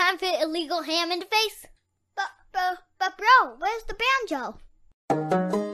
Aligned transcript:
Time 0.00 0.16
for 0.16 0.24
illegal 0.42 0.80
ham 0.84 1.12
in 1.12 1.18
the 1.18 1.26
face? 1.26 1.66
But, 2.16 2.30
but, 2.52 2.78
but, 2.98 3.18
bro, 3.18 3.56
where's 3.58 3.84
the 3.84 3.98
banjo? 4.30 5.69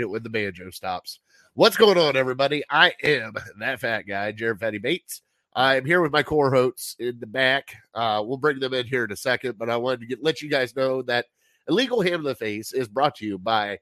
It 0.00 0.08
when 0.08 0.22
the 0.22 0.30
banjo 0.30 0.70
stops. 0.70 1.20
What's 1.54 1.76
going 1.76 1.98
on, 1.98 2.16
everybody? 2.16 2.62
I 2.70 2.92
am 3.02 3.34
that 3.58 3.80
fat 3.80 4.02
guy, 4.02 4.32
Jared 4.32 4.60
Fatty 4.60 4.78
Bates. 4.78 5.22
I'm 5.54 5.84
here 5.84 6.00
with 6.00 6.12
my 6.12 6.22
core 6.22 6.50
hosts 6.50 6.96
in 6.98 7.20
the 7.20 7.26
back. 7.26 7.76
Uh, 7.94 8.22
we'll 8.24 8.38
bring 8.38 8.58
them 8.58 8.72
in 8.72 8.86
here 8.86 9.04
in 9.04 9.12
a 9.12 9.16
second, 9.16 9.58
but 9.58 9.68
I 9.68 9.76
wanted 9.76 10.00
to 10.00 10.06
get, 10.06 10.22
let 10.22 10.40
you 10.40 10.48
guys 10.48 10.74
know 10.74 11.02
that 11.02 11.26
Illegal 11.68 12.00
Hand 12.00 12.14
of 12.16 12.24
the 12.24 12.34
Face 12.34 12.72
is 12.72 12.88
brought 12.88 13.16
to 13.16 13.26
you 13.26 13.38
by 13.38 13.78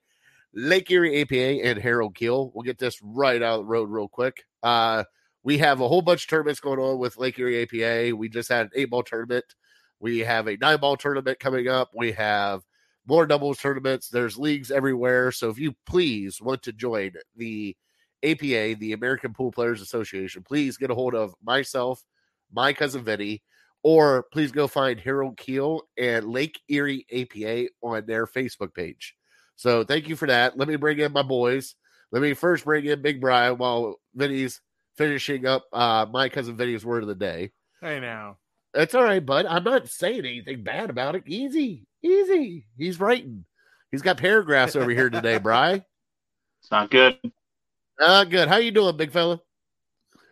Lake 0.52 0.90
Erie 0.90 1.22
APA 1.22 1.64
and 1.64 1.78
Harold 1.78 2.16
Keel. 2.16 2.50
We'll 2.54 2.64
get 2.64 2.78
this 2.78 3.00
right 3.02 3.40
out 3.40 3.60
of 3.60 3.66
the 3.66 3.70
road 3.70 3.88
real 3.88 4.08
quick. 4.08 4.44
Uh, 4.62 5.04
we 5.42 5.58
have 5.58 5.80
a 5.80 5.88
whole 5.88 6.02
bunch 6.02 6.24
of 6.24 6.30
tournaments 6.30 6.60
going 6.60 6.80
on 6.80 6.98
with 6.98 7.16
Lake 7.16 7.38
Erie 7.38 7.62
APA. 7.62 8.16
We 8.16 8.28
just 8.28 8.48
had 8.48 8.66
an 8.66 8.72
eight 8.74 8.90
ball 8.90 9.02
tournament. 9.02 9.44
We 10.00 10.18
have 10.20 10.48
a 10.48 10.56
nine 10.56 10.80
ball 10.80 10.96
tournament 10.96 11.38
coming 11.38 11.68
up. 11.68 11.90
We 11.94 12.12
have 12.12 12.62
more 13.06 13.26
doubles 13.26 13.58
tournaments. 13.58 14.08
There's 14.08 14.38
leagues 14.38 14.70
everywhere. 14.70 15.32
So 15.32 15.50
if 15.50 15.58
you 15.58 15.74
please 15.86 16.40
want 16.40 16.62
to 16.64 16.72
join 16.72 17.12
the 17.36 17.76
APA, 18.22 18.76
the 18.78 18.92
American 18.92 19.32
Pool 19.32 19.50
Players 19.50 19.80
Association, 19.80 20.42
please 20.42 20.76
get 20.76 20.90
a 20.90 20.94
hold 20.94 21.14
of 21.14 21.34
myself, 21.42 22.04
my 22.52 22.72
cousin 22.72 23.02
Vinny, 23.02 23.42
or 23.82 24.24
please 24.32 24.52
go 24.52 24.66
find 24.66 25.00
Harold 25.00 25.36
Keel 25.36 25.82
and 25.96 26.26
Lake 26.26 26.60
Erie 26.68 27.06
APA 27.12 27.68
on 27.82 28.04
their 28.06 28.26
Facebook 28.26 28.74
page. 28.74 29.14
So 29.56 29.84
thank 29.84 30.08
you 30.08 30.16
for 30.16 30.26
that. 30.26 30.58
Let 30.58 30.68
me 30.68 30.76
bring 30.76 30.98
in 30.98 31.12
my 31.12 31.22
boys. 31.22 31.74
Let 32.12 32.22
me 32.22 32.34
first 32.34 32.64
bring 32.64 32.84
in 32.84 33.02
Big 33.02 33.20
Brian 33.20 33.56
while 33.56 33.96
Vinny's 34.14 34.60
finishing 34.96 35.46
up 35.46 35.64
uh, 35.72 36.06
my 36.10 36.28
cousin 36.28 36.56
Vinny's 36.56 36.84
word 36.84 37.02
of 37.02 37.08
the 37.08 37.14
day. 37.14 37.52
Hey 37.80 38.00
now. 38.00 38.36
That's 38.72 38.94
all 38.94 39.02
right, 39.04 39.24
bud. 39.24 39.46
I'm 39.46 39.64
not 39.64 39.88
saying 39.88 40.20
anything 40.20 40.62
bad 40.62 40.90
about 40.90 41.16
it. 41.16 41.24
Easy, 41.26 41.86
easy. 42.02 42.66
He's 42.78 43.00
writing. 43.00 43.44
He's 43.90 44.02
got 44.02 44.16
paragraphs 44.18 44.76
over 44.76 44.90
here 44.90 45.10
today, 45.10 45.38
Bry. 45.42 45.84
It's 46.62 46.70
not 46.70 46.90
good. 46.90 47.18
Uh, 48.00 48.24
good. 48.24 48.48
How 48.48 48.56
you 48.56 48.70
doing, 48.70 48.96
big 48.96 49.10
fella? 49.10 49.40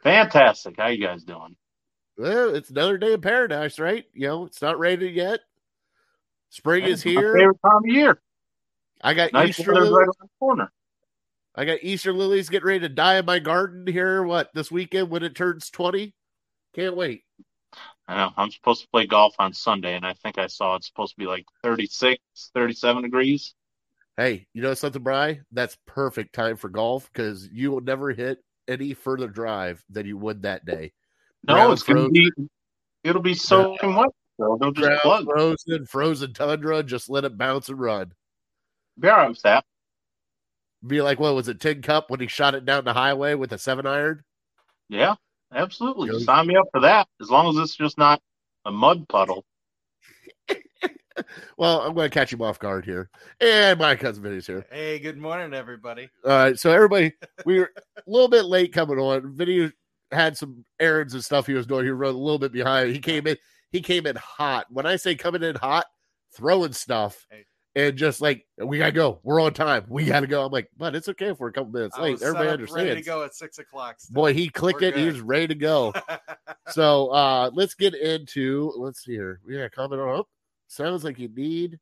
Fantastic. 0.03 0.77
How 0.79 0.87
you 0.89 1.05
guys 1.05 1.25
doing? 1.25 1.57
Well, 2.17 2.55
it's 2.55 2.71
another 2.71 2.99
day 2.99 3.13
in 3.13 3.21
paradise, 3.21 3.79
right? 3.79 4.05
You 4.13 4.29
know, 4.29 4.47
it's 4.47 4.63
not 4.63 4.79
raining 4.79 5.15
yet. 5.15 5.41
Spring 6.51 6.85
is 6.85 7.03
here. 7.03 7.35
favorite 7.35 7.59
time 7.65 7.77
of 7.79 7.87
year. 7.87 8.21
I 9.03 9.15
got 9.15 9.33
Nice 9.33 9.59
Easter 9.61 9.75
lilies. 9.75 9.93
right 9.93 10.31
corner. 10.39 10.73
I 11.55 11.65
got 11.65 11.79
Easter 11.83 12.13
lilies 12.13 12.49
getting 12.49 12.67
ready 12.67 12.81
to 12.81 12.89
die 12.89 13.19
in 13.19 13.27
my 13.27 13.39
garden 13.39 13.87
here. 13.87 14.23
What 14.23 14.51
this 14.55 14.71
weekend 14.71 15.11
when 15.11 15.23
it 15.23 15.35
turns 15.35 15.71
twenty? 15.71 16.15
Can't 16.75 16.97
wait. 16.97 17.23
I 18.07 18.17
know. 18.17 18.31
I'm 18.37 18.51
supposed 18.51 18.83
to 18.83 18.89
play 18.89 19.07
golf 19.07 19.35
on 19.39 19.53
Sunday, 19.53 19.95
and 19.95 20.07
I 20.07 20.15
think 20.15 20.39
I 20.39 20.47
saw 20.47 20.77
it's 20.77 20.87
supposed 20.87 21.15
to 21.15 21.19
be 21.19 21.27
like 21.27 21.45
36, 21.63 22.23
37 22.55 23.03
degrees. 23.03 23.55
Hey, 24.17 24.47
you 24.53 24.63
know 24.63 24.75
something, 24.75 25.03
Bry? 25.03 25.41
That's 25.53 25.77
perfect 25.87 26.35
time 26.35 26.57
for 26.57 26.69
golf 26.69 27.09
because 27.13 27.49
you 27.53 27.71
will 27.71 27.83
never 27.83 28.11
hit 28.11 28.39
any 28.67 28.95
further 28.95 29.29
drive 29.29 29.85
than 29.89 30.07
you 30.07 30.17
would 30.17 30.43
that 30.43 30.65
day. 30.65 30.93
No, 31.47 31.55
Ground 31.55 31.73
it's 31.75 31.83
gonna 31.83 32.09
be. 32.09 32.31
It'll 33.05 33.23
be 33.23 33.35
soaking 33.35 33.95
wet. 33.95 34.11
So 34.41 34.57
they'll 34.61 34.73
just 34.73 35.03
plug. 35.03 35.25
frozen, 35.25 35.87
frozen 35.87 36.33
tundra. 36.33 36.83
Just 36.83 37.09
let 37.09 37.25
it 37.25 37.39
bounce 37.39 37.69
and 37.69 37.79
run. 37.79 38.13
Be 38.99 39.09
all 39.09 39.17
right 39.17 39.29
with 39.29 39.43
that. 39.43 39.65
Be 40.87 41.03
like, 41.03 41.19
what 41.19 41.35
was 41.35 41.49
it, 41.49 41.61
Tin 41.61 41.83
Cup 41.83 42.11
when 42.11 42.21
he 42.21 42.29
shot 42.29 42.55
it 42.55 42.65
down 42.65 42.85
the 42.85 42.95
highway 42.95 43.35
with 43.35 43.53
a 43.53 43.59
seven 43.59 43.87
iron? 43.87 44.23
Yeah, 44.89 45.17
absolutely. 45.55 46.09
Goes- 46.11 46.25
Sign 46.25 46.47
me 46.47 46.57
up 46.57 46.69
for 46.73 46.81
that. 46.81 47.09
As 47.21 47.31
long 47.31 47.49
as 47.49 47.63
it's 47.63 47.77
just 47.77 47.99
not 47.99 48.21
a 48.65 48.71
mud 48.71 49.09
puddle. 49.09 49.45
Well, 51.57 51.81
I'm 51.81 51.95
going 51.95 52.09
to 52.09 52.15
catch 52.15 52.33
him 52.33 52.43
off 52.43 52.61
guard 52.61 52.85
here. 52.85 53.11
And 53.41 53.79
my 53.79 53.97
cousin 53.97 54.23
Vinny's 54.23 54.47
here. 54.47 54.65
Hey, 54.71 55.01
good 55.01 55.19
morning, 55.19 55.53
everybody. 55.53 56.09
All 56.25 56.31
right, 56.31 56.59
so 56.59 56.71
everybody, 56.71 57.13
we 57.45 57.59
were 57.59 57.73
a 57.97 58.03
little 58.07 58.29
bit 58.29 58.45
late 58.45 58.73
coming 58.73 58.99
on. 58.99 59.35
Vinny 59.35 59.73
had 60.13 60.37
some 60.37 60.65
errands 60.79 61.15
and 61.15 61.25
stuff 61.25 61.47
he 61.47 61.55
was 61.55 61.67
doing. 61.67 61.85
He 61.85 61.91
run 61.91 62.15
a 62.15 62.19
little 62.19 62.39
bit 62.39 62.53
behind. 62.53 62.93
He 62.93 63.01
came 63.01 63.27
in. 63.27 63.37
He 63.73 63.81
came 63.81 64.07
in 64.07 64.17
hot. 64.17 64.67
When 64.71 64.87
I 64.87 64.95
say 64.97 65.15
coming 65.17 65.43
in 65.43 65.57
hot, 65.57 65.87
throwing 66.37 66.73
stuff. 66.73 67.27
Hey. 67.31 67.45
And 67.79 67.97
just 67.97 68.21
like 68.21 68.45
we 68.57 68.77
gotta 68.79 68.91
go, 68.91 69.21
we're 69.23 69.41
on 69.41 69.55
time. 69.55 69.85
We 69.89 70.05
gotta 70.05 70.27
go. 70.27 70.45
I'm 70.45 70.51
like, 70.51 70.69
but 70.77 70.97
it's 70.97 71.09
okay 71.11 71.27
if 71.27 71.39
we're 71.39 71.51
a 71.51 71.53
couple 71.53 71.71
minutes 71.71 71.97
late. 71.97 72.21
Everybody 72.21 72.49
understands. 72.49 72.89
Ready 72.89 73.01
to 73.01 73.07
go 73.07 73.23
at 73.23 73.37
six 73.37 73.61
o'clock. 73.61 74.01
still. 74.01 74.15
Boy, 74.15 74.35
he 74.35 74.49
clicked 74.49 74.81
We're 74.81 74.89
it. 74.89 74.97
He 74.97 75.07
was 75.07 75.21
ready 75.21 75.47
to 75.47 75.55
go. 75.55 75.95
so 76.71 77.07
uh 77.11 77.51
let's 77.55 77.75
get 77.75 77.95
into 77.95 78.73
let's 78.77 79.05
see 79.05 79.13
here. 79.13 79.39
We 79.47 79.55
got 79.55 79.63
a 79.63 79.71
comment 79.71 80.03
on 80.03 80.09
oh, 80.09 80.27
sounds 80.67 81.05
like 81.05 81.21
you 81.21 81.29
need 81.29 81.79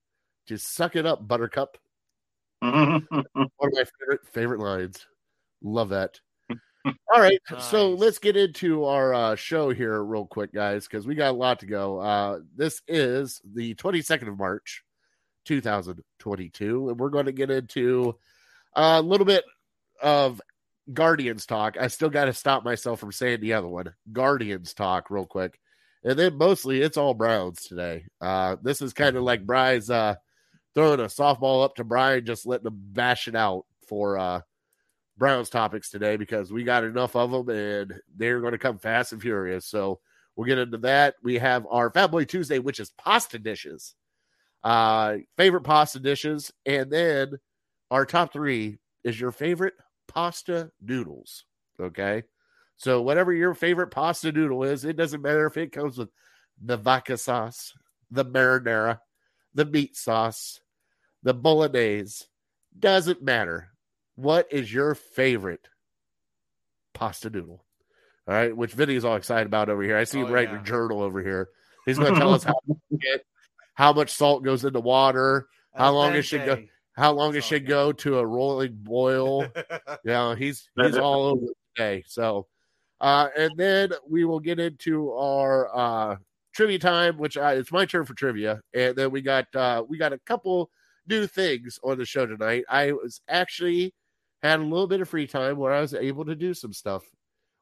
to 0.48 0.58
suck 0.58 0.96
it 0.96 1.06
up, 1.06 1.26
buttercup. 1.26 1.78
One 2.60 3.06
of 3.10 3.48
my 3.60 3.84
favorite 3.98 4.26
favorite 4.30 4.60
lines. 4.60 5.06
Love 5.62 5.88
that. 5.88 6.20
All 7.12 7.20
right, 7.20 7.40
so 7.58 7.90
let's 7.90 8.18
get 8.18 8.36
into 8.36 8.84
our 8.84 9.12
uh, 9.12 9.34
show 9.34 9.70
here 9.70 10.04
real 10.04 10.24
quick, 10.24 10.52
guys, 10.52 10.86
because 10.86 11.04
we 11.04 11.16
got 11.16 11.30
a 11.30 11.36
lot 11.36 11.58
to 11.60 11.66
go. 11.66 11.98
Uh, 11.98 12.40
this 12.54 12.80
is 12.86 13.40
the 13.44 13.74
22nd 13.74 14.28
of 14.28 14.38
March, 14.38 14.84
2022, 15.46 16.90
and 16.90 16.98
we're 16.98 17.08
going 17.08 17.26
to 17.26 17.32
get 17.32 17.50
into 17.50 18.16
a 18.74 19.00
little 19.00 19.26
bit 19.26 19.44
of 20.02 20.40
Guardians 20.92 21.46
talk. 21.46 21.76
I 21.80 21.88
still 21.88 22.10
got 22.10 22.26
to 22.26 22.32
stop 22.32 22.64
myself 22.64 23.00
from 23.00 23.12
saying 23.12 23.40
the 23.40 23.54
other 23.54 23.68
one, 23.68 23.94
Guardians 24.12 24.74
talk, 24.74 25.10
real 25.10 25.26
quick, 25.26 25.58
and 26.04 26.18
then 26.18 26.36
mostly 26.36 26.82
it's 26.82 26.96
all 26.96 27.14
Browns 27.14 27.62
today. 27.62 28.04
Uh, 28.20 28.56
this 28.62 28.82
is 28.82 28.92
kind 28.92 29.16
of 29.16 29.22
like 29.22 29.46
Brian's 29.46 29.90
uh, 29.90 30.16
throwing 30.74 31.00
a 31.00 31.04
softball 31.04 31.64
up 31.64 31.76
to 31.76 31.84
Brian, 31.84 32.24
just 32.24 32.46
letting 32.46 32.66
him 32.66 32.78
bash 32.92 33.28
it 33.28 33.34
out 33.34 33.64
for 33.88 34.18
uh, 34.18 34.40
Browns 35.16 35.48
topics 35.48 35.90
today 35.90 36.16
because 36.16 36.52
we 36.52 36.62
got 36.62 36.84
enough 36.84 37.16
of 37.16 37.30
them 37.30 37.48
and 37.48 37.94
they're 38.14 38.40
going 38.40 38.52
to 38.52 38.58
come 38.58 38.78
fast 38.78 39.12
and 39.12 39.22
furious. 39.22 39.66
So 39.66 40.00
we'll 40.36 40.46
get 40.46 40.58
into 40.58 40.78
that. 40.78 41.14
We 41.22 41.38
have 41.38 41.66
our 41.70 41.90
Fat 41.90 42.10
Boy 42.10 42.24
Tuesday, 42.24 42.58
which 42.58 42.80
is 42.80 42.90
pasta 42.90 43.38
dishes, 43.38 43.94
uh, 44.66 45.18
favorite 45.36 45.62
pasta 45.62 46.00
dishes, 46.00 46.52
and 46.66 46.90
then 46.90 47.32
our 47.90 48.04
top 48.04 48.32
three 48.32 48.78
is 49.04 49.18
your 49.18 49.30
favorite 49.30 49.74
pasta 50.08 50.72
noodles. 50.82 51.44
Okay. 51.80 52.24
So 52.76 53.00
whatever 53.00 53.32
your 53.32 53.54
favorite 53.54 53.92
pasta 53.92 54.32
noodle 54.32 54.64
is, 54.64 54.84
it 54.84 54.96
doesn't 54.96 55.22
matter 55.22 55.46
if 55.46 55.56
it 55.56 55.70
comes 55.70 55.96
with 55.96 56.08
the 56.60 56.76
vodka 56.76 57.16
sauce, 57.16 57.72
the 58.10 58.24
marinara, 58.24 58.98
the 59.54 59.64
meat 59.64 59.96
sauce, 59.96 60.60
the 61.22 61.32
bolognese, 61.32 62.24
doesn't 62.76 63.22
matter. 63.22 63.68
What 64.16 64.48
is 64.50 64.72
your 64.72 64.96
favorite 64.96 65.68
pasta 66.92 67.30
noodle? 67.30 67.64
All 68.26 68.34
right, 68.34 68.56
which 68.56 68.72
Vinny's 68.72 69.04
all 69.04 69.14
excited 69.14 69.46
about 69.46 69.68
over 69.68 69.82
here. 69.82 69.96
I 69.96 70.04
see 70.04 70.18
him 70.18 70.26
Oh, 70.26 70.32
writing 70.32 70.54
yeah. 70.54 70.60
a 70.60 70.64
journal 70.64 71.02
over 71.02 71.22
here. 71.22 71.48
He's 71.84 71.98
going 71.98 72.14
to 72.14 72.18
tell 72.18 72.34
us 72.34 72.42
how 72.44 72.58
to 72.66 72.76
get, 72.98 73.24
how 73.76 73.92
much 73.92 74.10
salt 74.12 74.42
goes 74.44 74.64
into 74.64 74.80
water, 74.80 75.48
how 75.76 75.92
long 75.92 76.14
it 76.14 76.22
should 76.24 76.44
go- 76.46 76.64
how 76.96 77.12
long 77.12 77.34
it 77.34 77.38
It's 77.38 77.46
should 77.46 77.66
go 77.66 77.92
to 77.92 78.18
a 78.18 78.26
rolling 78.26 78.74
boil. 78.82 79.46
Yeah, 80.04 80.34
he's 80.34 80.68
he's 80.76 80.96
all 80.98 81.26
over 81.26 81.46
it 81.46 81.56
today. 81.76 82.04
So, 82.06 82.46
uh, 83.00 83.28
and 83.36 83.52
then 83.56 83.90
we 84.08 84.24
will 84.24 84.40
get 84.40 84.58
into 84.60 85.12
our 85.12 85.74
uh, 85.76 86.16
trivia 86.54 86.78
time, 86.78 87.18
which 87.18 87.36
I, 87.36 87.54
it's 87.54 87.72
my 87.72 87.84
turn 87.86 88.04
for 88.06 88.14
trivia, 88.14 88.60
and 88.74 88.96
then 88.96 89.10
we 89.10 89.20
got 89.22 89.46
uh, 89.54 89.84
we 89.88 89.98
got 89.98 90.12
a 90.12 90.18
couple 90.20 90.70
new 91.08 91.26
things 91.26 91.78
on 91.84 91.98
the 91.98 92.04
show 92.06 92.26
tonight. 92.26 92.64
I 92.68 92.92
was 92.92 93.20
actually 93.28 93.94
had 94.42 94.60
a 94.60 94.62
little 94.64 94.86
bit 94.86 95.00
of 95.00 95.08
free 95.08 95.26
time 95.26 95.56
where 95.58 95.72
I 95.72 95.80
was 95.80 95.94
able 95.94 96.24
to 96.26 96.34
do 96.36 96.54
some 96.54 96.72
stuff, 96.72 97.04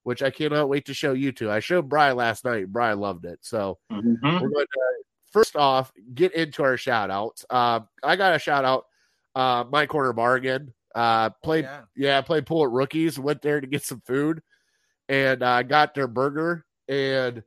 which 0.04 0.22
I 0.22 0.30
cannot 0.30 0.68
wait 0.68 0.84
to 0.86 0.94
show 0.94 1.12
you 1.12 1.32
two. 1.32 1.50
I 1.50 1.60
showed 1.60 1.88
Bry 1.88 2.12
last 2.12 2.44
night. 2.44 2.72
Bry 2.72 2.92
loved 2.92 3.24
it. 3.24 3.38
So 3.42 3.78
Mhm. 3.90 4.40
we're 4.40 4.48
going 4.50 4.66
to 4.66 4.80
first 5.34 5.56
off 5.56 5.92
get 6.14 6.32
into 6.32 6.62
our 6.62 6.76
shout 6.76 7.10
outs. 7.10 7.44
Uh, 7.50 7.80
I 8.02 8.16
got 8.16 8.34
a 8.34 8.38
shout 8.38 8.64
out. 8.64 8.86
Uh, 9.34 9.64
my 9.70 9.84
corner 9.84 10.12
bargain. 10.14 10.72
Uh, 10.94 11.28
played 11.42 11.64
yeah. 11.64 11.80
yeah, 11.96 12.20
played 12.20 12.46
pool 12.46 12.64
at 12.64 12.70
rookies. 12.70 13.18
Went 13.18 13.42
there 13.42 13.60
to 13.60 13.66
get 13.66 13.82
some 13.82 14.00
food, 14.06 14.40
and 15.08 15.42
I 15.42 15.60
uh, 15.60 15.62
got 15.62 15.92
their 15.92 16.06
burger. 16.06 16.64
And 16.88 17.42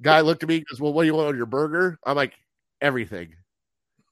guy 0.00 0.20
looked 0.20 0.44
at 0.44 0.48
me 0.48 0.58
and 0.58 0.66
goes, 0.66 0.80
"Well, 0.80 0.92
what 0.92 1.02
do 1.02 1.06
you 1.08 1.14
want 1.14 1.28
on 1.28 1.36
your 1.36 1.46
burger?" 1.46 1.98
I'm 2.06 2.14
like, 2.14 2.34
"Everything." 2.80 3.34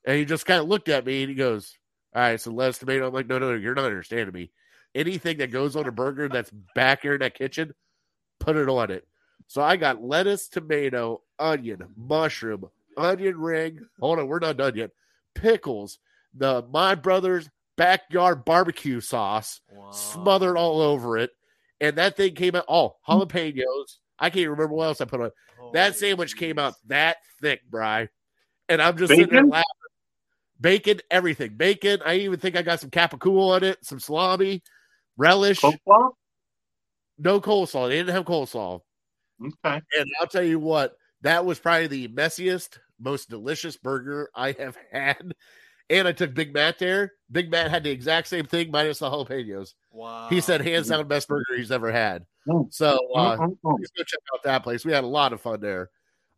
And 0.04 0.18
he 0.18 0.24
just 0.24 0.44
kind 0.44 0.60
of 0.60 0.66
looked 0.66 0.88
at 0.88 1.06
me 1.06 1.22
and 1.22 1.30
he 1.30 1.36
goes, 1.36 1.78
"All 2.16 2.22
right, 2.22 2.40
so 2.40 2.50
lettuce, 2.50 2.78
tomato." 2.78 3.06
I'm 3.06 3.14
like, 3.14 3.28
"No, 3.28 3.38
no, 3.38 3.52
no, 3.52 3.56
you're 3.56 3.76
not 3.76 3.84
understanding 3.84 4.34
me. 4.34 4.50
Anything 4.92 5.38
that 5.38 5.52
goes 5.52 5.76
on 5.76 5.86
a 5.86 5.92
burger 5.92 6.28
that's 6.28 6.50
back 6.74 7.02
here 7.02 7.14
in 7.14 7.20
that 7.20 7.38
kitchen, 7.38 7.74
put 8.40 8.56
it 8.56 8.68
on 8.68 8.90
it." 8.90 9.06
So 9.46 9.62
I 9.62 9.76
got 9.76 10.02
lettuce, 10.02 10.48
tomato, 10.48 11.22
onion, 11.38 11.84
mushroom, 11.96 12.68
onion 12.96 13.38
ring. 13.38 13.80
Hold 14.00 14.18
on, 14.18 14.28
we're 14.28 14.38
not 14.38 14.56
done 14.56 14.76
yet. 14.76 14.90
Pickles, 15.34 15.98
the 16.34 16.64
my 16.70 16.94
brother's 16.94 17.48
backyard 17.76 18.44
barbecue 18.44 19.00
sauce 19.00 19.60
Wow. 19.72 19.90
smothered 19.90 20.56
all 20.56 20.80
over 20.80 21.18
it. 21.18 21.30
And 21.80 21.96
that 21.96 22.16
thing 22.16 22.34
came 22.34 22.54
out, 22.54 22.64
oh, 22.68 22.96
jalapenos. 23.08 23.98
I 24.18 24.30
can't 24.30 24.48
remember 24.50 24.74
what 24.74 24.84
else 24.84 25.00
I 25.00 25.06
put 25.06 25.20
on. 25.20 25.30
That 25.72 25.92
Holy 25.92 25.98
sandwich 25.98 26.36
came 26.36 26.58
out 26.58 26.74
that 26.86 27.16
thick, 27.40 27.60
Bry. 27.68 28.08
And 28.68 28.80
I'm 28.80 28.96
just 28.96 29.10
sitting 29.10 29.26
there 29.28 29.40
Bacon? 29.42 29.50
laughing. 29.50 29.64
Bacon, 30.60 31.00
everything. 31.10 31.56
Bacon. 31.56 32.00
I 32.06 32.14
even 32.16 32.38
think 32.38 32.56
I 32.56 32.62
got 32.62 32.80
some 32.80 32.90
capicool 32.90 33.50
on 33.50 33.64
it, 33.64 33.84
some 33.84 33.98
salami, 33.98 34.62
relish. 35.16 35.60
Coleslaw? 35.60 36.12
No 37.18 37.40
coleslaw. 37.40 37.88
They 37.88 37.96
didn't 37.96 38.14
have 38.14 38.24
coleslaw. 38.24 38.80
Okay. 39.42 39.80
And 39.98 40.06
I'll 40.20 40.28
tell 40.28 40.44
you 40.44 40.58
what, 40.60 40.96
that 41.22 41.44
was 41.44 41.58
probably 41.58 41.88
the 41.88 42.08
messiest, 42.08 42.78
most 43.00 43.30
delicious 43.30 43.76
burger 43.76 44.28
I 44.34 44.52
have 44.58 44.76
had. 44.92 45.34
And 45.90 46.08
I 46.08 46.12
took 46.12 46.32
Big 46.32 46.54
Matt 46.54 46.78
there. 46.78 47.12
Big 47.30 47.50
Matt 47.50 47.70
had 47.70 47.84
the 47.84 47.90
exact 47.90 48.28
same 48.28 48.46
thing 48.46 48.70
minus 48.70 49.00
the 49.00 49.10
jalapenos. 49.10 49.74
Wow. 49.92 50.28
He 50.30 50.40
said 50.40 50.62
hands 50.62 50.88
down 50.88 51.06
best 51.08 51.28
burger 51.28 51.44
he's 51.56 51.70
ever 51.70 51.92
had. 51.92 52.24
Mm. 52.48 52.72
So 52.72 52.98
uh, 53.14 53.36
Mhm. 53.36 53.58
please 53.62 53.90
go 53.96 54.02
check 54.02 54.20
out 54.34 54.42
that 54.44 54.62
place. 54.62 54.84
We 54.86 54.92
had 54.92 55.04
a 55.04 55.08
lot 55.08 55.32
of 55.34 55.42
fun 55.42 55.60
there. 55.60 55.90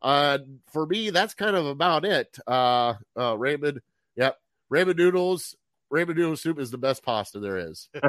Uh, 0.03 0.39
for 0.73 0.85
me, 0.87 1.11
that's 1.11 1.35
kind 1.35 1.55
of 1.57 1.65
about 1.67 2.05
it. 2.05 2.37
Uh, 2.47 2.95
uh, 3.19 3.37
Raymond, 3.39 3.81
yep, 4.17 4.37
Raymond 4.69 4.99
noodles. 4.99 5.55
Raymond 5.91 6.19
noodle 6.19 6.37
soup 6.37 6.59
is 6.59 6.71
the 6.73 6.79
best 6.79 7.05
pasta 7.05 7.39
there 7.39 7.57
is. 7.59 7.89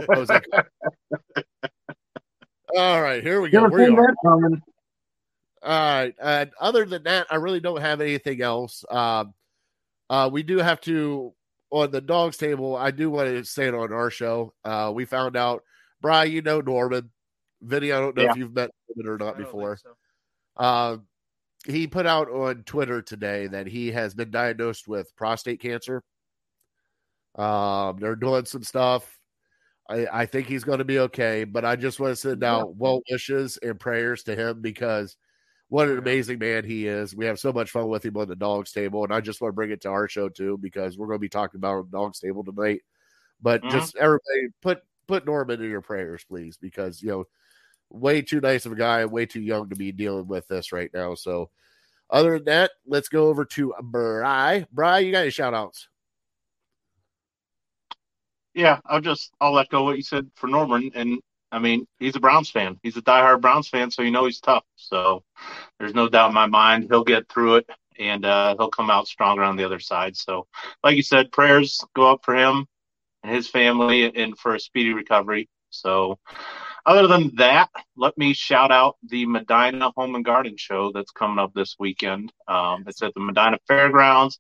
All 2.76 3.02
right, 3.02 3.24
here 3.24 3.40
we 3.42 3.50
go. 3.50 3.62
Never 3.62 3.78
We 3.78 3.86
seen 3.86 3.98
are. 3.98 4.08
that 4.08 4.16
coming. 4.26 4.62
All 5.64 5.70
right. 5.72 6.14
And 6.22 6.52
other 6.60 6.86
than 6.86 7.04
that, 7.04 7.28
I 7.30 7.36
really 7.36 7.60
don't 7.60 7.82
have 7.82 8.02
anything 8.02 8.42
else. 8.42 8.86
Um, 8.90 9.34
uh, 10.10 10.30
we 10.32 10.44
do 10.44 10.58
have 10.60 10.80
to 10.82 11.34
on 11.70 11.92
the 11.92 12.02
dogs 12.02 12.38
table. 12.38 12.76
I 12.76 12.92
do 12.92 13.10
want 13.10 13.30
to 13.30 13.44
say 13.44 13.68
it 13.68 13.74
on 13.74 13.92
our 13.92 14.10
show. 14.10 14.54
Uh, 14.64 14.92
we 14.94 15.06
found 15.06 15.36
out, 15.36 15.64
Brian, 16.02 16.32
you 16.32 16.42
know 16.42 16.62
Norman. 16.62 17.10
Vinny, 17.62 17.92
I 17.92 18.00
don't 18.00 18.16
know 18.16 18.24
Yeah. 18.24 18.32
if 18.32 18.38
you've 18.38 18.54
met 18.54 18.70
Norman 18.96 19.14
or 19.14 19.18
not 19.26 19.38
don't 19.38 19.46
before. 19.46 19.78
so. 19.78 19.96
Uh, 20.56 20.98
he 21.66 21.88
put 21.88 22.06
out 22.06 22.30
on 22.30 22.64
Twitter 22.64 23.02
today 23.02 23.48
that 23.48 23.68
he 23.68 23.92
has 23.92 24.14
been 24.14 24.32
diagnosed 24.32 24.88
with 24.88 25.14
prostate 25.16 25.60
cancer. 25.60 26.04
Um, 27.36 27.98
they're 28.00 28.16
doing 28.16 28.46
some 28.46 28.64
stuff. 28.64 29.20
I, 29.90 30.08
I 30.12 30.26
think 30.26 30.48
he's 30.48 30.64
going 30.64 30.80
to 30.80 30.86
be 30.86 31.00
okay, 31.00 31.44
but 31.44 31.66
I 31.66 31.76
just 31.76 32.00
want 32.00 32.12
to 32.12 32.16
send 32.16 32.44
out 32.44 32.76
well 32.76 33.02
wishes 33.10 33.58
and 33.62 33.80
prayers 33.80 34.24
to 34.24 34.36
him 34.36 34.62
because 34.62 35.18
what 35.70 35.90
an 35.90 35.98
amazing 35.98 36.40
man 36.40 36.64
he 36.64 36.88
is. 36.88 37.16
We 37.16 37.26
have 37.26 37.40
so 37.40 37.52
much 37.52 37.72
fun 37.72 37.90
with 37.90 38.06
him 38.06 38.18
on 38.18 38.28
the 38.28 38.36
dogs 38.36 38.72
table, 38.72 39.04
and 39.04 39.14
I 39.14 39.20
just 39.22 39.42
want 39.42 39.52
to 39.52 39.56
bring 39.56 39.72
it 39.72 39.82
to 39.82 39.90
our 39.90 40.08
show 40.08 40.30
too 40.30 40.58
because 40.58 40.98
we're 40.98 41.08
going 41.08 41.18
to 41.18 41.22
be 41.22 41.30
talking 41.30 41.60
about 41.60 41.92
dogs 41.92 42.20
table 42.20 42.44
tonight. 42.44 42.82
But 43.42 43.64
Mhm. 43.64 43.72
just 43.72 43.96
everybody 43.98 44.50
put 44.62 44.82
put 45.08 45.26
Norman 45.26 45.62
in 45.62 45.70
your 45.70 45.82
prayers, 45.82 46.24
please, 46.28 46.58
because 46.58 47.02
you 47.02 47.10
know, 47.10 47.26
way 47.90 48.22
too 48.22 48.42
nice 48.42 48.66
of 48.66 48.72
a 48.72 48.76
guy, 48.76 49.06
way 49.06 49.26
too 49.26 49.42
young 49.42 49.70
to 49.70 49.76
be 49.76 49.92
dealing 49.92 50.28
with 50.28 50.48
this 50.48 50.72
right 50.72 50.92
now. 50.94 51.16
So, 51.16 51.50
other 52.10 52.34
than 52.38 52.46
that, 52.46 52.72
let's 52.86 53.10
go 53.10 53.28
over 53.28 53.46
to 53.46 53.74
Bry. 53.82 54.66
Bry, 54.72 55.00
you 55.00 55.12
got 55.12 55.22
any 55.22 55.32
shout 55.32 55.54
outs? 55.54 55.90
Yeah, 58.54 58.80
I'll 58.86 59.02
just 59.02 59.34
I'll 59.40 59.54
let 59.54 59.68
echo 59.68 59.84
what 59.84 59.98
you 59.98 60.04
said 60.04 60.30
for 60.36 60.48
Norman. 60.48 60.92
And 60.96 61.20
I 61.52 61.60
mean, 61.60 61.88
he's 62.00 62.16
a 62.16 62.20
Browns 62.20 62.50
fan. 62.50 62.80
He's 62.84 62.98
a 62.98 63.02
diehard 63.02 63.42
Browns 63.42 63.70
fan, 63.70 63.92
so 63.92 64.02
you 64.02 64.12
know 64.12 64.26
he's 64.26 64.40
tough. 64.40 64.66
So 64.76 65.24
there's 65.80 65.94
no 65.94 66.10
doubt 66.10 66.30
in 66.30 66.36
my 66.36 66.48
mind 66.48 66.88
he'll 66.90 67.04
get 67.04 67.30
through 67.30 67.58
it 67.58 67.70
and 68.00 68.26
uh, 68.26 68.56
he'll 68.58 68.70
come 68.70 68.90
out 68.90 69.08
stronger 69.08 69.44
on 69.44 69.56
the 69.56 69.64
other 69.64 69.80
side. 69.80 70.16
So, 70.16 70.48
like 70.84 70.96
you 70.96 71.04
said, 71.04 71.32
prayers 71.32 71.84
go 71.96 72.12
up 72.12 72.24
for 72.24 72.36
him 72.36 72.68
and 73.24 73.34
his 73.34 73.48
family 73.48 74.16
and 74.16 74.38
for 74.38 74.56
a 74.56 74.60
speedy 74.60 74.94
recovery. 74.94 75.50
So, 75.70 76.20
other 76.88 77.08
than 77.08 77.36
that, 77.38 77.70
let 77.98 78.18
me 78.18 78.34
shout 78.34 78.72
out 78.72 78.98
the 79.08 79.28
Medina 79.28 79.92
Home 79.98 80.16
and 80.16 80.26
Garden 80.26 80.56
Show 80.58 80.92
that's 80.94 81.12
coming 81.12 81.40
up 81.40 81.54
this 81.56 81.76
weekend. 81.80 82.34
Um, 82.48 82.86
it's 82.88 83.04
at 83.04 83.14
the 83.16 83.22
Medina 83.22 83.60
Fairgrounds 83.68 84.40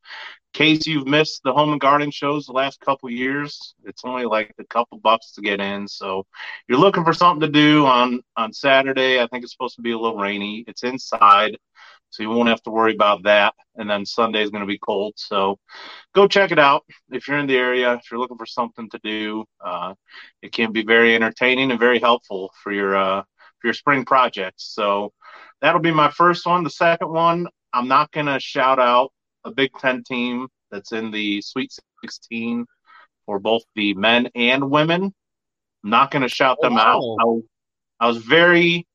In 0.56 0.60
case 0.60 0.88
you've 0.88 1.08
missed 1.08 1.44
the 1.44 1.54
home 1.54 1.72
and 1.74 1.82
garden 1.82 2.12
shows 2.12 2.48
the 2.48 2.54
last 2.54 2.82
couple 2.82 3.10
years, 3.12 3.76
it's 3.86 4.04
only 4.06 4.26
like 4.26 4.54
a 4.60 4.66
couple 4.66 5.00
bucks 5.00 5.34
to 5.34 5.42
get 5.42 5.62
in. 5.62 5.88
So 5.88 6.26
you're 6.68 6.80
looking 6.80 7.06
for 7.06 7.14
something 7.14 7.42
to 7.42 7.50
do 7.50 7.86
on 7.86 8.22
on 8.38 8.54
Saturday. 8.54 9.22
I 9.22 9.28
think 9.28 9.44
it's 9.44 9.54
supposed 9.54 9.78
to 9.78 9.84
be 9.84 9.92
a 9.92 10.00
little 10.00 10.18
rainy. 10.18 10.66
It's 10.68 10.84
inside, 10.84 11.58
so 12.10 12.24
you 12.24 12.30
won't 12.30 12.50
have 12.50 12.62
to 12.64 12.72
worry 12.72 12.94
about 12.96 13.24
that. 13.24 13.54
And 13.76 13.90
then 13.90 14.06
Sunday 14.06 14.42
is 14.44 14.50
going 14.50 14.62
to 14.62 14.68
be 14.68 14.80
cold, 14.80 15.14
so 15.18 15.60
go 16.16 16.28
check 16.28 16.52
it 16.52 16.60
out 16.60 16.84
if 17.12 17.28
you're 17.28 17.38
in 17.38 17.48
the 17.48 17.58
area. 17.58 17.94
If 17.94 18.10
you're 18.12 18.20
looking 18.20 18.38
for 18.38 18.46
something 18.46 18.90
to 18.90 19.00
do, 19.04 19.46
uh, 19.64 19.94
it 20.42 20.52
can 20.54 20.72
be 20.72 20.84
very 20.84 21.16
entertaining 21.16 21.72
and 21.72 21.80
very 21.80 22.00
helpful 22.00 22.52
for 22.64 22.72
your 22.72 22.96
uh, 22.96 23.22
for 23.60 23.68
your 23.68 23.74
spring 23.74 24.06
projects. 24.06 24.74
So 24.74 25.14
that'll 25.62 25.82
be 25.82 25.92
my 25.92 26.10
first 26.12 26.46
one. 26.46 26.64
The 26.64 26.70
second 26.70 27.10
one, 27.10 27.48
I'm 27.74 27.88
not 27.88 28.12
going 28.12 28.28
to 28.28 28.40
shout 28.40 28.80
out 28.80 29.12
a 29.46 29.52
Big 29.52 29.72
Ten 29.80 30.04
team 30.04 30.48
that's 30.72 30.92
in 30.92 31.12
the 31.12 31.42
Sweet 31.42 31.72
16 32.04 32.66
for 33.26 33.40
both 33.40 33.64
the 33.76 33.94
men 33.94 34.30
and 34.36 34.70
women. 34.70 35.14
I'm 35.84 35.90
not 35.90 36.12
going 36.12 36.24
to 36.24 36.30
shout 36.30 36.58
them 36.62 36.78
Oh, 36.78 36.80
out. 36.80 37.44
I 38.02 38.06
I 38.06 38.08
was 38.08 38.18
very, 38.18 38.86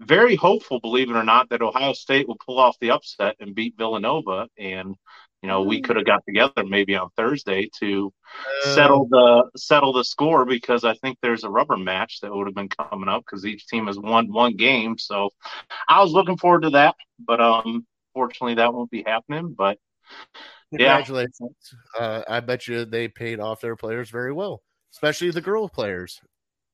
very 0.00 0.36
hopeful, 0.36 0.80
believe 0.80 1.10
it 1.10 1.16
or 1.16 1.24
not, 1.24 1.48
that 1.50 1.62
Ohio 1.62 1.92
State 1.92 2.28
will 2.28 2.38
pull 2.44 2.58
off 2.58 2.78
the 2.80 2.90
upset 2.90 3.36
and 3.40 3.54
beat 3.54 3.74
Villanova. 3.76 4.48
And, 4.58 4.94
you 5.42 5.48
know, 5.48 5.62
we 5.62 5.80
could 5.80 5.96
have 5.96 6.06
got 6.06 6.22
together 6.26 6.64
maybe 6.64 6.94
on 6.94 7.08
Thursday 7.16 7.68
to 7.80 8.12
settle 8.62 9.06
the 9.08 9.50
settle 9.56 9.92
the 9.92 10.04
score 10.04 10.44
because 10.44 10.84
I 10.84 10.94
think 10.94 11.18
there's 11.20 11.44
a 11.44 11.50
rubber 11.50 11.76
match 11.76 12.20
that 12.20 12.32
would 12.32 12.46
have 12.46 12.54
been 12.54 12.68
coming 12.68 13.08
up 13.08 13.24
because 13.24 13.44
each 13.44 13.66
team 13.66 13.86
has 13.86 13.98
won 13.98 14.32
one 14.32 14.56
game. 14.56 14.98
So 14.98 15.30
I 15.88 16.00
was 16.02 16.12
looking 16.12 16.36
forward 16.36 16.62
to 16.62 16.70
that, 16.70 16.94
but 17.18 17.40
um, 17.40 17.86
fortunately 18.14 18.54
that 18.54 18.72
won't 18.72 18.90
be 18.90 19.04
happening. 19.04 19.54
But 19.56 19.78
yeah. 20.70 20.96
Congratulations. 20.96 21.74
Uh, 21.98 22.22
I 22.28 22.40
bet 22.40 22.68
you 22.68 22.84
they 22.84 23.08
paid 23.08 23.40
off 23.40 23.60
their 23.60 23.76
players 23.76 24.10
very 24.10 24.32
well, 24.32 24.62
especially 24.92 25.30
the 25.30 25.40
girl 25.40 25.68
players. 25.68 26.20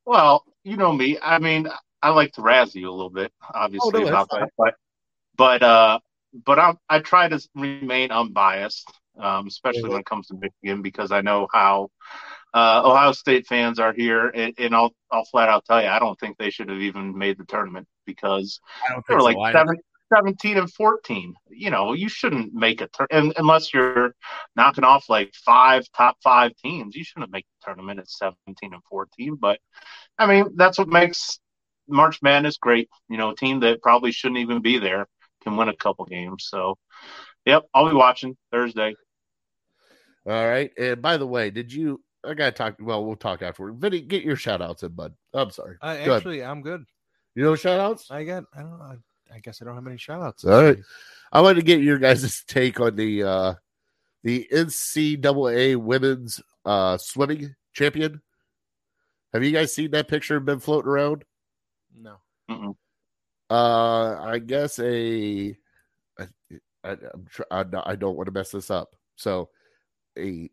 well, 0.05 0.45
you 0.65 0.77
know 0.77 0.93
me. 0.93 1.19
I 1.23 1.39
mean, 1.39 1.69
I 2.05 2.11
like 2.11 2.33
to 2.33 2.43
razz 2.43 2.75
you 2.75 2.91
a 2.91 2.93
little 2.93 3.09
bit, 3.11 3.33
obviously 3.55 4.03
Oh, 4.03 4.11
no, 4.11 4.27
that, 4.31 4.51
but 4.59 4.75
but 5.37 5.63
uh, 5.63 5.99
but 6.45 6.59
I 6.59 6.75
I 6.89 6.99
try 6.99 7.29
to 7.29 7.41
remain 7.55 8.11
unbiased, 8.11 8.93
um, 9.19 9.47
especially 9.47 9.89
when 9.89 10.01
it 10.01 10.07
comes 10.07 10.27
to 10.29 10.35
Michigan 10.35 10.83
because 10.83 11.13
I 11.13 11.23
know 11.23 11.49
how. 11.53 11.91
Uh, 12.53 12.83
Ohio 12.85 13.11
State 13.11 13.49
fans 13.49 13.81
are 13.81 13.93
here, 13.93 14.29
and, 14.29 14.55
and 14.59 14.77
I'll 14.77 14.95
I'll 15.11 15.25
flat 15.25 15.49
out 15.49 15.65
tell 15.65 15.83
you, 15.83 15.89
I 15.89 15.99
don't 15.99 16.19
think 16.21 16.37
they 16.37 16.51
should 16.51 16.69
have 16.69 16.79
even 16.79 17.19
made 17.19 17.37
the 17.37 17.45
tournament 17.47 17.89
because 18.07 18.61
they 19.09 19.15
were 19.15 19.23
like 19.23 19.35
so. 19.37 19.43
I- 19.43 19.53
seven, 19.53 19.77
17 20.15 20.59
and 20.59 20.73
14. 20.73 21.35
You 21.51 21.71
know, 21.71 21.95
you 21.95 22.09
shouldn't 22.09 22.53
make 22.55 22.81
a 22.81 22.87
tur- 22.87 23.09
and, 23.11 23.33
unless 23.37 23.75
you're 23.75 24.15
knocking 24.55 24.85
off 24.85 25.09
like 25.09 25.35
five 25.35 25.85
top 25.97 26.17
five 26.23 26.55
teams. 26.57 26.95
You 26.95 27.03
shouldn't 27.03 27.33
make 27.33 27.47
the 27.47 27.67
tournament 27.67 27.99
at 27.99 28.09
17 28.09 28.73
and 28.73 28.83
14. 28.89 29.35
But 29.35 29.59
I 30.19 30.27
mean, 30.27 30.51
that's 30.55 30.79
what 30.79 30.89
makes 30.89 31.41
March 31.89 32.21
Madness 32.23 32.59
great. 32.59 32.89
You 33.09 33.17
know, 33.17 33.31
a 33.31 33.37
team 33.37 33.61
that 33.61 33.83
probably 33.83 34.13
shouldn't 34.13 34.41
even 34.41 34.63
be 34.63 34.79
there 34.79 35.07
can 35.43 35.57
win 35.57 35.69
a 35.69 35.77
couple 35.77 36.05
games. 36.07 36.47
So, 36.49 36.79
yep, 37.45 37.65
I'll 37.75 37.89
be 37.89 37.95
watching 37.95 38.37
Thursday. 38.51 38.95
All 40.27 40.47
right. 40.49 40.71
And 40.79 41.03
by 41.03 41.17
the 41.17 41.27
way, 41.27 41.51
did 41.51 41.73
you? 41.73 42.01
I 42.27 42.33
gotta 42.35 42.53
talk. 42.53 42.77
Well, 42.81 43.05
we'll 43.05 43.17
talk 43.17 43.43
afterward. 43.43 43.75
Vinny, 43.79 44.01
get 44.01 44.25
your 44.25 44.37
shout 44.37 44.63
outs 44.63 44.83
in, 44.83 44.93
bud. 44.93 45.13
I'm 45.35 45.51
sorry. 45.51 45.77
I 45.83 45.97
Go 45.97 46.01
ahead. 46.01 46.13
actually, 46.13 46.43
I'm 46.43 46.63
good. 46.63 46.85
You 47.35 47.45
know 47.45 47.57
shout 47.57 47.81
outs? 47.81 48.11
I 48.11 48.25
got. 48.25 48.45
I 48.57 48.61
don't. 48.61 48.81
I, 48.81 48.95
I 49.35 49.39
guess 49.41 49.61
I 49.61 49.67
don't 49.67 49.75
have 49.75 49.87
any 49.87 49.99
shout 49.99 50.23
outs. 50.23 50.45
All 50.45 50.63
right. 50.63 50.79
I 51.33 51.41
wanted 51.41 51.57
to 51.57 51.67
get 51.67 51.81
your 51.81 51.99
guys' 51.99 52.45
take 52.49 52.81
on 52.81 52.97
the 52.97 53.25
uh 53.25 53.55
the 54.23 54.49
NCAA 54.51 55.77
women's 55.77 56.41
uh 56.65 56.97
swimming 56.97 57.55
champion. 57.75 58.23
Have 59.35 59.43
you 59.43 59.51
guys 59.51 59.75
seen 59.75 59.91
that 59.91 60.09
picture 60.09 60.39
been 60.41 60.61
floating 60.61 60.89
around? 60.89 61.25
No. 61.97 62.17
Mm-mm. 62.51 62.75
Uh, 63.51 64.21
I 64.23 64.39
guess 64.39 64.79
a, 64.79 65.57
I, 66.19 66.25
I, 66.83 66.91
I'm 66.91 67.27
tr- 67.31 67.43
I, 67.51 67.65
I 67.85 67.97
don't 67.97 68.17
want 68.17 68.27
to 68.27 68.33
mess 68.33 68.51
this 68.51 68.71
up. 68.71 68.97
So, 69.17 69.51
a 70.19 70.51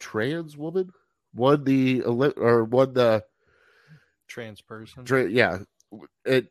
trans 0.00 0.56
woman 0.56 0.90
won 1.34 1.64
the 1.64 2.00
Olymp- 2.00 2.36
or 2.38 2.64
won 2.64 2.92
the 2.94 3.24
Trans 4.28 4.60
person. 4.60 5.04
tra- 5.04 5.28
yeah. 5.28 5.58
It 6.24 6.48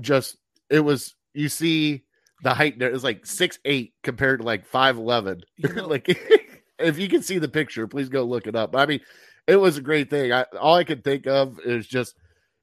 just 0.00 0.36
it 0.68 0.80
was 0.80 1.14
you 1.34 1.48
see 1.48 2.04
the 2.42 2.54
height 2.54 2.78
there 2.78 2.90
is 2.90 3.04
like 3.04 3.24
six 3.26 3.58
eight 3.64 3.94
compared 4.02 4.40
to 4.40 4.46
like 4.46 4.66
five 4.66 4.96
eleven. 4.96 5.40
You 5.56 5.72
know- 5.74 5.86
like 5.88 6.08
if 6.78 6.98
you 6.98 7.08
can 7.08 7.22
see 7.22 7.38
the 7.38 7.48
picture, 7.48 7.86
please 7.86 8.08
go 8.08 8.24
look 8.24 8.46
it 8.46 8.56
up. 8.56 8.76
I 8.76 8.86
mean, 8.86 9.00
it 9.46 9.56
was 9.56 9.76
a 9.78 9.82
great 9.82 10.10
thing. 10.10 10.32
I 10.32 10.44
all 10.60 10.74
I 10.76 10.84
could 10.84 11.02
think 11.04 11.26
of 11.26 11.58
is 11.60 11.86
just 11.86 12.14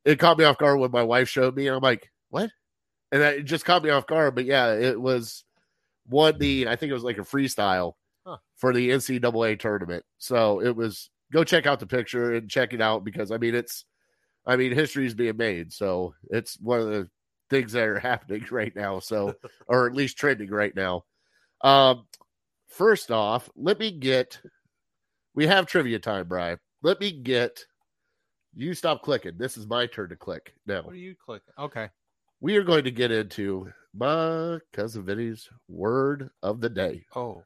it 0.07 0.19
caught 0.19 0.37
me 0.37 0.45
off 0.45 0.57
guard 0.57 0.79
when 0.79 0.89
my 0.91 1.03
wife 1.03 1.27
showed 1.27 1.53
me, 1.53 1.67
and 1.67 1.75
I'm 1.75 1.83
like, 1.83 2.09
what? 2.29 2.49
And 3.11 3.21
that, 3.21 3.35
it 3.39 3.43
just 3.43 3.65
caught 3.65 3.83
me 3.83 3.89
off 3.89 4.07
guard. 4.07 4.35
But 4.35 4.45
yeah, 4.45 4.73
it 4.73 4.99
was 4.99 5.43
one 6.07 6.37
the 6.39 6.67
I 6.69 6.77
think 6.77 6.89
it 6.89 6.93
was 6.93 7.03
like 7.03 7.17
a 7.17 7.21
freestyle 7.21 7.93
Huh. 8.25 8.37
for 8.55 8.73
the 8.73 8.89
NCAA 8.89 9.59
tournament. 9.59 10.03
So 10.17 10.61
it 10.61 10.75
was 10.75 11.09
go 11.31 11.43
check 11.43 11.65
out 11.65 11.79
the 11.81 11.87
picture 11.87 12.33
and 12.35 12.49
check 12.49 12.73
it 12.73 12.81
out 12.81 13.03
because 13.03 13.31
I 13.31 13.37
mean 13.37 13.53
it's 13.53 13.85
I 14.45 14.55
mean 14.55 14.71
history 14.71 15.05
is 15.05 15.13
being 15.13 15.37
made. 15.37 15.71
So 15.73 16.13
it's 16.29 16.57
one 16.59 16.79
of 16.79 16.87
the 16.87 17.09
things 17.49 17.73
that 17.73 17.83
are 17.87 17.99
happening 18.01 18.45
right 18.49 18.75
now. 18.75 18.99
So 18.99 19.33
or 19.67 19.87
at 19.87 19.93
least 19.95 20.17
trending 20.17 20.49
right 20.49 20.75
now. 20.75 21.03
Um 21.61 22.05
first 22.67 23.11
off, 23.11 23.49
let 23.55 23.77
me 23.79 23.91
get 23.91 24.39
we 25.35 25.47
have 25.47 25.65
trivia 25.65 25.99
time, 25.99 26.27
Brian. 26.27 26.59
Let 26.81 26.99
me 26.99 27.11
get 27.11 27.65
you 28.55 28.73
stop 28.73 29.01
clicking. 29.01 29.37
This 29.37 29.57
is 29.57 29.67
my 29.67 29.85
turn 29.85 30.09
to 30.09 30.15
click 30.15 30.53
now. 30.65 30.83
What 30.83 30.93
are 30.93 30.97
you 30.97 31.15
clicking? 31.15 31.53
Okay. 31.57 31.89
We 32.39 32.55
are 32.55 32.63
going 32.63 32.83
to 32.83 32.91
get 32.91 33.11
into 33.11 33.71
my 33.95 34.59
cousin 34.73 35.03
Vinny's 35.03 35.49
word 35.67 36.29
of 36.43 36.61
the 36.61 36.69
day. 36.69 37.05
Oh. 37.15 37.43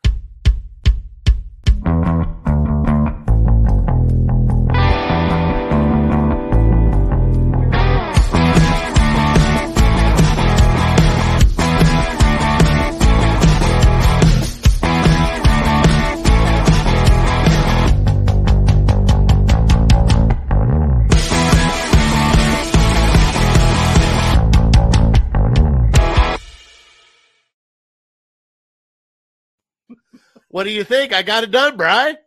What 30.51 30.65
do 30.65 30.70
you 30.72 30.84
think? 30.84 31.13
I 31.13 31.22
got 31.24 31.43
it 31.43 31.51
done, 31.51 31.77
Brian. 31.77 32.17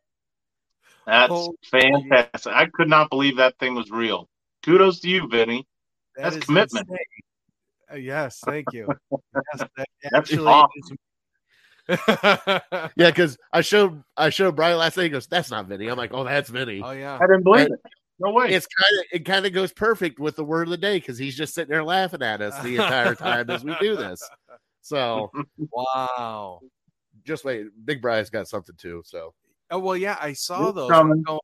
That's 1.06 1.30
Oh, 1.32 1.54
fantastic. 1.70 2.52
I 2.52 2.66
could 2.72 2.88
not 2.88 3.10
believe 3.10 3.36
that 3.36 3.58
thing 3.58 3.74
was 3.74 3.90
real. 3.90 4.28
Kudos 4.62 5.00
to 5.00 5.08
you, 5.08 5.28
Vinny. 5.28 5.66
That 6.16 6.24
That's 6.24 6.36
is 6.36 6.44
commitment. 6.44 6.88
insane. 6.88 6.98
Uh, 7.92 7.96
yes, 7.96 8.40
thank 8.44 8.66
you. 8.72 8.88
Yes, 9.10 9.68
that 9.76 9.86
That's 10.02 10.14
actually 10.14 10.46
awesome. 10.46 10.70
is- 10.78 10.98
Yeah, 12.96 13.10
because 13.10 13.36
I 13.52 13.60
showed 13.60 14.02
I 14.16 14.30
showed 14.30 14.56
Brian 14.56 14.78
last 14.78 14.96
night. 14.96 15.02
He 15.04 15.08
goes, 15.10 15.26
"That's 15.26 15.50
not 15.50 15.66
Vinny." 15.66 15.88
I'm 15.88 15.98
like, 15.98 16.14
"Oh, 16.14 16.24
that's 16.24 16.48
Vinny." 16.48 16.80
oh 16.82 16.92
yeah. 16.92 17.16
I 17.20 17.26
didn't 17.26 17.42
believe 17.42 17.66
it. 17.66 17.80
No 18.18 18.32
way. 18.32 18.48
It's 18.54 18.66
kind 18.66 19.00
of 19.00 19.06
it 19.12 19.24
kind 19.26 19.44
of 19.44 19.52
goes 19.52 19.70
perfect 19.74 20.18
with 20.18 20.36
the 20.36 20.44
word 20.44 20.62
of 20.68 20.70
the 20.70 20.78
day 20.78 20.96
because 20.98 21.18
he's 21.18 21.36
just 21.36 21.52
sitting 21.54 21.70
there 21.70 21.84
laughing 21.84 22.22
at 22.22 22.40
us 22.40 22.58
the 22.62 22.76
entire 22.76 23.14
time 23.14 23.50
as 23.50 23.62
we 23.62 23.74
do 23.80 23.96
this. 23.96 24.22
So 24.80 25.30
Wow. 25.70 26.60
Just 27.24 27.44
wait, 27.44 27.66
Big 27.84 28.00
Brian's 28.02 28.30
got 28.30 28.48
something 28.48 28.74
too. 28.76 29.02
So 29.04 29.34
Oh 29.70 29.78
well, 29.78 29.96
yeah, 29.96 30.16
I 30.20 30.32
saw 30.34 30.68
It's 30.68 30.76
those. 30.76 30.90
going, 30.90 31.40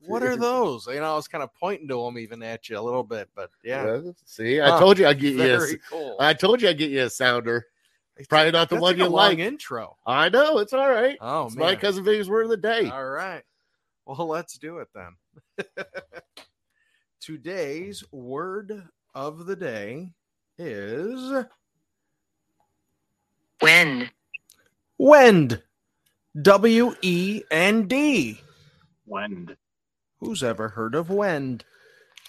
what 0.00 0.22
are 0.22 0.36
those? 0.36 0.86
You 0.86 1.00
know, 1.00 1.12
I 1.12 1.16
was 1.16 1.28
kind 1.28 1.42
of 1.42 1.52
pointing 1.54 1.88
to 1.88 2.02
them 2.04 2.18
even 2.18 2.42
at 2.42 2.68
you 2.68 2.78
a 2.78 2.80
little 2.80 3.02
bit, 3.02 3.28
but 3.34 3.50
yeah, 3.62 3.82
uh, 3.82 4.12
see, 4.24 4.60
I 4.60 4.70
Huh. 4.70 4.78
told 4.78 4.98
you 4.98 5.06
I'd 5.06 5.20
get 5.20 5.34
you. 5.34 5.54
A, 5.54 5.76
cool. 5.90 6.16
I 6.20 6.34
told 6.34 6.62
you 6.62 6.68
I'd 6.68 6.78
get 6.78 6.90
you 6.90 7.02
a 7.02 7.10
sounder. 7.10 7.66
probably 8.28 8.52
not 8.52 8.68
the 8.68 8.76
That's 8.76 8.82
one 8.82 8.92
like 8.92 8.98
you 8.98 9.06
a 9.06 9.08
long 9.08 9.30
like. 9.30 9.38
Intro. 9.38 9.96
I 10.06 10.28
know 10.28 10.58
it's 10.58 10.72
all 10.72 10.88
right. 10.88 11.16
Oh 11.20 11.46
it's 11.46 11.56
man. 11.56 11.66
my 11.66 11.76
cousin 11.76 12.04
Vinny's 12.04 12.28
word 12.28 12.44
of 12.44 12.50
the 12.50 12.56
day. 12.56 12.90
All 12.90 13.04
right. 13.04 13.42
Well, 14.06 14.28
let's 14.28 14.58
do 14.58 14.78
it 14.78 14.88
then. 14.94 15.16
Today's 17.20 18.04
word 18.12 18.82
of 19.14 19.46
the 19.46 19.56
day 19.56 20.10
is 20.58 21.44
When. 23.60 24.10
Wend. 24.98 25.62
W 26.40 26.94
E 27.02 27.42
N 27.50 27.86
D. 27.86 28.40
Wend. 29.06 29.56
Who's 30.20 30.42
ever 30.42 30.68
heard 30.68 30.94
of 30.94 31.10
wend? 31.10 31.64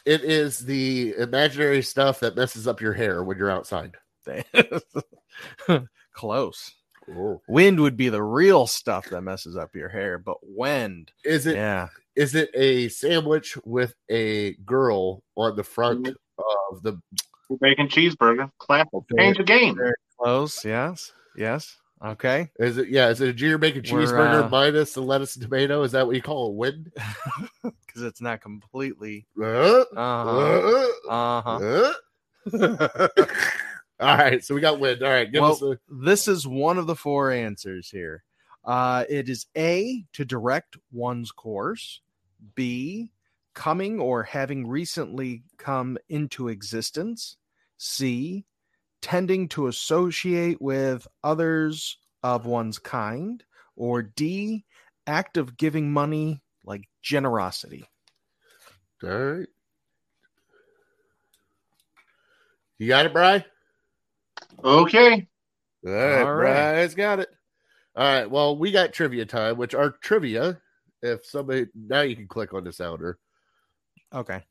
It 0.06 0.24
is 0.24 0.60
the 0.60 1.16
imaginary 1.18 1.82
stuff 1.82 2.20
that 2.20 2.36
messes 2.36 2.68
up 2.68 2.82
your 2.82 2.94
hair 2.94 3.24
when 3.24 3.38
you're 3.38 3.50
outside. 3.50 3.96
Close. 6.14 6.74
Oh. 7.10 7.42
Wind 7.48 7.80
would 7.80 7.98
be 7.98 8.10
the 8.10 8.22
real 8.22 8.68
stuff 8.68 9.10
that 9.10 9.22
messes 9.22 9.58
up 9.58 9.76
your 9.76 9.90
hair, 9.90 10.18
but 10.20 10.38
wend. 10.42 11.12
Is 11.24 11.46
it 11.46 11.56
Yeah. 11.56 11.90
is 12.16 12.36
it 12.36 12.50
a 12.54 12.90
sandwich 12.90 13.58
with 13.66 13.96
a 14.10 14.54
girl 14.66 15.24
on 15.36 15.56
the 15.56 15.64
front 15.64 16.06
mm-hmm. 16.06 16.74
of 16.74 16.84
the 16.84 17.00
Bacon 17.62 17.88
cheeseburger. 17.88 18.50
Classic. 18.58 18.90
Change 19.18 19.38
the 19.38 19.44
game. 19.44 19.76
Very 19.76 19.94
close. 20.20 20.66
Yes. 20.66 21.12
Yes. 21.36 21.78
Okay. 22.04 22.52
is 22.60 22.78
it 22.78 22.90
yeah, 22.90 23.10
is 23.10 23.22
it 23.22 23.30
a 23.30 23.34
junior 23.34 23.58
bacon 23.58 23.82
cheeseburger 23.82 24.46
uh, 24.46 24.50
minus 24.50 24.94
the 24.94 25.02
lettuce 25.02 25.36
and 25.36 25.44
tomato? 25.44 25.84
Is 25.84 25.94
that 25.94 26.06
what 26.06 26.16
you 26.16 26.22
call 26.22 26.48
a 26.48 26.52
win? 26.52 26.92
Because 27.64 28.02
it's 28.04 28.22
not 28.22 28.42
completely. 28.42 29.28
Uh, 29.42 29.84
Uh 29.96 30.24
huh. 30.26 30.88
uh, 31.10 31.10
Uh 31.10 31.42
huh. 31.42 31.94
uh. 32.54 33.08
All 34.00 34.18
right, 34.18 34.44
so 34.44 34.54
we 34.54 34.62
got 34.62 34.80
win. 34.80 35.02
All 35.02 35.10
right, 35.10 35.30
Well, 35.34 35.54
us 35.54 35.62
a 35.62 35.80
This 35.90 36.28
is 36.28 36.46
one 36.46 36.78
of 36.78 36.86
the 36.86 36.96
four 36.98 37.32
answers 37.32 37.90
here. 37.90 38.24
Uh, 38.66 39.06
it 39.10 39.30
is 39.30 39.46
A, 39.56 40.04
to 40.14 40.26
direct 40.26 40.76
one's 40.92 41.32
course, 41.32 42.02
B, 42.56 43.12
coming 43.54 44.00
or 44.00 44.24
having 44.24 44.68
recently 44.68 45.44
come 45.58 45.98
into 46.10 46.50
existence, 46.50 47.38
C, 47.78 48.46
tending 49.06 49.48
to 49.48 49.68
associate 49.68 50.60
with 50.60 51.08
others 51.24 52.00
of 52.24 52.48
one's 52.48 52.80
kind, 52.80 53.44
or 53.76 54.02
D, 54.02 54.66
act 55.06 55.38
of 55.38 55.58
giving 55.58 55.94
money 55.94 56.42
like 56.64 56.90
generosity. 57.04 57.88
all 59.04 59.10
right. 59.10 59.48
You 62.80 62.88
got 62.88 63.06
it, 63.06 63.14
Bry? 63.14 63.46
Okay. 64.64 65.28
All 65.86 65.92
right, 65.94 66.22
All 66.24 66.34
right. 66.34 66.74
Bry's 66.74 66.96
got 66.96 67.20
it. 67.20 67.30
All 67.96 68.04
right, 68.04 68.30
well, 68.30 68.58
we 68.58 68.72
got 68.72 68.92
trivia 68.92 69.28
time, 69.28 69.56
which 69.56 69.76
our 69.76 69.92
trivia, 69.92 70.60
if 71.04 71.28
somebody 71.28 71.68
now 71.76 72.02
you 72.02 72.16
can 72.16 72.28
click 72.28 72.56
on 72.56 72.64
the 72.64 72.74
sounder. 72.74 73.20
Okay. 74.12 74.42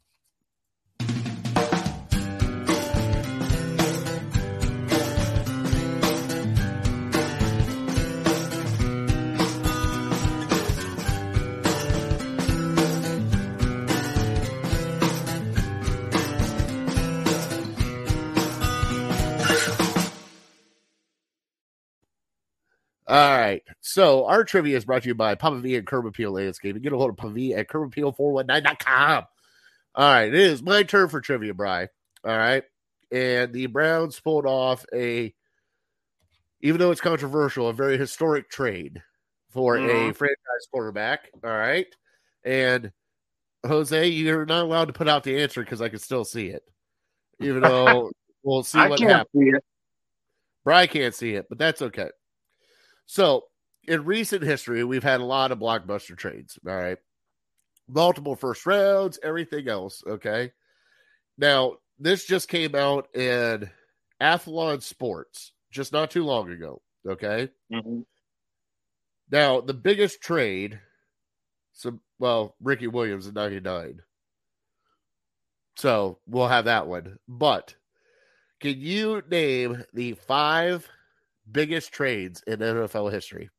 All 23.15 23.39
right. 23.39 23.63
So 23.81 24.27
our 24.27 24.43
trivia 24.43 24.77
is 24.77 24.85
brought 24.85 25.03
to 25.03 25.09
you 25.09 25.15
by 25.15 25.37
Papa 25.37 25.59
V 25.59 25.77
and 25.77 25.87
Curb 25.87 26.05
Appeal 26.07 26.33
Landscaping. 26.33 26.83
Get 26.83 26.93
a 26.93 26.97
hold 26.97 27.11
of 27.11 27.17
Papa 27.17 27.33
V 27.33 27.55
at 27.55 27.69
curbappeal419.com. 27.69 29.25
All 29.95 30.13
right. 30.13 30.27
It 30.27 30.35
is 30.35 30.65
my 30.65 30.83
turn 30.83 31.09
for 31.09 31.21
trivia, 31.21 31.55
Bry. 31.55 31.87
All 32.25 32.37
right. 32.37 32.65
And 33.13 33.53
the 33.53 33.67
Browns 33.67 34.19
pulled 34.19 34.47
off 34.47 34.85
a, 34.93 35.33
even 36.61 36.81
though 36.81 36.91
it's 36.91 37.01
controversial, 37.01 37.69
a 37.69 37.73
very 37.73 37.97
historic 37.97 38.51
trade 38.51 39.01
for 39.51 39.77
a 39.77 39.81
Mhm. 39.81 40.17
franchise 40.17 40.67
quarterback. 40.73 41.31
All 41.45 41.51
right. 41.51 41.87
And 42.43 42.91
Jose, 43.65 44.09
you're 44.09 44.45
not 44.45 44.63
allowed 44.65 44.87
to 44.87 44.93
put 44.93 45.09
out 45.09 45.23
the 45.23 45.41
answer 45.41 45.63
because 45.63 45.81
I 45.81 45.89
can 45.89 46.01
still 46.01 46.25
see 46.25 46.49
it. 46.49 46.65
Even 47.39 47.63
though 47.63 48.11
we'll 48.43 48.65
see 48.65 48.81
I 48.81 48.89
what 48.89 48.99
can't 48.99 49.11
happens. 49.13 49.31
see 49.45 49.51
it. 49.51 49.65
Brian 50.65 50.89
can't 50.89 51.15
see 51.15 51.35
it, 51.35 51.47
but 51.49 51.59
that's 51.59 51.81
okay. 51.81 52.11
So, 53.07 53.45
in 53.87 54.05
recent 54.05 54.43
history, 54.43 54.83
we've 54.85 55.03
had 55.03 55.21
a 55.21 55.25
lot 55.25 55.53
of 55.53 55.59
blockbuster 55.59 56.17
trades. 56.17 56.59
All 56.67 56.75
right. 56.77 56.99
Multiple 57.89 58.37
first 58.37 58.67
rounds, 58.67 59.19
everything 59.23 59.69
else. 59.69 60.03
Okay. 60.07 60.53
Now, 61.39 61.77
this 61.99 62.27
just 62.27 62.49
came 62.49 62.75
out 62.75 63.15
in 63.17 63.71
Athlon 64.21 64.83
Sports 64.83 65.53
just 65.71 65.93
not 65.93 66.11
too 66.11 66.25
long 66.25 66.51
ago. 66.51 66.83
Okay. 67.07 67.51
Mhm. 67.73 68.07
Now, 69.31 69.61
the 69.61 69.75
biggest 69.75 70.23
trade, 70.23 70.81
so 71.73 72.01
well, 72.19 72.57
Ricky 72.61 72.87
Williams 72.89 73.27
in 73.27 73.35
99. 73.35 74.03
So 75.77 76.19
we'll 76.27 76.49
have 76.49 76.65
that 76.67 76.87
one. 76.87 77.19
But 77.29 77.75
can 78.61 78.81
you 78.81 79.23
name 79.31 79.85
the 79.93 80.15
five 80.15 80.89
biggest 81.51 81.93
trades 81.93 82.43
in 82.47 82.61
NFL 82.61 83.13
history? 83.13 83.51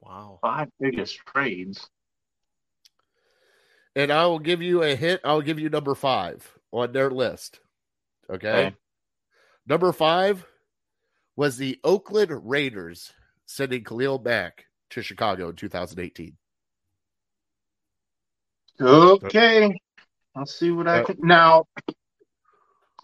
Wow. 0.00 0.38
Five 0.42 0.68
biggest 0.80 1.18
trades. 1.26 1.88
And 3.94 4.12
I 4.12 4.26
will 4.26 4.38
give 4.38 4.62
you 4.62 4.82
a 4.82 4.94
hint. 4.94 5.20
I'll 5.24 5.42
give 5.42 5.58
you 5.58 5.68
number 5.68 5.94
five 5.94 6.58
on 6.72 6.92
their 6.92 7.10
list. 7.10 7.60
Okay. 8.30 8.48
Okay. 8.48 8.76
Number 9.66 9.92
five 9.92 10.46
was 11.36 11.56
the 11.56 11.78
Oakland 11.84 12.48
Raiders 12.48 13.12
sending 13.46 13.84
Khalil 13.84 14.20
Mack 14.24 14.66
to 14.90 15.02
Chicago 15.02 15.50
in 15.50 15.56
2018. 15.56 16.36
Okay. 18.80 19.80
Let's 20.34 20.54
see 20.54 20.70
what 20.70 20.88
I 20.88 21.00
Uh, 21.00 21.04
can 21.04 21.16
now. 21.22 21.64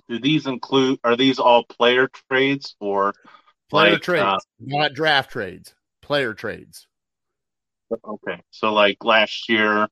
Do 0.09 0.19
these 0.19 0.47
include? 0.47 1.01
Are 1.05 1.17
these 1.17 1.39
all 1.39 1.65
player 1.65 2.09
trades 2.31 2.77
or 2.81 3.13
Player 3.69 3.93
Like, 3.95 4.03
trades, 4.03 4.25
uh, 4.25 4.39
not 4.61 4.95
draft 4.95 5.31
trades. 5.31 5.75
Player 6.01 6.35
trades. 6.35 6.87
okay? 7.91 8.41
So 8.51 8.73
like 8.73 9.05
last 9.05 9.49
year, 9.49 9.89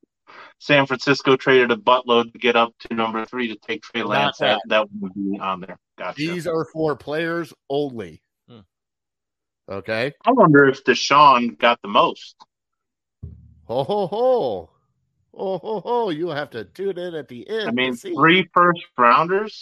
San 0.59 0.85
Francisco 0.85 1.35
traded 1.35 1.71
a 1.71 1.75
buttload 1.75 2.31
to 2.31 2.39
get 2.39 2.55
up 2.55 2.73
to 2.79 2.93
number 2.95 3.25
three 3.25 3.49
to 3.49 3.55
take 3.55 3.83
Trey 3.83 4.03
Lance. 4.03 4.37
That 4.37 4.61
that. 4.67 4.87
would 4.99 5.13
be 5.13 5.37
on 5.39 5.59
there. 5.61 5.77
Gotcha. 5.97 6.17
These 6.17 6.47
are 6.47 6.65
for 6.65 6.95
players 6.95 7.53
only. 7.69 8.21
Hmm. 8.47 8.59
Okay. 9.69 10.13
I 10.25 10.31
wonder 10.31 10.65
if 10.65 10.83
Deshaun 10.83 11.57
got 11.57 11.81
the 11.81 11.89
most. 11.89 12.35
Ho 13.65 13.83
ho 13.83 14.07
ho. 14.07 14.69
Ho 15.33 15.57
ho 15.57 15.79
ho. 15.81 16.09
You 16.11 16.29
have 16.29 16.49
to 16.51 16.63
tune 16.63 16.97
in 16.97 17.13
at 17.13 17.27
the 17.27 17.47
end. 17.49 17.67
I 17.67 17.71
mean, 17.71 17.95
three 17.95 18.47
first 18.53 18.85
rounders. 18.97 19.61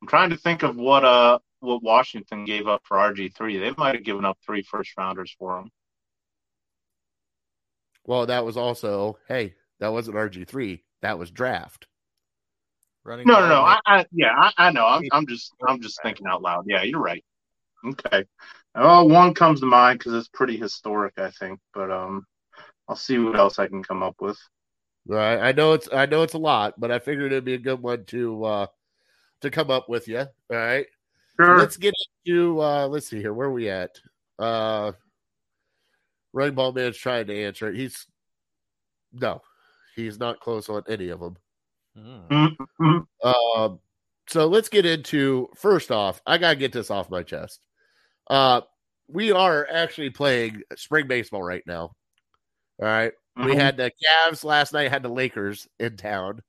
I'm 0.00 0.08
trying 0.08 0.30
to 0.30 0.36
think 0.36 0.62
of 0.62 0.76
what 0.76 1.04
uh 1.04 1.38
what 1.60 1.82
Washington 1.82 2.44
gave 2.44 2.66
up 2.66 2.82
for 2.84 2.96
RG 2.96 3.34
three. 3.34 3.58
They 3.58 3.72
might 3.76 3.94
have 3.94 4.04
given 4.04 4.24
up 4.24 4.38
three 4.44 4.62
first 4.62 4.92
rounders 4.96 5.34
for 5.38 5.58
him. 5.58 5.70
Well, 8.06 8.26
that 8.26 8.44
was 8.44 8.56
also, 8.56 9.18
hey, 9.28 9.54
that 9.78 9.92
wasn't 9.92 10.16
RG3. 10.16 10.82
That 11.02 11.18
was 11.18 11.30
draft. 11.30 11.86
Running 13.04 13.26
No, 13.26 13.40
no, 13.40 13.48
no. 13.48 13.60
I, 13.62 13.78
I 13.86 14.06
yeah, 14.12 14.32
I, 14.36 14.52
I 14.56 14.72
know. 14.72 14.86
I'm, 14.86 15.02
I'm 15.12 15.26
just 15.26 15.52
I'm 15.66 15.80
just 15.80 16.00
thinking 16.02 16.26
out 16.26 16.42
loud. 16.42 16.64
Yeah, 16.66 16.82
you're 16.82 17.00
right. 17.00 17.24
Okay. 17.84 18.24
Oh, 18.74 19.04
one 19.04 19.34
comes 19.34 19.60
to 19.60 19.66
mind 19.66 19.98
because 19.98 20.14
it's 20.14 20.28
pretty 20.28 20.56
historic, 20.56 21.14
I 21.18 21.30
think. 21.30 21.60
But 21.72 21.90
um, 21.90 22.26
I'll 22.88 22.96
see 22.96 23.18
what 23.18 23.36
else 23.36 23.58
I 23.58 23.68
can 23.68 23.82
come 23.82 24.02
up 24.02 24.16
with. 24.20 24.38
Right. 25.06 25.38
I 25.38 25.52
know 25.52 25.72
it's 25.72 25.88
I 25.90 26.06
know 26.06 26.22
it's 26.22 26.34
a 26.34 26.38
lot, 26.38 26.78
but 26.78 26.90
I 26.90 26.98
figured 26.98 27.32
it'd 27.32 27.44
be 27.44 27.54
a 27.54 27.58
good 27.58 27.80
one 27.80 28.04
to 28.06 28.44
uh 28.44 28.66
to 29.40 29.50
come 29.50 29.70
up 29.70 29.88
with 29.88 30.06
you. 30.08 30.18
All 30.18 30.26
right. 30.50 30.86
Sure. 31.36 31.56
Let's 31.58 31.76
get 31.76 31.94
into 32.24 32.60
uh 32.60 32.86
let's 32.88 33.08
see 33.08 33.18
here. 33.20 33.32
Where 33.32 33.48
are 33.48 33.52
we 33.52 33.68
at? 33.70 33.98
Uh 34.38 34.92
Running 36.32 36.54
Ball 36.54 36.72
Man's 36.72 36.96
trying 36.96 37.26
to 37.26 37.44
answer 37.44 37.68
it. 37.68 37.76
He's 37.76 38.06
no, 39.12 39.40
he's 39.96 40.18
not 40.18 40.40
close 40.40 40.68
on 40.68 40.82
any 40.88 41.08
of 41.08 41.20
them. 41.20 41.36
Mm. 41.98 42.56
Mhm. 42.80 43.06
Um, 43.24 43.80
so 44.28 44.46
let's 44.46 44.68
get 44.68 44.86
into 44.86 45.48
first 45.56 45.90
off, 45.90 46.20
I 46.26 46.38
gotta 46.38 46.56
get 46.56 46.72
this 46.72 46.90
off 46.90 47.10
my 47.10 47.22
chest. 47.22 47.60
Uh 48.28 48.60
we 49.08 49.32
are 49.32 49.66
actually 49.72 50.10
playing 50.10 50.62
spring 50.76 51.08
baseball 51.08 51.42
right 51.42 51.64
now. 51.66 51.82
All 52.80 52.86
right. 52.86 53.12
We 53.36 53.52
Mhm. 53.52 53.54
had 53.56 53.76
the 53.76 53.90
Cavs 54.04 54.44
last 54.44 54.72
night, 54.72 54.90
had 54.90 55.02
the 55.02 55.08
Lakers 55.08 55.66
in 55.80 55.96
town, 55.96 56.42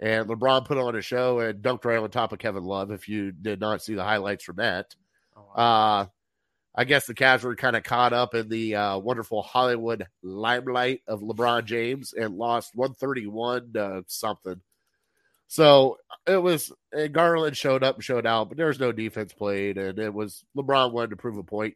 and 0.00 0.28
LeBron 0.28 0.64
put 0.66 0.78
on 0.78 0.94
a 0.96 1.00
show 1.02 1.40
and 1.40 1.62
dunked 1.62 1.84
right 1.84 1.98
on 1.98 2.10
top 2.10 2.32
of 2.32 2.38
Kevin 2.38 2.64
Love. 2.64 2.90
If 2.90 3.08
you 3.08 3.32
did 3.32 3.60
not 3.60 3.82
see 3.82 3.94
the 3.94 4.04
highlights 4.04 4.44
from 4.44 4.56
that, 4.56 4.94
Oh, 5.36 5.44
wow. 5.56 6.00
uh, 6.00 6.06
I 6.78 6.84
guess 6.84 7.06
the 7.06 7.14
Cavs 7.14 7.42
were 7.42 7.56
kind 7.56 7.76
of 7.76 7.82
caught 7.84 8.12
up 8.12 8.34
in 8.34 8.48
the 8.50 8.74
uh, 8.74 8.98
wonderful 8.98 9.40
Hollywood 9.42 10.06
limelight 10.22 11.00
of 11.06 11.20
LeBron 11.20 11.64
James 11.64 12.12
and 12.12 12.36
lost 12.36 12.72
131 12.74 13.72
to 13.74 14.04
something. 14.08 14.60
So 15.48 15.98
it 16.26 16.42
was 16.42 16.72
and 16.92 17.12
Garland 17.12 17.56
showed 17.56 17.82
up 17.84 17.94
and 17.96 18.04
showed 18.04 18.26
out, 18.26 18.48
but 18.48 18.58
there 18.58 18.66
was 18.66 18.80
no 18.80 18.92
defense 18.92 19.32
played, 19.32 19.78
and 19.78 19.98
it 19.98 20.12
was 20.12 20.44
LeBron 20.56 20.92
wanted 20.92 21.10
to 21.10 21.16
prove 21.16 21.38
a 21.38 21.42
point. 21.44 21.74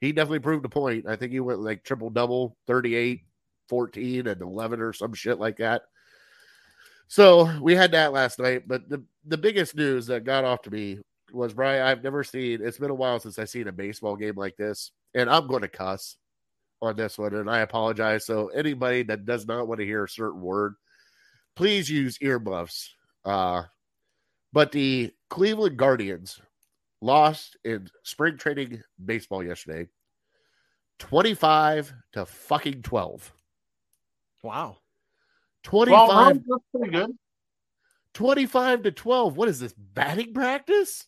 He 0.00 0.12
definitely 0.12 0.40
proved 0.40 0.64
a 0.64 0.68
point. 0.70 1.06
I 1.06 1.16
think 1.16 1.30
he 1.30 1.38
went 1.40 1.60
like 1.60 1.84
triple 1.84 2.10
double, 2.10 2.56
38, 2.66 3.20
14, 3.68 4.26
and 4.26 4.40
11 4.40 4.80
or 4.80 4.92
some 4.92 5.12
shit 5.14 5.38
like 5.38 5.58
that. 5.58 5.82
So 7.08 7.58
we 7.60 7.74
had 7.74 7.92
that 7.92 8.12
last 8.12 8.38
night, 8.38 8.66
but 8.66 8.88
the 8.88 9.02
the 9.26 9.38
biggest 9.38 9.76
news 9.76 10.06
that 10.06 10.24
got 10.24 10.44
off 10.44 10.62
to 10.62 10.70
me 10.70 10.98
was 11.32 11.54
Brian. 11.54 11.82
I've 11.82 12.02
never 12.02 12.24
seen. 12.24 12.60
It's 12.62 12.78
been 12.78 12.90
a 12.90 12.94
while 12.94 13.20
since 13.20 13.38
I've 13.38 13.50
seen 13.50 13.68
a 13.68 13.72
baseball 13.72 14.16
game 14.16 14.34
like 14.36 14.56
this, 14.56 14.92
and 15.14 15.28
I'm 15.30 15.46
going 15.46 15.62
to 15.62 15.68
cuss 15.68 16.16
on 16.80 16.96
this 16.96 17.18
one, 17.18 17.34
and 17.34 17.50
I 17.50 17.60
apologize. 17.60 18.26
So 18.26 18.48
anybody 18.48 19.02
that 19.04 19.24
does 19.24 19.46
not 19.46 19.68
want 19.68 19.80
to 19.80 19.86
hear 19.86 20.04
a 20.04 20.08
certain 20.08 20.40
word, 20.40 20.74
please 21.54 21.88
use 21.88 22.18
earmuffs. 22.20 22.94
Uh, 23.24 23.64
but 24.52 24.72
the 24.72 25.12
Cleveland 25.30 25.76
Guardians 25.76 26.40
lost 27.00 27.56
in 27.64 27.88
spring 28.02 28.36
training 28.36 28.82
baseball 29.04 29.44
yesterday, 29.44 29.88
twenty-five 30.98 31.92
to 32.12 32.26
fucking 32.26 32.82
twelve. 32.82 33.32
wow. 34.42 34.76
25 35.62 36.08
Well, 36.08 36.32
that's 36.34 36.64
pretty 36.74 36.90
good. 36.90 37.16
25 38.14 38.82
to 38.82 38.90
12. 38.92 39.36
What 39.36 39.48
is 39.48 39.60
this 39.60 39.72
batting 39.72 40.34
practice? 40.34 41.06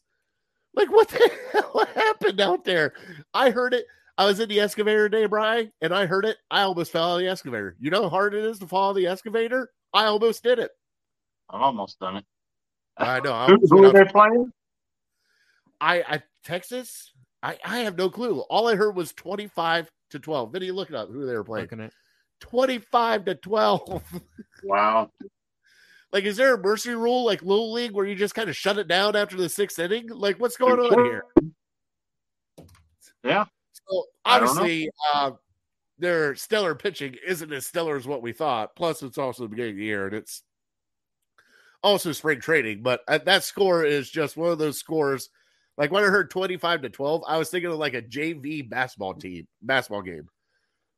Like 0.75 0.91
what 0.91 1.09
the 1.09 1.31
hell 1.53 1.87
happened 1.95 2.41
out 2.41 2.65
there? 2.65 2.95
I 3.33 3.51
heard 3.51 3.75
it. 3.75 3.87
I 4.17 4.27
was 4.27 4.39
in 4.39 4.49
the 4.49 4.61
excavator 4.61 5.09
today, 5.09 5.27
Brian, 5.27 5.73
and 5.81 5.93
I 5.93 6.07
heard 6.07 6.25
it. 6.25 6.37
I 6.51 6.63
almost 6.63 6.93
fell 6.93 7.13
out 7.13 7.15
of 7.17 7.21
the 7.21 7.29
excavator. 7.29 7.77
You 7.81 7.91
know 7.91 8.03
how 8.03 8.09
hard 8.09 8.35
it 8.35 8.45
is 8.45 8.61
to 8.61 8.67
fall 8.67 8.89
out 8.89 8.91
of 8.91 8.97
the 8.97 9.09
excavator? 9.09 9.71
I 9.93 10.05
almost 10.05 10.43
did 10.45 10.61
it. 10.61 10.71
I'm 11.51 11.63
almost 11.63 11.99
done 11.99 12.19
it. 12.19 12.25
I 12.97 13.21
know. 13.21 13.33
I, 13.33 13.47
Who, 13.47 13.55
almost 13.55 13.73
who 13.73 13.83
went 13.83 13.97
are 13.97 14.05
they 14.05 14.11
playing? 14.11 14.53
I, 15.81 16.03
I 16.03 16.23
Texas. 16.45 17.13
I, 17.43 17.59
I 17.65 17.79
have 17.81 17.99
no 17.99 18.09
clue. 18.09 18.41
All 18.41 18.69
I 18.69 18.77
heard 18.77 18.95
was 18.95 19.13
25 19.13 19.91
to 20.11 20.19
12. 20.19 20.53
Then 20.53 20.63
you 20.63 20.73
look 20.73 20.91
it 20.91 20.97
up 20.97 21.11
who 21.11 21.27
they 21.27 21.35
were 21.35 21.45
playing. 21.45 21.65
Looking 21.65 21.81
at 21.81 21.93
25 22.45 23.25
to 23.27 23.35
12. 23.35 24.03
Wow. 24.67 25.11
like, 26.11 26.25
is 26.25 26.39
there 26.39 26.55
a 26.55 26.59
mercy 26.59 26.95
rule 26.95 27.27
like 27.27 27.43
Little 27.43 27.71
League 27.71 27.93
where 27.93 28.07
you 28.07 28.15
just 28.15 28.35
kind 28.35 28.49
of 28.49 28.57
shut 28.57 28.79
it 28.79 28.89
down 28.89 29.15
after 29.15 29.37
the 29.37 29.51
sixth 29.51 29.79
inning? 29.79 30.09
Like, 30.09 30.41
what's 30.41 30.57
going 30.57 30.81
on 30.81 31.05
here? 31.05 31.25
Yeah. 33.23 33.45
So 33.75 34.05
I 34.25 34.39
don't 34.39 34.55
know. 34.55 34.63
obviously, 34.63 34.91
uh, 35.13 35.33
their 35.99 36.35
stellar 36.35 36.75
pitching 36.75 37.17
isn't 37.27 37.53
as 37.53 37.67
stellar 37.67 37.95
as 37.97 38.07
what 38.07 38.23
we 38.23 38.33
thought. 38.33 38.75
Plus, 38.75 39.03
it's 39.03 39.19
also 39.19 39.43
the 39.43 39.51
beginning 39.51 39.73
of 39.73 39.77
the 39.77 39.85
year, 39.85 40.07
and 40.07 40.17
it's 40.17 40.43
also 41.83 42.13
spring 42.13 42.41
training. 42.41 42.83
But 42.83 43.03
uh, 43.07 43.19
that 43.27 43.45
score 43.45 43.85
is 43.85 44.09
just 44.09 44.39
one 44.39 44.51
of 44.51 44.59
those 44.59 44.79
scores. 44.79 45.29
Like 45.77 45.91
when 45.91 46.05
I 46.05 46.07
heard 46.07 46.31
twenty-five 46.31 46.81
to 46.83 46.89
twelve, 46.89 47.23
I 47.29 47.37
was 47.37 47.51
thinking 47.51 47.71
of 47.71 47.77
like 47.77 47.93
a 47.93 48.01
JV 48.01 48.67
basketball 48.67 49.13
team, 49.13 49.47
basketball 49.61 50.01
game. 50.01 50.31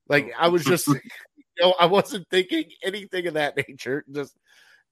Like 0.08 0.32
I 0.38 0.48
was 0.48 0.64
just, 0.64 0.88
you 1.58 1.64
know, 1.66 1.74
I 1.78 1.86
wasn't 1.86 2.28
thinking 2.30 2.64
anything 2.82 3.26
of 3.26 3.34
that 3.34 3.56
nature. 3.68 4.04
Just 4.10 4.36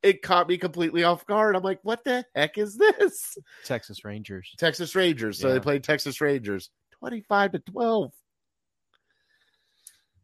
it 0.02 0.22
caught 0.22 0.48
me 0.48 0.58
completely 0.58 1.04
off 1.04 1.26
guard. 1.26 1.56
I'm 1.56 1.62
like, 1.62 1.80
what 1.82 2.04
the 2.04 2.24
heck 2.34 2.58
is 2.58 2.76
this? 2.76 3.36
Texas 3.64 4.04
Rangers. 4.04 4.52
Texas 4.58 4.94
Rangers. 4.94 5.38
So 5.38 5.48
Yeah. 5.48 5.54
they 5.54 5.60
played 5.60 5.84
Texas 5.84 6.20
Rangers 6.20 6.70
25 6.98 7.52
to 7.52 7.58
12. 7.60 8.12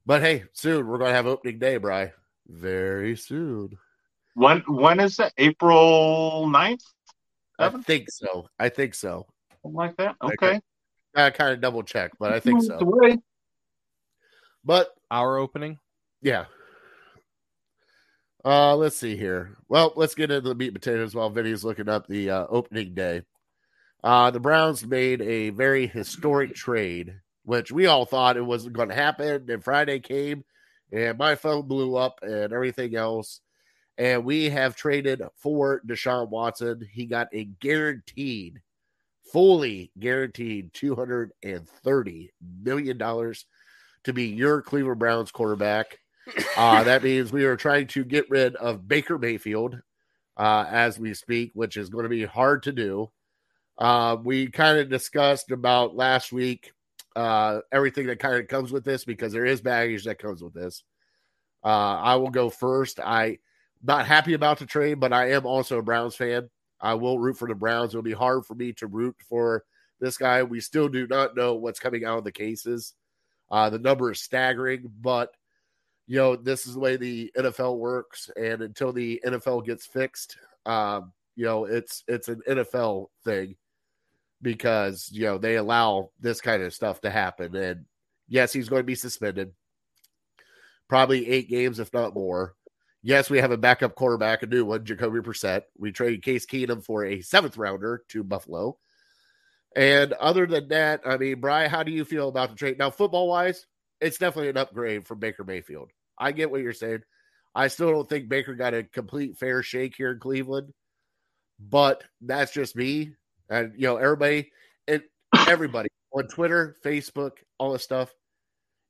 But 0.06 0.22
hey, 0.22 0.44
soon 0.52 0.86
we're 0.86 0.98
going 0.98 1.10
to 1.10 1.16
have 1.16 1.26
opening 1.26 1.58
day, 1.58 1.76
Bry. 1.76 2.12
Very 2.48 3.16
soon. 3.16 3.78
When 4.34 4.60
when 4.66 5.00
is 5.00 5.16
that? 5.16 5.32
April 5.38 6.46
9th? 6.48 6.82
I 7.58 7.64
Seven? 7.64 7.82
think 7.82 8.10
so. 8.10 8.48
I 8.58 8.68
think 8.70 8.94
so. 8.94 9.26
Something 9.62 9.76
like 9.76 9.96
that. 9.98 10.16
Okay. 10.22 10.34
Okay. 10.46 10.60
I 11.14 11.30
kind 11.30 11.52
of 11.52 11.60
double 11.60 11.82
check, 11.82 12.12
but 12.18 12.32
I 12.32 12.40
think 12.40 12.62
so. 12.62 12.78
But 14.64 14.90
Our 15.10 15.38
opening. 15.38 15.78
Yeah. 16.22 16.44
Uh, 18.44 18.74
let's 18.74 18.96
see 18.96 19.16
here. 19.16 19.56
Well, 19.68 19.92
let's 19.96 20.14
get 20.14 20.30
into 20.30 20.48
the 20.48 20.54
meat 20.54 20.68
and 20.68 20.74
potatoes 20.74 21.14
while 21.14 21.30
Vinny's 21.30 21.64
looking 21.64 21.88
up 21.88 22.06
the 22.06 22.30
uh, 22.30 22.46
opening 22.48 22.94
day. 22.94 23.22
Uh, 24.02 24.30
the 24.30 24.40
Browns 24.40 24.86
made 24.86 25.20
a 25.20 25.50
very 25.50 25.86
historic 25.86 26.54
trade, 26.54 27.20
which 27.44 27.70
we 27.70 27.86
all 27.86 28.06
thought 28.06 28.38
it 28.38 28.44
wasn't 28.44 28.72
going 28.72 28.88
to 28.88 28.94
happen. 28.94 29.50
And 29.50 29.62
Friday 29.62 30.00
came, 30.00 30.44
and 30.90 31.18
my 31.18 31.34
phone 31.34 31.66
blew 31.66 31.96
up 31.96 32.20
and 32.22 32.52
everything 32.52 32.96
else. 32.96 33.40
And 33.98 34.24
we 34.24 34.48
have 34.48 34.74
traded 34.74 35.20
for 35.36 35.82
Deshaun 35.86 36.30
Watson. 36.30 36.88
He 36.90 37.04
got 37.04 37.28
a 37.34 37.44
guaranteed, 37.44 38.62
fully 39.30 39.92
guaranteed 39.98 40.72
$230 40.72 42.30
million 42.62 42.98
to 44.04 44.12
be 44.14 44.24
your 44.24 44.62
Cleveland 44.62 44.98
Browns 44.98 45.30
quarterback. 45.30 45.98
Uh, 46.56 46.84
that 46.84 47.02
means 47.02 47.32
we 47.32 47.44
are 47.44 47.56
trying 47.56 47.86
to 47.88 48.04
get 48.04 48.28
rid 48.30 48.54
of 48.56 48.86
Baker 48.86 49.18
Mayfield 49.18 49.80
uh, 50.36 50.64
as 50.68 50.98
we 50.98 51.14
speak, 51.14 51.50
which 51.54 51.76
is 51.76 51.90
going 51.90 52.04
to 52.04 52.08
be 52.08 52.24
hard 52.24 52.62
to 52.64 52.72
do. 52.72 53.10
Uh, 53.78 54.16
we 54.22 54.48
kind 54.48 54.78
of 54.78 54.90
discussed 54.90 55.50
about 55.50 55.96
last 55.96 56.32
week 56.32 56.72
uh, 57.16 57.60
everything 57.72 58.06
that 58.06 58.18
kind 58.18 58.36
of 58.36 58.48
comes 58.48 58.72
with 58.72 58.84
this 58.84 59.04
because 59.04 59.32
there 59.32 59.46
is 59.46 59.60
baggage 59.60 60.04
that 60.04 60.18
comes 60.18 60.42
with 60.42 60.54
this. 60.54 60.84
Uh, 61.64 61.96
I 61.98 62.16
will 62.16 62.30
go 62.30 62.50
first. 62.50 63.00
I 63.00 63.38
not 63.82 64.06
happy 64.06 64.34
about 64.34 64.58
the 64.58 64.66
trade, 64.66 65.00
but 65.00 65.12
I 65.12 65.30
am 65.30 65.46
also 65.46 65.78
a 65.78 65.82
Browns 65.82 66.14
fan. 66.14 66.50
I 66.80 66.94
will 66.94 67.18
root 67.18 67.38
for 67.38 67.48
the 67.48 67.54
Browns. 67.54 67.90
It'll 67.90 68.02
be 68.02 68.12
hard 68.12 68.46
for 68.46 68.54
me 68.54 68.72
to 68.74 68.86
root 68.86 69.16
for 69.28 69.64
this 70.00 70.16
guy. 70.16 70.42
We 70.42 70.60
still 70.60 70.88
do 70.88 71.06
not 71.06 71.36
know 71.36 71.54
what's 71.54 71.80
coming 71.80 72.04
out 72.04 72.18
of 72.18 72.24
the 72.24 72.32
cases. 72.32 72.94
Uh, 73.50 73.68
the 73.70 73.78
number 73.78 74.12
is 74.12 74.20
staggering, 74.20 74.90
but 75.00 75.34
you 76.10 76.16
know 76.16 76.34
this 76.34 76.66
is 76.66 76.74
the 76.74 76.80
way 76.80 76.96
the 76.96 77.30
NFL 77.38 77.78
works, 77.78 78.30
and 78.34 78.62
until 78.62 78.92
the 78.92 79.22
NFL 79.24 79.64
gets 79.64 79.86
fixed, 79.86 80.38
um, 80.66 81.12
you 81.36 81.44
know 81.44 81.66
it's 81.66 82.02
it's 82.08 82.26
an 82.26 82.42
NFL 82.48 83.10
thing 83.24 83.54
because 84.42 85.08
you 85.12 85.22
know 85.22 85.38
they 85.38 85.54
allow 85.54 86.10
this 86.18 86.40
kind 86.40 86.64
of 86.64 86.74
stuff 86.74 87.00
to 87.02 87.10
happen. 87.10 87.54
And 87.54 87.84
yes, 88.26 88.52
he's 88.52 88.68
going 88.68 88.80
to 88.80 88.84
be 88.84 88.96
suspended, 88.96 89.52
probably 90.88 91.28
eight 91.28 91.48
games 91.48 91.78
if 91.78 91.92
not 91.92 92.12
more. 92.12 92.56
Yes, 93.04 93.30
we 93.30 93.38
have 93.38 93.52
a 93.52 93.56
backup 93.56 93.94
quarterback, 93.94 94.42
a 94.42 94.46
new 94.46 94.64
one, 94.64 94.84
Jacoby 94.84 95.20
Brissett. 95.20 95.62
We 95.78 95.92
traded 95.92 96.24
Case 96.24 96.44
Keenum 96.44 96.84
for 96.84 97.04
a 97.04 97.20
seventh 97.20 97.56
rounder 97.56 98.02
to 98.08 98.24
Buffalo. 98.24 98.78
And 99.76 100.12
other 100.14 100.48
than 100.48 100.66
that, 100.70 101.02
I 101.06 101.18
mean, 101.18 101.40
Brian, 101.40 101.70
how 101.70 101.84
do 101.84 101.92
you 101.92 102.04
feel 102.04 102.28
about 102.28 102.50
the 102.50 102.56
trade? 102.56 102.78
Now, 102.80 102.90
football 102.90 103.28
wise, 103.28 103.68
it's 104.00 104.18
definitely 104.18 104.48
an 104.48 104.56
upgrade 104.56 105.06
from 105.06 105.20
Baker 105.20 105.44
Mayfield. 105.44 105.92
I 106.20 106.32
get 106.32 106.50
what 106.50 106.60
you're 106.60 106.72
saying. 106.72 107.02
I 107.54 107.68
still 107.68 107.90
don't 107.90 108.08
think 108.08 108.28
Baker 108.28 108.54
got 108.54 108.74
a 108.74 108.84
complete 108.84 109.38
fair 109.38 109.62
shake 109.62 109.94
here 109.96 110.12
in 110.12 110.20
Cleveland, 110.20 110.72
but 111.58 112.04
that's 112.20 112.52
just 112.52 112.76
me. 112.76 113.14
And 113.48 113.72
you 113.74 113.88
know, 113.88 113.96
everybody 113.96 114.52
and 114.86 115.02
everybody 115.48 115.88
on 116.12 116.28
Twitter, 116.28 116.76
Facebook, 116.84 117.32
all 117.58 117.72
this 117.72 117.82
stuff, 117.82 118.14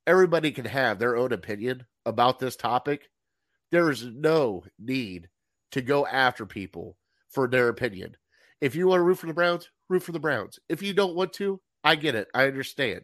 everybody 0.06 0.50
can 0.50 0.66
have 0.66 0.98
their 0.98 1.16
own 1.16 1.32
opinion 1.32 1.86
about 2.04 2.38
this 2.38 2.56
topic. 2.56 3.08
There 3.70 3.90
is 3.90 4.04
no 4.04 4.64
need 4.78 5.28
to 5.72 5.80
go 5.80 6.06
after 6.06 6.44
people 6.44 6.96
for 7.30 7.48
their 7.48 7.68
opinion. 7.68 8.16
If 8.60 8.74
you 8.74 8.88
want 8.88 8.98
to 8.98 9.04
root 9.04 9.18
for 9.18 9.26
the 9.26 9.34
Browns, 9.34 9.70
root 9.88 10.02
for 10.02 10.12
the 10.12 10.18
Browns. 10.18 10.58
If 10.68 10.82
you 10.82 10.92
don't 10.92 11.14
want 11.14 11.32
to, 11.34 11.60
I 11.82 11.94
get 11.94 12.14
it. 12.14 12.28
I 12.34 12.46
understand. 12.46 13.02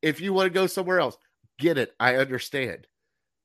If 0.00 0.20
you 0.20 0.32
want 0.32 0.46
to 0.46 0.50
go 0.50 0.66
somewhere 0.66 1.00
else, 1.00 1.16
get 1.58 1.76
it. 1.76 1.92
I 2.00 2.16
understand. 2.16 2.86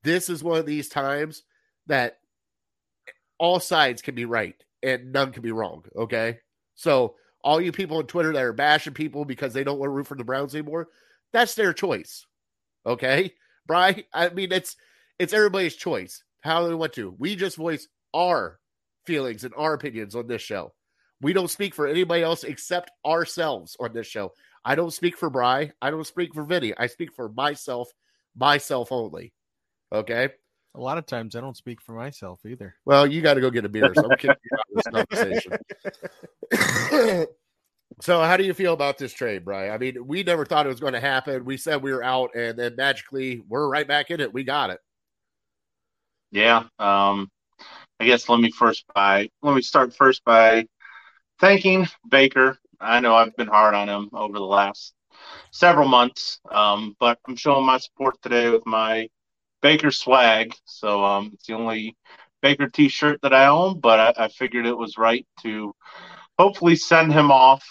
This 0.04 0.28
is 0.28 0.44
one 0.44 0.58
of 0.58 0.66
these 0.66 0.88
times 0.88 1.42
that 1.86 2.18
all 3.38 3.58
sides 3.58 4.02
can 4.02 4.14
be 4.14 4.26
right 4.26 4.54
and 4.82 5.12
none 5.12 5.32
can 5.32 5.42
be 5.42 5.52
wrong. 5.52 5.84
Okay. 5.96 6.38
So, 6.74 7.16
all 7.42 7.60
you 7.60 7.72
people 7.72 7.98
on 7.98 8.06
Twitter 8.06 8.32
that 8.32 8.42
are 8.42 8.52
bashing 8.52 8.94
people 8.94 9.24
because 9.24 9.52
they 9.52 9.64
don't 9.64 9.78
want 9.78 9.88
to 9.88 9.92
root 9.92 10.06
for 10.06 10.16
the 10.16 10.24
Browns 10.24 10.54
anymore, 10.54 10.88
that's 11.32 11.54
their 11.54 11.72
choice. 11.72 12.26
Okay. 12.86 13.34
Brian, 13.66 14.04
I 14.12 14.28
mean, 14.28 14.52
it's 14.52 14.76
it's 15.18 15.32
everybody's 15.32 15.76
choice 15.76 16.22
how 16.40 16.66
they 16.66 16.74
want 16.74 16.92
to. 16.94 17.14
We 17.18 17.36
just 17.36 17.56
voice 17.56 17.88
our 18.14 18.60
feelings 19.06 19.44
and 19.44 19.54
our 19.56 19.74
opinions 19.74 20.14
on 20.14 20.26
this 20.26 20.42
show. 20.42 20.74
We 21.20 21.32
don't 21.32 21.50
speak 21.50 21.74
for 21.74 21.86
anybody 21.86 22.22
else 22.22 22.44
except 22.44 22.90
ourselves 23.06 23.76
on 23.80 23.94
this 23.94 24.06
show. 24.06 24.32
I 24.64 24.74
don't 24.74 24.92
speak 24.92 25.16
for 25.16 25.30
Bry. 25.30 25.72
I 25.80 25.90
don't 25.90 26.06
speak 26.06 26.34
for 26.34 26.44
Vinny. 26.44 26.74
I 26.76 26.86
speak 26.86 27.14
for 27.14 27.30
myself, 27.30 27.88
myself 28.36 28.92
only. 28.92 29.32
Okay. 29.94 30.28
A 30.74 30.80
lot 30.80 30.98
of 30.98 31.06
times 31.06 31.36
I 31.36 31.40
don't 31.40 31.56
speak 31.56 31.80
for 31.80 31.92
myself 31.92 32.40
either. 32.44 32.74
Well, 32.84 33.06
you 33.06 33.22
got 33.22 33.34
to 33.34 33.40
go 33.40 33.48
get 33.48 33.64
a 33.64 33.68
beer. 33.68 33.92
So 33.94 34.10
I'm 34.10 34.18
kicking 34.18 34.34
you 34.42 34.58
out 34.58 34.66
of 34.68 34.74
this 34.74 35.38
conversation. 36.50 37.26
so, 38.00 38.20
how 38.20 38.36
do 38.36 38.42
you 38.42 38.54
feel 38.54 38.72
about 38.72 38.98
this 38.98 39.12
trade, 39.12 39.44
Bry? 39.44 39.70
I 39.70 39.78
mean, 39.78 40.04
we 40.04 40.24
never 40.24 40.44
thought 40.44 40.66
it 40.66 40.70
was 40.70 40.80
going 40.80 40.94
to 40.94 41.00
happen. 41.00 41.44
We 41.44 41.58
said 41.58 41.80
we 41.80 41.92
were 41.92 42.02
out, 42.02 42.34
and 42.34 42.58
then 42.58 42.74
magically 42.76 43.40
we're 43.48 43.68
right 43.68 43.86
back 43.86 44.10
in 44.10 44.20
it. 44.20 44.34
We 44.34 44.42
got 44.42 44.70
it. 44.70 44.80
Yeah. 46.32 46.64
Um, 46.80 47.30
I 48.00 48.06
guess 48.06 48.28
let 48.28 48.40
me 48.40 48.50
first 48.50 48.84
by 48.92 49.30
let 49.42 49.54
me 49.54 49.62
start 49.62 49.94
first 49.94 50.24
by 50.24 50.66
thanking 51.40 51.86
Baker. 52.08 52.58
I 52.80 52.98
know 52.98 53.14
I've 53.14 53.36
been 53.36 53.46
hard 53.46 53.76
on 53.76 53.88
him 53.88 54.10
over 54.12 54.32
the 54.32 54.44
last 54.44 54.92
several 55.52 55.86
months, 55.86 56.40
um, 56.50 56.96
but 56.98 57.20
I'm 57.28 57.36
showing 57.36 57.64
my 57.64 57.78
support 57.78 58.20
today 58.20 58.50
with 58.50 58.66
my 58.66 59.08
Baker 59.64 59.90
swag. 59.90 60.54
So 60.66 61.02
um, 61.02 61.30
it's 61.32 61.46
the 61.46 61.54
only 61.54 61.96
Baker 62.42 62.68
T-shirt 62.68 63.20
that 63.22 63.32
I 63.32 63.46
own, 63.46 63.80
but 63.80 63.98
I, 64.18 64.24
I 64.24 64.28
figured 64.28 64.66
it 64.66 64.76
was 64.76 64.98
right 64.98 65.26
to 65.42 65.74
hopefully 66.38 66.76
send 66.76 67.14
him 67.14 67.30
off 67.30 67.64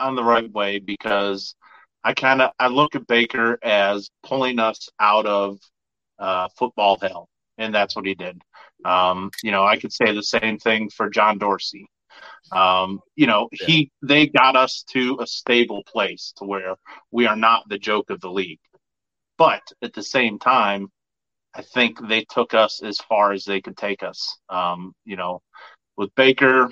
on 0.00 0.16
the 0.16 0.24
right 0.24 0.50
way 0.52 0.80
because 0.80 1.54
I 2.02 2.12
kind 2.14 2.42
of 2.42 2.50
I 2.58 2.66
look 2.66 2.96
at 2.96 3.06
Baker 3.06 3.56
as 3.62 4.10
pulling 4.24 4.58
us 4.58 4.88
out 4.98 5.26
of 5.26 5.58
uh, 6.18 6.48
football 6.58 6.98
hell, 7.00 7.28
and 7.56 7.72
that's 7.72 7.94
what 7.94 8.04
he 8.06 8.16
did. 8.16 8.42
Um, 8.84 9.30
you 9.44 9.52
know, 9.52 9.64
I 9.64 9.76
could 9.76 9.92
say 9.92 10.12
the 10.12 10.24
same 10.24 10.58
thing 10.58 10.90
for 10.90 11.08
John 11.08 11.38
Dorsey. 11.38 11.86
Um, 12.50 12.98
you 13.14 13.28
know, 13.28 13.48
Yeah. 13.52 13.66
he 13.68 13.90
they 14.02 14.26
got 14.26 14.56
us 14.56 14.82
to 14.90 15.18
a 15.20 15.26
stable 15.28 15.84
place 15.84 16.32
to 16.38 16.44
where 16.44 16.74
we 17.12 17.28
are 17.28 17.36
not 17.36 17.68
the 17.68 17.78
joke 17.78 18.10
of 18.10 18.20
the 18.20 18.30
league. 18.30 18.58
But 19.36 19.62
at 19.82 19.92
the 19.94 20.02
same 20.02 20.40
time, 20.40 20.88
I 21.54 21.62
think 21.62 22.06
they 22.06 22.24
took 22.24 22.54
us 22.54 22.82
as 22.82 22.98
far 22.98 23.32
as 23.32 23.44
they 23.44 23.60
could 23.60 23.76
take 23.76 24.02
us. 24.02 24.38
Um, 24.48 24.94
you 25.04 25.16
know, 25.16 25.42
with 25.96 26.14
Baker, 26.14 26.70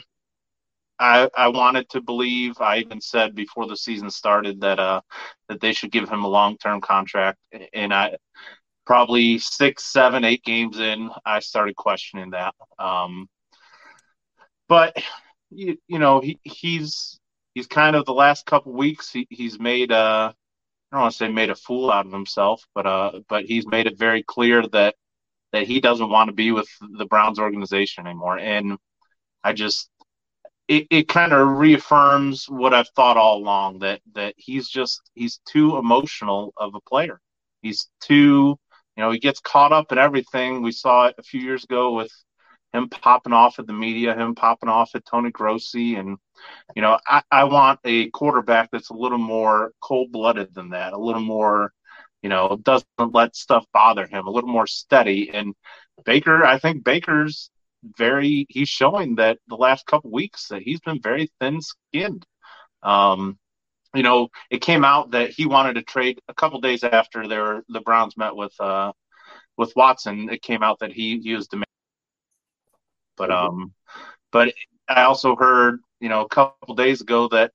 I 0.98 1.28
I 1.36 1.48
wanted 1.48 1.88
to 1.90 2.00
believe. 2.00 2.60
I 2.60 2.78
even 2.78 3.00
said 3.00 3.34
before 3.34 3.66
the 3.66 3.76
season 3.76 4.10
started 4.10 4.60
that 4.60 4.78
uh 4.78 5.00
that 5.48 5.60
they 5.60 5.72
should 5.72 5.90
give 5.92 6.08
him 6.08 6.24
a 6.24 6.28
long 6.28 6.56
term 6.58 6.80
contract, 6.80 7.38
and 7.72 7.92
I 7.92 8.16
probably 8.86 9.38
six, 9.38 9.84
seven, 9.92 10.24
eight 10.24 10.44
games 10.44 10.78
in, 10.78 11.10
I 11.24 11.40
started 11.40 11.74
questioning 11.74 12.30
that. 12.30 12.54
Um, 12.78 13.28
but 14.68 14.96
you, 15.50 15.76
you 15.88 15.98
know, 15.98 16.20
he, 16.20 16.38
he's 16.44 17.18
he's 17.54 17.66
kind 17.66 17.96
of 17.96 18.04
the 18.04 18.14
last 18.14 18.46
couple 18.46 18.72
weeks 18.72 19.10
he, 19.10 19.26
he's 19.30 19.58
made 19.58 19.92
uh 19.92 20.32
I 20.92 20.96
don't 20.96 21.02
want 21.02 21.12
to 21.12 21.18
say 21.18 21.28
made 21.28 21.50
a 21.50 21.56
fool 21.56 21.90
out 21.90 22.06
of 22.06 22.12
himself, 22.12 22.64
but 22.74 22.86
uh 22.86 23.20
but 23.28 23.44
he's 23.44 23.66
made 23.66 23.86
it 23.86 23.98
very 23.98 24.22
clear 24.22 24.66
that 24.68 24.94
that 25.52 25.66
he 25.66 25.80
doesn't 25.80 26.10
want 26.10 26.28
to 26.28 26.34
be 26.34 26.52
with 26.52 26.68
the 26.80 27.06
Browns 27.06 27.38
organization 27.38 28.06
anymore. 28.06 28.38
And 28.38 28.78
I 29.44 29.52
just 29.52 29.90
it, 30.68 30.86
it 30.90 31.08
kind 31.08 31.32
of 31.32 31.58
reaffirms 31.58 32.46
what 32.48 32.74
I've 32.74 32.88
thought 32.96 33.16
all 33.16 33.38
along 33.38 33.80
that 33.80 34.00
that 34.14 34.34
he's 34.36 34.68
just 34.68 35.00
he's 35.14 35.40
too 35.46 35.76
emotional 35.76 36.52
of 36.56 36.74
a 36.74 36.80
player. 36.80 37.20
He's 37.62 37.88
too 38.00 38.58
you 38.96 39.02
know, 39.02 39.10
he 39.10 39.18
gets 39.18 39.40
caught 39.40 39.72
up 39.72 39.92
in 39.92 39.98
everything. 39.98 40.62
We 40.62 40.72
saw 40.72 41.06
it 41.06 41.16
a 41.18 41.22
few 41.22 41.40
years 41.40 41.64
ago 41.64 41.92
with 41.92 42.10
him 42.72 42.88
popping 42.88 43.32
off 43.32 43.58
at 43.58 43.66
the 43.66 43.72
media, 43.72 44.14
him 44.14 44.34
popping 44.34 44.68
off 44.68 44.94
at 44.94 45.04
Tony 45.04 45.30
Grossi. 45.30 45.96
And, 45.96 46.18
you 46.74 46.82
know, 46.82 46.98
I, 47.06 47.22
I 47.30 47.44
want 47.44 47.80
a 47.84 48.10
quarterback 48.10 48.70
that's 48.70 48.90
a 48.90 48.94
little 48.94 49.18
more 49.18 49.72
cold 49.80 50.12
blooded 50.12 50.54
than 50.54 50.70
that, 50.70 50.92
a 50.92 50.98
little 50.98 51.22
more, 51.22 51.72
you 52.22 52.28
know, 52.28 52.58
doesn't 52.62 52.86
let 53.12 53.36
stuff 53.36 53.64
bother 53.72 54.06
him, 54.06 54.26
a 54.26 54.30
little 54.30 54.50
more 54.50 54.66
steady. 54.66 55.30
And 55.32 55.54
Baker, 56.04 56.44
I 56.44 56.58
think 56.58 56.84
Baker's 56.84 57.50
very, 57.96 58.46
he's 58.48 58.68
showing 58.68 59.16
that 59.16 59.38
the 59.48 59.56
last 59.56 59.86
couple 59.86 60.10
weeks 60.10 60.48
that 60.48 60.62
he's 60.62 60.80
been 60.80 61.00
very 61.00 61.30
thin 61.40 61.60
skinned. 61.60 62.26
Um, 62.82 63.38
you 63.94 64.02
know, 64.02 64.28
it 64.50 64.60
came 64.60 64.84
out 64.84 65.12
that 65.12 65.30
he 65.30 65.46
wanted 65.46 65.74
to 65.74 65.82
trade 65.82 66.20
a 66.28 66.34
couple 66.34 66.60
days 66.60 66.84
after 66.84 67.26
their 67.26 67.62
the 67.68 67.80
Browns 67.80 68.16
met 68.16 68.36
with 68.36 68.52
uh 68.60 68.92
with 69.56 69.72
Watson. 69.74 70.28
It 70.30 70.42
came 70.42 70.62
out 70.62 70.80
that 70.80 70.92
he 70.92 71.18
he 71.20 71.34
was 71.34 71.48
demanding, 71.48 71.65
but 73.16 73.30
um, 73.30 73.72
but 74.32 74.52
I 74.88 75.04
also 75.04 75.36
heard 75.36 75.80
you 76.00 76.08
know 76.08 76.22
a 76.22 76.28
couple 76.28 76.74
days 76.74 77.00
ago 77.00 77.28
that 77.28 77.52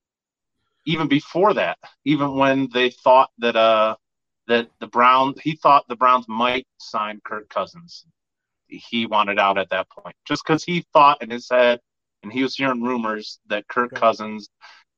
even 0.84 1.08
before 1.08 1.54
that, 1.54 1.78
even 2.04 2.36
when 2.36 2.68
they 2.72 2.90
thought 2.90 3.30
that 3.38 3.56
uh 3.56 3.96
that 4.48 4.68
the 4.80 4.88
Browns, 4.88 5.40
he 5.40 5.54
thought 5.56 5.86
the 5.88 5.96
Browns 5.96 6.26
might 6.28 6.66
sign 6.78 7.20
Kirk 7.24 7.48
Cousins. 7.48 8.04
He 8.66 9.06
wanted 9.06 9.38
out 9.38 9.58
at 9.58 9.70
that 9.70 9.88
point, 9.90 10.16
just 10.26 10.42
because 10.44 10.64
he 10.64 10.84
thought 10.92 11.22
in 11.22 11.30
his 11.30 11.48
head, 11.48 11.80
and 12.22 12.32
he 12.32 12.42
was 12.42 12.56
hearing 12.56 12.82
rumors 12.82 13.38
that 13.48 13.68
Kirk 13.68 13.94
Cousins 13.94 14.48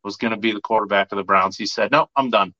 was 0.02 0.16
going 0.16 0.30
to 0.30 0.38
be 0.38 0.52
the 0.52 0.60
quarterback 0.60 1.12
of 1.12 1.16
the 1.16 1.24
Browns. 1.24 1.56
He 1.56 1.66
said, 1.66 1.90
"No, 1.90 2.08
I'm 2.16 2.30
done." 2.30 2.54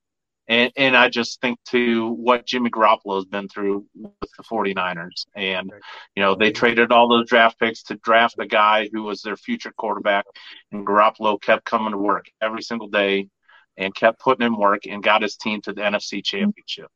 And 0.46 0.70
and 0.76 0.96
I 0.96 1.08
just 1.08 1.40
think 1.40 1.58
to 1.70 2.10
what 2.10 2.46
Jimmy 2.46 2.68
Garoppolo 2.68 3.16
has 3.16 3.24
been 3.24 3.48
through 3.48 3.86
with 3.94 4.30
the 4.36 4.42
49ers. 4.42 5.26
And, 5.34 5.70
you 6.14 6.22
know, 6.22 6.34
they 6.34 6.52
traded 6.52 6.92
all 6.92 7.08
those 7.08 7.28
draft 7.28 7.58
picks 7.58 7.82
to 7.84 7.94
draft 7.96 8.36
a 8.38 8.46
guy 8.46 8.90
who 8.92 9.04
was 9.04 9.22
their 9.22 9.36
future 9.36 9.72
quarterback. 9.76 10.26
And 10.70 10.86
Garoppolo 10.86 11.40
kept 11.40 11.64
coming 11.64 11.92
to 11.92 11.98
work 11.98 12.26
every 12.42 12.62
single 12.62 12.88
day 12.88 13.28
and 13.78 13.94
kept 13.94 14.20
putting 14.20 14.46
in 14.46 14.56
work 14.56 14.86
and 14.86 15.02
got 15.02 15.22
his 15.22 15.36
team 15.36 15.62
to 15.62 15.72
the 15.72 15.80
NFC 15.80 16.22
championship. 16.22 16.88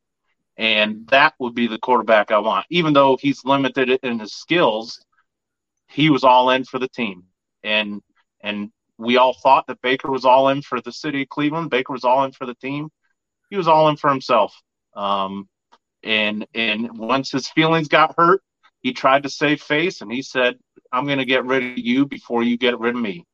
And 0.55 1.07
that 1.07 1.33
would 1.39 1.55
be 1.55 1.67
the 1.67 1.79
quarterback 1.79 2.31
I 2.31 2.39
want. 2.39 2.67
Even 2.69 2.93
though 2.93 3.17
he's 3.19 3.45
limited 3.45 3.89
in 4.03 4.19
his 4.19 4.33
skills, 4.33 5.03
he 5.87 6.11
was 6.11 6.23
all 6.23 6.51
in 6.51 6.65
for 6.65 6.77
the 6.77 6.89
team. 6.89 7.23
And 7.63 8.01
and 8.41 8.69
we 8.99 9.17
all 9.17 9.33
thought 9.33 9.65
that 9.67 9.81
Baker 9.81 10.11
was 10.11 10.25
all 10.25 10.49
in 10.49 10.61
for 10.61 10.81
the 10.81 10.91
city 10.91 11.23
of 11.23 11.29
Cleveland. 11.29 11.71
Baker 11.71 11.93
was 11.93 12.03
all 12.03 12.25
in 12.25 12.31
for 12.31 12.45
the 12.45 12.55
team 12.55 12.89
he 13.49 13.57
was 13.57 13.67
all 13.67 13.89
in 13.89 13.97
for 13.97 14.09
himself. 14.09 14.55
Um, 14.95 15.47
and 16.03 16.47
and 16.53 16.97
once 16.97 17.31
his 17.31 17.49
feelings 17.49 17.87
got 17.87 18.15
hurt, 18.17 18.41
he 18.81 18.93
tried 18.93 19.23
to 19.23 19.29
save 19.29 19.61
face, 19.61 20.01
and 20.01 20.11
he 20.11 20.21
said, 20.21 20.57
"I'm 20.91 21.05
going 21.05 21.19
to 21.19 21.25
get 21.25 21.45
rid 21.45 21.63
of 21.63 21.77
you 21.77 22.05
before 22.05 22.43
you 22.43 22.57
get 22.57 22.79
rid 22.79 22.95
of 22.95 23.01
me." 23.01 23.25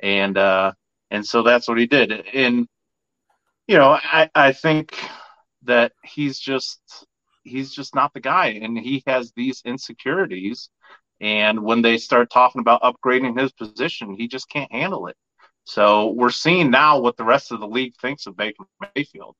And 0.00 0.36
uh, 0.36 0.72
and 1.10 1.24
so 1.24 1.42
that's 1.42 1.68
what 1.68 1.78
he 1.78 1.86
did. 1.86 2.12
And 2.12 2.66
you 3.66 3.76
know, 3.78 3.98
I 4.02 4.30
I 4.34 4.52
think 4.52 4.96
that 5.62 5.92
he's 6.02 6.38
just 6.38 6.80
he's 7.44 7.72
just 7.72 7.94
not 7.94 8.12
the 8.14 8.20
guy, 8.20 8.48
and 8.48 8.78
he 8.78 9.02
has 9.06 9.32
these 9.36 9.62
insecurities. 9.64 10.70
And 11.20 11.64
when 11.64 11.82
they 11.82 11.98
start 11.98 12.30
talking 12.30 12.60
about 12.60 12.82
upgrading 12.82 13.40
his 13.40 13.52
position, 13.52 14.14
he 14.14 14.28
just 14.28 14.48
can't 14.48 14.70
handle 14.70 15.08
it. 15.08 15.16
So 15.64 16.12
we're 16.12 16.30
seeing 16.30 16.70
now 16.70 17.00
what 17.00 17.16
the 17.16 17.24
rest 17.24 17.52
of 17.52 17.60
the 17.60 17.66
league 17.66 17.94
thinks 18.00 18.26
of 18.26 18.36
Baker 18.36 18.64
Mayfield. 18.94 19.34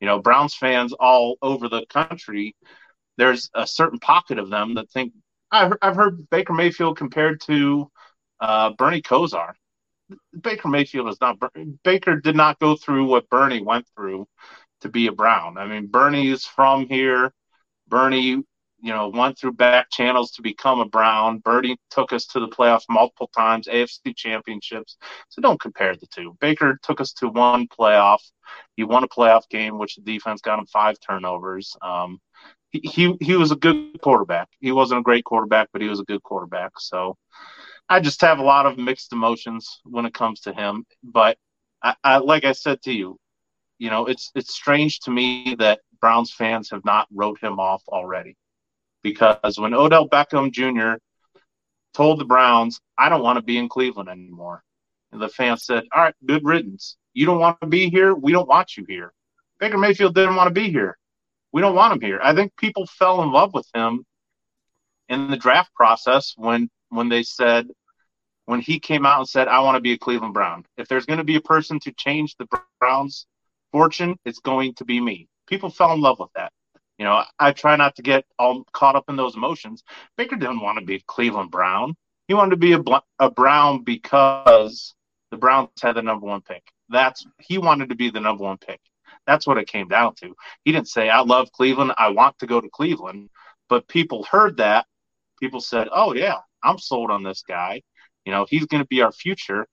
You 0.00 0.06
know, 0.06 0.20
Browns 0.20 0.54
fans 0.54 0.92
all 0.92 1.36
over 1.42 1.68
the 1.68 1.86
country, 1.86 2.54
there's 3.16 3.50
a 3.54 3.66
certain 3.66 3.98
pocket 3.98 4.38
of 4.38 4.50
them 4.50 4.74
that 4.74 4.90
think 4.90 5.12
I've, 5.50 5.72
I've 5.80 5.96
heard 5.96 6.28
Baker 6.30 6.52
Mayfield 6.52 6.98
compared 6.98 7.40
to 7.42 7.90
uh, 8.40 8.70
Bernie 8.70 9.02
Kosar. 9.02 9.52
Baker 10.40 10.68
Mayfield 10.68 11.08
is 11.08 11.20
not 11.20 11.38
Baker 11.82 12.20
did 12.20 12.36
not 12.36 12.58
go 12.58 12.76
through 12.76 13.06
what 13.06 13.28
Bernie 13.28 13.62
went 13.62 13.86
through 13.96 14.28
to 14.82 14.88
be 14.88 15.06
a 15.06 15.12
Brown. 15.12 15.58
I 15.58 15.66
mean, 15.66 15.86
Bernie 15.86 16.28
is 16.28 16.44
from 16.44 16.86
here. 16.88 17.32
Bernie 17.88 18.42
you 18.80 18.92
know, 18.92 19.08
went 19.08 19.38
through 19.38 19.52
back 19.52 19.90
channels 19.90 20.30
to 20.32 20.42
become 20.42 20.80
a 20.80 20.84
Brown. 20.84 21.38
Bernie 21.38 21.78
took 21.90 22.12
us 22.12 22.26
to 22.26 22.40
the 22.40 22.48
playoffs 22.48 22.84
multiple 22.90 23.30
times, 23.34 23.66
AFC 23.66 24.14
championships. 24.14 24.96
So 25.28 25.40
don't 25.40 25.60
compare 25.60 25.94
the 25.96 26.06
two. 26.06 26.36
Baker 26.40 26.78
took 26.82 27.00
us 27.00 27.12
to 27.14 27.28
one 27.28 27.68
playoff. 27.68 28.20
He 28.76 28.84
won 28.84 29.04
a 29.04 29.08
playoff 29.08 29.48
game, 29.48 29.78
which 29.78 29.96
the 29.96 30.02
defense 30.02 30.40
got 30.40 30.58
him 30.58 30.66
five 30.66 30.96
turnovers. 31.00 31.74
Um, 31.80 32.20
he, 32.70 32.80
he 32.80 33.16
he 33.20 33.36
was 33.36 33.50
a 33.50 33.56
good 33.56 34.00
quarterback. 34.02 34.48
He 34.60 34.72
wasn't 34.72 35.00
a 35.00 35.04
great 35.04 35.24
quarterback, 35.24 35.68
but 35.72 35.82
he 35.82 35.88
was 35.88 36.00
a 36.00 36.04
good 36.04 36.22
quarterback. 36.22 36.72
So 36.78 37.16
I 37.88 38.00
just 38.00 38.20
have 38.20 38.38
a 38.38 38.44
lot 38.44 38.66
of 38.66 38.78
mixed 38.78 39.12
emotions 39.12 39.80
when 39.84 40.06
it 40.06 40.14
comes 40.14 40.40
to 40.40 40.52
him. 40.52 40.84
But 41.02 41.38
I, 41.82 41.94
I 42.04 42.16
like 42.18 42.44
I 42.44 42.52
said 42.52 42.82
to 42.82 42.92
you, 42.92 43.18
you 43.78 43.90
know, 43.90 44.06
it's 44.06 44.30
it's 44.34 44.52
strange 44.52 45.00
to 45.00 45.10
me 45.10 45.56
that 45.58 45.80
Browns 46.00 46.32
fans 46.32 46.70
have 46.70 46.84
not 46.84 47.08
wrote 47.10 47.42
him 47.42 47.58
off 47.58 47.82
already 47.88 48.36
because 49.02 49.58
when 49.58 49.74
Odell 49.74 50.08
Beckham 50.08 50.50
Jr. 50.50 51.00
told 51.94 52.20
the 52.20 52.24
Browns, 52.24 52.80
I 52.98 53.08
don't 53.08 53.22
want 53.22 53.36
to 53.36 53.42
be 53.42 53.58
in 53.58 53.68
Cleveland 53.68 54.08
anymore, 54.08 54.62
and 55.12 55.20
the 55.20 55.28
fans 55.28 55.64
said, 55.64 55.84
All 55.92 56.02
right, 56.02 56.14
good 56.24 56.44
riddance. 56.44 56.96
You 57.14 57.26
don't 57.26 57.40
want 57.40 57.60
to 57.60 57.66
be 57.66 57.88
here. 57.88 58.14
We 58.14 58.32
don't 58.32 58.48
want 58.48 58.76
you 58.76 58.84
here. 58.88 59.12
Baker 59.58 59.78
Mayfield 59.78 60.14
didn't 60.14 60.36
want 60.36 60.48
to 60.48 60.60
be 60.60 60.70
here. 60.70 60.98
We 61.52 61.62
don't 61.62 61.74
want 61.74 61.94
him 61.94 62.00
here. 62.00 62.20
I 62.22 62.34
think 62.34 62.56
people 62.56 62.86
fell 62.86 63.22
in 63.22 63.32
love 63.32 63.54
with 63.54 63.66
him 63.74 64.04
in 65.08 65.30
the 65.30 65.36
draft 65.36 65.72
process 65.74 66.34
when 66.36 66.68
when 66.90 67.08
they 67.08 67.22
said 67.22 67.68
when 68.46 68.60
he 68.60 68.78
came 68.78 69.04
out 69.04 69.18
and 69.18 69.28
said, 69.28 69.48
I 69.48 69.60
want 69.60 69.76
to 69.76 69.80
be 69.80 69.92
a 69.92 69.98
Cleveland 69.98 70.34
Brown. 70.34 70.64
If 70.76 70.88
there's 70.88 71.06
going 71.06 71.18
to 71.18 71.24
be 71.24 71.36
a 71.36 71.40
person 71.40 71.80
to 71.80 71.92
change 71.92 72.36
the 72.36 72.46
Browns' 72.80 73.26
fortune, 73.72 74.16
it's 74.24 74.38
going 74.38 74.74
to 74.74 74.84
be 74.84 75.00
me. 75.00 75.28
People 75.48 75.68
fell 75.68 75.92
in 75.92 76.00
love 76.00 76.18
with 76.20 76.30
that. 76.36 76.52
You 76.98 77.04
know, 77.04 77.22
I 77.38 77.52
try 77.52 77.76
not 77.76 77.96
to 77.96 78.02
get 78.02 78.24
all 78.38 78.64
caught 78.72 78.96
up 78.96 79.04
in 79.08 79.16
those 79.16 79.36
emotions. 79.36 79.82
Baker 80.16 80.36
didn't 80.36 80.60
want 80.60 80.78
to 80.78 80.84
be 80.84 81.02
Cleveland 81.06 81.50
Brown. 81.50 81.94
He 82.26 82.34
wanted 82.34 82.50
to 82.50 82.56
be 82.56 82.72
a, 82.72 82.82
a 83.18 83.30
Brown 83.30 83.84
because 83.84 84.94
the 85.30 85.36
Browns 85.36 85.68
had 85.82 85.96
the 85.96 86.02
number 86.02 86.26
one 86.26 86.40
pick. 86.40 86.62
That's 86.88 87.26
he 87.40 87.58
wanted 87.58 87.90
to 87.90 87.94
be 87.94 88.10
the 88.10 88.20
number 88.20 88.44
one 88.44 88.58
pick. 88.58 88.80
That's 89.26 89.46
what 89.46 89.58
it 89.58 89.68
came 89.68 89.88
down 89.88 90.14
to. 90.16 90.34
He 90.64 90.72
didn't 90.72 90.88
say, 90.88 91.08
I 91.08 91.20
love 91.20 91.52
Cleveland. 91.52 91.92
I 91.98 92.10
want 92.10 92.38
to 92.38 92.46
go 92.46 92.60
to 92.60 92.68
Cleveland. 92.68 93.28
But 93.68 93.88
people 93.88 94.24
heard 94.24 94.58
that. 94.58 94.86
People 95.40 95.60
said, 95.60 95.88
Oh, 95.92 96.14
yeah, 96.14 96.38
I'm 96.62 96.78
sold 96.78 97.10
on 97.10 97.22
this 97.22 97.42
guy. 97.46 97.82
You 98.24 98.32
know, 98.32 98.46
he's 98.48 98.66
going 98.66 98.82
to 98.82 98.88
be 98.88 99.02
our 99.02 99.12
future. 99.12 99.66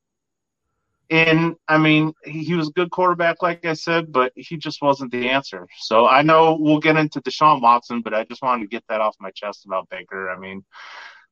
And 1.14 1.58
I 1.68 1.78
mean, 1.78 2.12
he 2.26 2.56
was 2.56 2.70
a 2.70 2.72
good 2.72 2.90
quarterback, 2.90 3.44
like 3.44 3.66
I 3.66 3.74
said, 3.74 4.12
but 4.12 4.34
he 4.36 4.58
just 4.58 4.82
wasn't 4.82 5.12
the 5.12 5.30
answer. 5.30 5.68
So 5.78 6.08
I 6.08 6.24
know 6.24 6.58
we'll 6.60 6.80
get 6.80 6.98
into 6.98 7.22
Deshaun 7.22 7.62
Watson, 7.62 8.02
but 8.02 8.16
I 8.16 8.24
just 8.24 8.42
wanted 8.42 8.64
to 8.64 8.68
get 8.68 8.84
that 8.90 9.00
off 9.00 9.16
my 9.20 9.30
chest 9.30 9.64
about 9.68 9.88
Baker. 9.90 10.32
I 10.32 10.40
mean, 10.40 10.66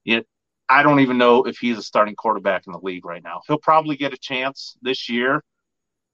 it, 0.05 0.27
I 0.69 0.83
don't 0.83 0.99
even 0.99 1.17
know 1.17 1.45
if 1.45 1.57
he's 1.57 1.79
a 1.79 1.81
starting 1.81 2.13
quarterback 2.13 2.67
in 2.67 2.73
the 2.73 2.79
league 2.79 3.05
right 3.05 3.23
now. 3.23 3.41
He'll 3.47 3.57
probably 3.57 3.95
get 3.97 4.13
a 4.13 4.17
chance 4.17 4.77
this 4.83 5.09
year, 5.09 5.43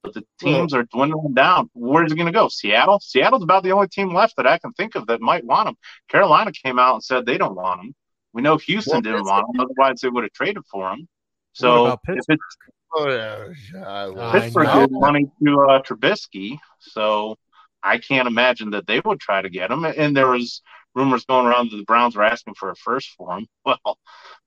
but 0.02 0.14
the 0.14 0.24
teams 0.40 0.74
are 0.74 0.84
dwindling 0.84 1.34
down. 1.34 1.70
Where's 1.74 2.10
he 2.10 2.16
going 2.16 2.28
to 2.28 2.32
go? 2.32 2.48
Seattle? 2.48 3.02
Seattle's 3.02 3.44
about 3.44 3.64
the 3.64 3.74
only 3.74 3.90
team 3.90 4.14
left 4.14 4.38
that 4.38 4.48
I 4.48 4.60
can 4.60 4.72
think 4.72 4.96
of 4.96 5.08
that 5.08 5.20
might 5.20 5.44
want 5.44 5.68
him. 5.68 5.76
Carolina 6.08 6.54
came 6.54 6.80
out 6.80 6.94
and 6.94 7.04
said 7.04 7.26
they 7.26 7.38
don't 7.38 7.56
want 7.56 7.82
him. 7.82 7.94
We 8.32 8.42
know 8.42 8.56
Houston 8.56 8.94
well, 8.94 9.02
didn't 9.02 9.26
want 9.26 9.54
him, 9.54 9.60
otherwise 9.60 10.00
they 10.00 10.08
would 10.08 10.24
have 10.24 10.32
traded 10.32 10.64
for 10.72 10.90
him. 10.94 11.10
So 11.52 11.88
if 11.88 12.24
it's 12.30 12.46
Oh 12.94 13.10
yeah, 13.10 14.32
Pittsburgh 14.32 14.68
gave 14.68 14.92
money 14.92 15.30
to 15.44 15.62
uh, 15.62 15.82
Trubisky, 15.82 16.58
so 16.80 17.38
I 17.84 17.98
can't 17.98 18.28
imagine 18.28 18.72
that 18.72 18.88
they 18.88 19.02
would 19.04 19.20
try 19.20 19.42
to 19.42 19.50
get 19.50 19.72
him. 19.72 19.86
And 19.86 20.16
there 20.16 20.28
was 20.28 20.62
rumors 20.96 21.26
going 21.26 21.46
around 21.46 21.72
that 21.72 21.78
the 21.78 21.84
Browns 21.84 22.16
were 22.16 22.24
asking 22.24 22.56
for 22.56 22.72
a 22.72 22.76
first 22.76 23.10
for 23.18 23.38
him. 23.38 23.48
Well, 23.66 23.98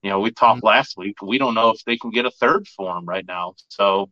you 0.01 0.09
know, 0.09 0.19
we 0.19 0.31
talked 0.31 0.57
mm-hmm. 0.57 0.67
last 0.67 0.97
week. 0.97 1.21
We 1.21 1.37
don't 1.37 1.53
know 1.53 1.69
if 1.69 1.83
they 1.85 1.97
can 1.97 2.09
get 2.09 2.25
a 2.25 2.31
third 2.31 2.67
for 2.67 2.97
him 2.97 3.05
right 3.05 3.25
now. 3.25 3.53
So 3.67 4.09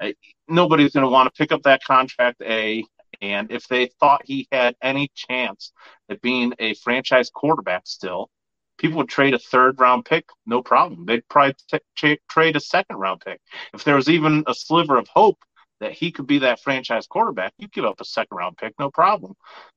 uh, 0.00 0.12
nobody's 0.48 0.92
going 0.92 1.04
to 1.04 1.10
want 1.10 1.32
to 1.32 1.38
pick 1.38 1.52
up 1.52 1.62
that 1.62 1.84
contract. 1.84 2.40
A 2.42 2.84
and 3.20 3.52
if 3.52 3.68
they 3.68 3.90
thought 4.00 4.22
he 4.24 4.48
had 4.50 4.76
any 4.82 5.10
chance 5.14 5.72
at 6.08 6.22
being 6.22 6.54
a 6.58 6.74
franchise 6.74 7.30
quarterback 7.30 7.82
still, 7.84 8.30
people 8.80 8.96
would 8.96 9.08
trade 9.08 9.34
a 9.34 9.38
third 9.38 9.78
round 9.78 10.06
pick, 10.06 10.24
no 10.46 10.62
problem. 10.62 11.04
They'd 11.04 11.28
probably 11.28 11.54
t- 11.70 11.78
t- 11.96 12.20
trade 12.28 12.56
a 12.56 12.60
second 12.60 12.96
round 12.96 13.20
pick. 13.20 13.38
If 13.74 13.84
there 13.84 13.94
was 13.94 14.08
even 14.08 14.42
a 14.46 14.54
sliver 14.54 14.96
of 14.96 15.06
hope 15.08 15.38
that 15.80 15.92
he 15.92 16.10
could 16.10 16.26
be 16.26 16.38
that 16.38 16.60
franchise 16.60 17.06
quarterback, 17.06 17.52
you 17.58 17.68
give 17.68 17.84
up 17.84 18.00
a 18.00 18.04
second 18.06 18.36
round 18.36 18.56
pick, 18.56 18.74
no 18.78 18.90
problem. 18.90 19.34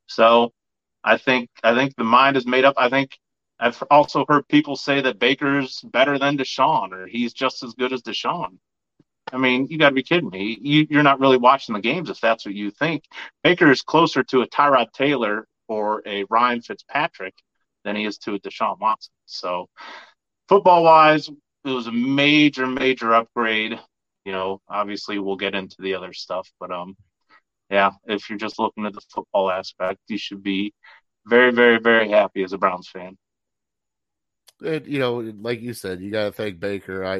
So 0.08 0.54
I 1.04 1.18
think 1.18 1.50
I 1.64 1.76
think 1.76 1.96
the 1.96 2.06
mind 2.06 2.38
is 2.38 2.48
made 2.48 2.64
up. 2.64 2.76
I 2.78 2.90
think 2.90 3.20
I've 3.60 3.84
also 3.92 4.26
heard 4.28 4.48
people 4.48 4.78
say 4.78 5.02
that 5.02 5.20
Baker's 5.20 5.82
better 5.82 6.18
than 6.18 6.38
Deshaun 6.38 6.94
or 6.94 7.06
he's 7.06 7.34
just 7.34 7.62
as 7.62 7.74
good 7.74 7.92
as 7.92 8.02
Deshaun. 8.02 8.58
I 9.32 9.38
mean, 9.38 9.68
you 9.70 9.78
got 9.78 9.90
to 9.90 9.96
be 9.96 10.04
kidding 10.04 10.30
me. 10.30 10.58
You, 10.62 10.88
you're 10.90 11.04
not 11.04 11.20
really 11.20 11.38
watching 11.38 11.74
the 11.74 11.82
games 11.82 12.10
if 12.10 12.22
that's 12.22 12.46
what 12.46 12.56
you 12.56 12.72
think. 12.72 13.04
Baker 13.44 13.70
is 13.70 13.82
closer 13.82 14.24
to 14.24 14.42
a 14.42 14.48
Tyrod 14.48 14.92
Taylor 14.94 15.48
or 15.68 16.04
a 16.06 16.24
Ryan 16.30 16.62
Fitzpatrick 16.62 17.34
than 17.84 17.96
he 17.96 18.06
is 18.06 18.18
to 18.20 18.40
Deshaun 18.40 18.80
Watson. 18.80 19.14
So, 19.26 19.68
football 20.48 20.84
wise, 20.84 21.30
it 21.30 21.70
was 21.70 21.88
a 21.88 21.92
major, 21.92 22.68
major 22.68 23.14
upgrade. 23.14 23.80
You 24.26 24.32
know, 24.32 24.62
obviously 24.70 25.20
we'll 25.20 25.36
get 25.36 25.56
into 25.56 25.76
the 25.80 25.96
other 25.96 26.14
stuff, 26.14 26.50
but 26.60 26.72
um, 26.72 26.96
yeah, 27.70 27.92
if 28.06 28.30
you're 28.30 28.38
just 28.38 28.60
looking 28.60 28.86
at 28.86 28.94
the 28.94 29.02
football 29.14 29.52
aspect, 29.52 30.00
you 30.08 30.18
should 30.18 30.44
be 30.44 30.74
very, 31.26 31.52
very, 31.52 31.80
very 31.80 32.10
happy 32.10 32.44
as 32.44 32.54
a 32.54 32.58
Browns 32.58 32.88
fan. 32.88 33.18
And, 34.64 34.86
you 34.86 35.00
know, 35.00 35.34
like 35.42 35.62
you 35.62 35.74
said, 35.74 36.02
you 36.02 36.12
got 36.12 36.26
to 36.26 36.32
thank 36.32 36.60
Baker. 36.60 37.04
I, 37.04 37.18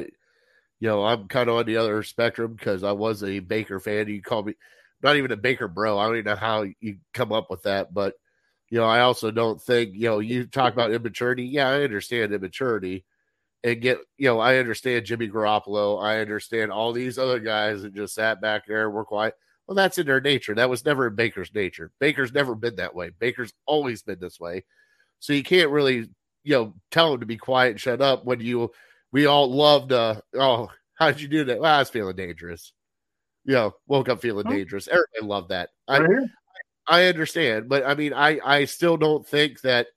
you 0.80 0.88
know, 0.88 1.04
I'm 1.04 1.28
kind 1.28 1.48
of 1.48 1.56
on 1.56 1.66
the 1.66 1.76
other 1.76 2.02
spectrum 2.02 2.54
because 2.54 2.84
I 2.84 2.92
was 2.92 3.22
a 3.22 3.40
Baker 3.40 3.80
fan. 3.80 4.08
You 4.08 4.22
call 4.22 4.44
me 4.44 4.54
not 5.02 5.16
even 5.16 5.32
a 5.32 5.36
Baker 5.36 5.68
bro. 5.68 5.98
I 5.98 6.06
don't 6.06 6.16
even 6.16 6.26
know 6.26 6.36
how 6.36 6.64
you 6.80 6.98
come 7.12 7.32
up 7.32 7.50
with 7.50 7.62
that, 7.62 7.92
but 7.92 8.14
you 8.74 8.80
know, 8.80 8.86
I 8.86 9.02
also 9.02 9.30
don't 9.30 9.62
think, 9.62 9.94
you 9.94 10.08
know, 10.08 10.18
you 10.18 10.46
talk 10.46 10.72
about 10.72 10.90
immaturity. 10.90 11.44
Yeah, 11.44 11.68
I 11.68 11.84
understand 11.84 12.32
immaturity. 12.34 13.04
and 13.62 13.80
get 13.80 13.98
you 14.18 14.26
know 14.26 14.40
I 14.40 14.56
understand 14.56 15.06
Jimmy 15.06 15.28
Garoppolo, 15.28 16.02
I 16.02 16.18
understand 16.18 16.72
all 16.72 16.92
these 16.92 17.16
other 17.16 17.38
guys 17.38 17.82
that 17.82 17.94
just 17.94 18.16
sat 18.16 18.40
back 18.40 18.66
there 18.66 18.86
and 18.86 18.92
were 18.92 19.04
quiet. 19.04 19.34
Well, 19.68 19.76
that's 19.76 19.98
in 19.98 20.06
their 20.06 20.20
nature. 20.20 20.56
That 20.56 20.68
was 20.70 20.84
never 20.84 21.06
in 21.06 21.14
Baker's 21.14 21.54
nature. 21.54 21.92
Baker's 22.00 22.32
never 22.32 22.56
been 22.56 22.74
that 22.76 22.96
way. 22.96 23.10
Baker's 23.16 23.52
always 23.64 24.02
been 24.02 24.18
this 24.18 24.40
way. 24.40 24.64
So 25.20 25.32
you 25.34 25.44
can't 25.44 25.70
really 25.70 26.08
you 26.42 26.54
know 26.56 26.74
tell 26.90 27.14
him 27.14 27.20
to 27.20 27.26
be 27.26 27.36
quiet 27.36 27.70
and 27.70 27.80
shut 27.80 28.00
up 28.02 28.24
when 28.24 28.40
you 28.40 28.72
we 29.12 29.26
all 29.26 29.52
loved 29.52 29.92
uh 29.92 30.20
oh 30.34 30.68
how 30.94 31.12
did 31.12 31.20
you 31.20 31.28
do 31.28 31.44
that? 31.44 31.60
Well, 31.60 31.72
I 31.76 31.78
was 31.78 31.90
feeling 31.90 32.16
dangerous. 32.16 32.72
You 33.44 33.54
know, 33.54 33.74
woke 33.86 34.08
up 34.08 34.20
feeling 34.20 34.46
dangerous. 34.50 34.88
Everybody 34.88 35.22
loved 35.22 35.50
that. 35.50 35.70
I, 35.86 36.00
Right. 36.00 36.28
I 36.86 37.04
understand, 37.06 37.68
but 37.68 37.84
I 37.86 37.94
mean, 37.94 38.12
I 38.12 38.38
I 38.44 38.64
still 38.66 38.96
don't 38.96 39.26
think 39.26 39.60
that 39.62 39.88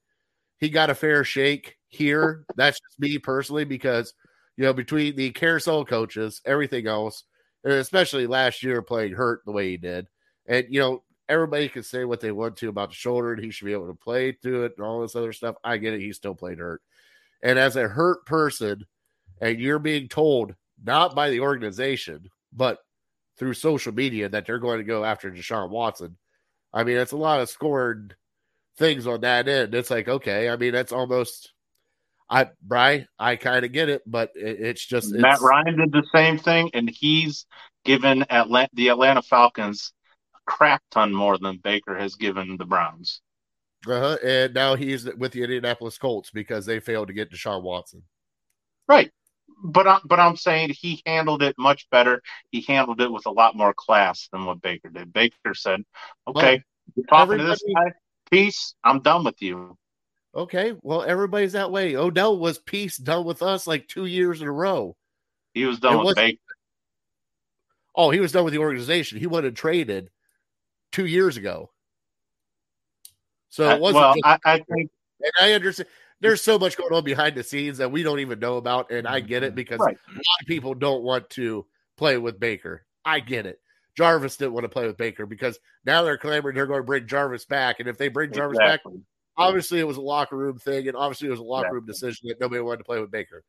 he 0.60 0.69
got 0.69 0.89
a 0.89 0.95
fair 0.95 1.23
shake 1.23 1.78
here. 1.89 2.45
That's 2.56 2.80
just 2.80 3.00
me 3.00 3.17
personally 3.17 3.65
because 3.65 4.13
you 4.56 4.63
know 4.63 4.73
between 4.73 5.15
the 5.15 5.32
carousel 5.32 5.86
coaches, 5.86 6.41
everything 6.45 6.88
else, 6.88 7.23
and 7.63 7.73
especially 7.73 8.28
last 8.28 8.63
year 8.63 8.82
playing 8.82 9.13
hurt 9.13 9.41
the 9.45 9.52
way 9.52 9.69
he 9.71 9.78
did, 9.78 10.08
and 10.45 10.65
you 10.69 10.80
know 10.80 11.04
everybody 11.30 11.67
can 11.67 11.84
say 11.84 12.06
what 12.06 12.21
they 12.21 12.32
want 12.32 12.56
to 12.56 12.69
about 12.69 12.89
the 12.89 12.95
shoulder 12.95 13.34
and 13.34 13.43
he 13.43 13.52
should 13.52 13.65
be 13.65 13.73
able 13.73 13.88
to 13.88 13.93
play 13.93 14.32
through 14.32 14.63
it 14.63 14.73
and 14.78 14.86
all 14.86 15.02
this 15.02 15.15
other 15.15 15.34
stuff. 15.34 15.56
I 15.62 15.76
get 15.76 15.93
it. 15.93 16.00
He 16.00 16.13
still 16.13 16.36
played 16.36 16.60
hurt, 16.60 16.82
and 17.43 17.60
as 17.60 17.76
a 17.76 17.88
hurt 17.88 18.26
person, 18.26 18.86
and 19.41 19.60
you're 19.60 19.80
being 19.80 20.08
told 20.08 20.56
not 20.84 21.15
by 21.15 21.30
the 21.30 21.41
organization 21.41 22.30
but 22.54 22.80
through 23.38 23.54
social 23.54 23.93
media 23.93 24.28
that 24.30 24.45
they're 24.45 24.60
going 24.60 24.80
to 24.80 24.84
go 24.84 25.04
after 25.04 25.32
Deshaun 25.32 25.69
Watson. 25.69 26.17
I 26.74 26.84
mean, 26.84 26.98
it's 26.98 27.12
a 27.12 27.18
lot 27.18 27.42
of 27.42 27.50
scored 27.50 28.16
things 28.78 29.08
on 29.08 29.22
that 29.22 29.48
end. 29.48 29.74
It's 29.74 29.90
like, 29.90 30.08
okay, 30.08 30.50
I 30.50 30.56
mean, 30.56 30.74
that's 30.74 30.92
almost, 30.92 31.54
I, 32.30 32.48
Bry, 32.62 33.08
I 33.18 33.36
kind 33.36 33.66
of 33.66 33.72
get 33.72 33.90
it, 33.90 34.04
but 34.06 34.32
it, 34.36 34.60
it's 34.60 34.86
just 34.86 35.14
Matt 35.14 35.42
Ryan 35.42 35.78
did 35.78 35.92
the 35.92 36.06
same 36.14 36.38
thing, 36.38 36.70
and 36.74 36.90
he's 36.90 37.46
given 37.86 38.26
Atlanta, 38.30 38.70
the 38.74 38.90
Atlanta 38.90 39.22
Falcons 39.22 39.94
a 40.36 40.40
crap 40.46 40.84
ton 40.92 41.14
more 41.14 41.38
than 41.38 41.58
Baker 41.58 41.98
has 41.98 42.16
given 42.16 42.58
the 42.58 42.66
Browns. 42.66 43.22
Uh-huh. 43.88 44.18
and 44.26 44.54
now 44.54 44.76
he's 44.76 45.06
with 45.16 45.32
the 45.32 45.44
Indianapolis 45.44 45.98
Colts 45.98 46.32
because 46.32 46.66
they 46.66 46.80
failed 46.80 47.08
to 47.08 47.14
get 47.14 47.32
Deshaun 47.32 47.62
Watson. 47.62 48.04
Right. 48.88 49.12
But 49.63 49.88
I, 49.88 50.00
but 50.06 50.20
I'm 50.20 50.36
saying 50.36 50.76
he 50.80 51.02
handled 51.06 51.41
it 51.41 51.56
much 51.58 51.89
better. 51.89 52.22
He 52.52 52.62
handled 52.62 53.02
it 53.02 53.12
with 53.12 53.26
a 53.26 53.32
lot 53.32 53.56
more 53.56 53.74
class 53.74 54.30
than 54.32 54.46
what 54.46 54.62
Baker 54.62 54.89
did. 54.89 55.12
Baker 55.12 55.54
said, 55.54 55.84
"Okay, 56.28 56.62
you're 56.96 57.06
talking 57.08 57.39
to 57.39 57.43
this 57.43 57.63
guy. 57.74 57.93
Peace. 58.30 58.76
I'm 58.84 59.02
done 59.02 59.24
with 59.24 59.41
you." 59.41 59.78
Okay, 60.36 60.76
well, 60.84 61.04
everybody's 61.04 61.54
that 61.54 61.72
way. 61.72 61.96
Odell 61.96 62.38
was 62.38 62.60
peace 62.60 62.98
done 62.98 63.26
with 63.26 63.41
us 63.41 63.65
like 63.65 63.88
two 63.88 64.06
years 64.06 64.41
in 64.41 64.48
a 64.48 64.52
row. 64.52 64.96
He 65.56 65.65
was 65.65 65.80
done 65.80 66.02
It 66.02 66.06
with 66.06 66.15
Baker. 66.15 66.38
Oh, 67.96 68.12
he 68.12 68.20
was 68.20 68.32
done 68.32 68.43
with 68.43 68.54
the 68.54 68.60
organization. 68.60 69.17
He 69.17 69.26
wanted 69.26 69.56
traded 69.56 70.12
two 70.91 71.08
years 71.08 71.38
ago. 71.38 71.72
So 73.50 73.67
it 73.67 73.74
uh, 73.74 73.78
wasn't 73.80 73.96
well, 73.96 74.13
just 74.13 74.26
I, 74.26 74.39
I 74.46 74.58
think 74.60 74.91
And 75.22 75.32
I 75.41 75.54
understand 75.54 75.89
there's 76.20 76.42
so 76.42 76.58
much 76.58 76.78
going 76.78 76.94
on 76.94 77.04
behind 77.04 77.36
the 77.36 77.44
scenes 77.44 77.78
that 77.78 77.92
we 77.92 78.04
don't 78.04 78.20
even 78.20 78.40
know 78.40 78.58
about. 78.58 78.92
And 78.92 79.08
I 79.08 79.20
get 79.20 79.44
it 79.44 79.48
mm-hmm. 79.48 79.56
because 79.56 79.80
Right. 79.80 79.98
a 80.08 80.12
lot 80.14 80.42
of 80.42 80.48
people 80.48 80.74
don't 80.74 81.04
want 81.04 81.30
to 81.32 81.66
play 81.98 82.18
with 82.18 82.40
Baker. 82.40 82.86
I 83.06 83.20
get 83.20 83.46
it. 83.46 83.60
Jarvis 83.96 84.38
didn't 84.38 84.54
want 84.54 84.64
to 84.66 84.70
play 84.70 84.86
with 84.86 84.98
Baker 84.98 85.26
because 85.26 85.58
now 85.86 86.04
they're 86.04 86.18
clamoring 86.18 86.56
they're 86.56 86.68
going 86.68 86.80
to 86.82 86.86
bring 86.86 87.08
Jarvis 87.08 87.46
back. 87.46 87.80
And 87.80 87.90
if 87.90 87.98
they 87.98 88.10
bring 88.10 88.32
Jarvis 88.32 88.60
back, 88.60 88.82
obviously 89.38 89.80
it 89.80 89.88
was 89.88 89.98
a 89.98 90.02
locker 90.02 90.38
room 90.38 90.58
thing. 90.60 90.88
And 90.88 90.96
obviously 90.96 91.28
it 91.28 91.32
was 91.32 91.40
a 91.40 91.44
locker 91.44 91.74
room 91.74 91.86
decision 91.86 92.28
that 92.28 92.40
nobody 92.40 92.62
wanted 92.62 92.78
to 92.80 92.84
play 92.84 93.00
with 93.00 93.12
Baker. 93.12 93.44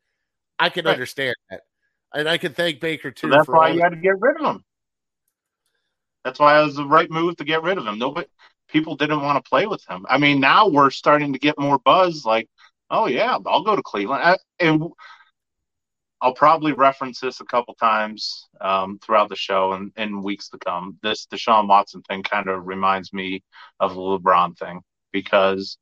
I 0.58 0.70
can 0.70 0.84
Right. 0.84 0.92
understand 0.92 1.34
that. 1.50 1.62
And 2.14 2.28
I 2.28 2.38
can 2.38 2.54
thank 2.54 2.80
Baker 2.80 3.12
So 3.14 3.28
too. 3.28 3.30
that's 3.30 3.44
for 3.46 3.56
why 3.56 3.68
you 3.70 3.82
had 3.82 3.90
to 3.90 3.96
get 3.96 4.18
rid 4.20 4.40
of 4.40 4.56
him. 4.56 4.64
That's 6.24 6.38
why 6.38 6.58
it 6.60 6.64
was 6.64 6.76
the 6.76 6.86
right 6.86 7.10
move 7.10 7.36
to 7.36 7.44
get 7.44 7.62
rid 7.62 7.78
of 7.78 7.86
him. 7.86 7.98
Nobody, 7.98 8.26
people 8.68 8.96
didn't 8.96 9.22
want 9.22 9.42
to 9.42 9.48
play 9.48 9.66
with 9.66 9.84
him. 9.88 10.06
I 10.08 10.18
mean, 10.18 10.40
now 10.40 10.66
we're 10.68 10.90
starting 10.90 11.32
to 11.32 11.38
get 11.38 11.58
more 11.58 11.78
buzz. 11.78 12.24
Like, 12.24 12.48
oh 12.90 13.06
yeah, 13.06 13.38
I'll 13.46 13.64
go 13.64 13.76
to 13.76 13.82
Cleveland, 13.82 14.22
I, 14.24 14.38
and 14.60 14.82
I'll 16.20 16.34
probably 16.34 16.72
reference 16.72 17.20
this 17.20 17.40
a 17.40 17.44
couple 17.44 17.74
times 17.74 18.48
um, 18.60 18.98
throughout 18.98 19.28
the 19.28 19.36
show 19.36 19.72
and 19.72 19.92
in 19.96 20.22
weeks 20.22 20.48
to 20.50 20.58
come. 20.58 20.98
This 21.02 21.26
Deshaun 21.32 21.68
Watson 21.68 22.02
thing 22.02 22.22
kind 22.22 22.48
of 22.48 22.66
reminds 22.66 23.12
me 23.12 23.44
of 23.78 23.94
the 23.94 24.00
LeBron 24.00 24.58
thing 24.58 24.80
because 25.12 25.78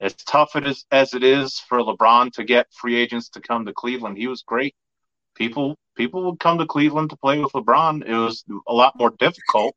as 0.00 0.14
tough 0.14 0.56
it 0.56 0.66
is 0.66 0.86
as 0.90 1.14
it 1.14 1.22
is 1.22 1.60
for 1.60 1.78
LeBron 1.80 2.32
to 2.32 2.44
get 2.44 2.72
free 2.72 2.96
agents 2.96 3.28
to 3.30 3.40
come 3.40 3.66
to 3.66 3.72
Cleveland, 3.72 4.18
he 4.18 4.26
was 4.26 4.42
great 4.42 4.74
people 5.34 5.78
people 5.96 6.24
would 6.24 6.40
come 6.40 6.58
to 6.58 6.66
Cleveland 6.66 7.10
to 7.10 7.16
play 7.16 7.38
with 7.38 7.52
LeBron. 7.52 8.04
It 8.06 8.16
was 8.16 8.44
a 8.68 8.72
lot 8.74 8.94
more 8.98 9.12
difficult. 9.18 9.74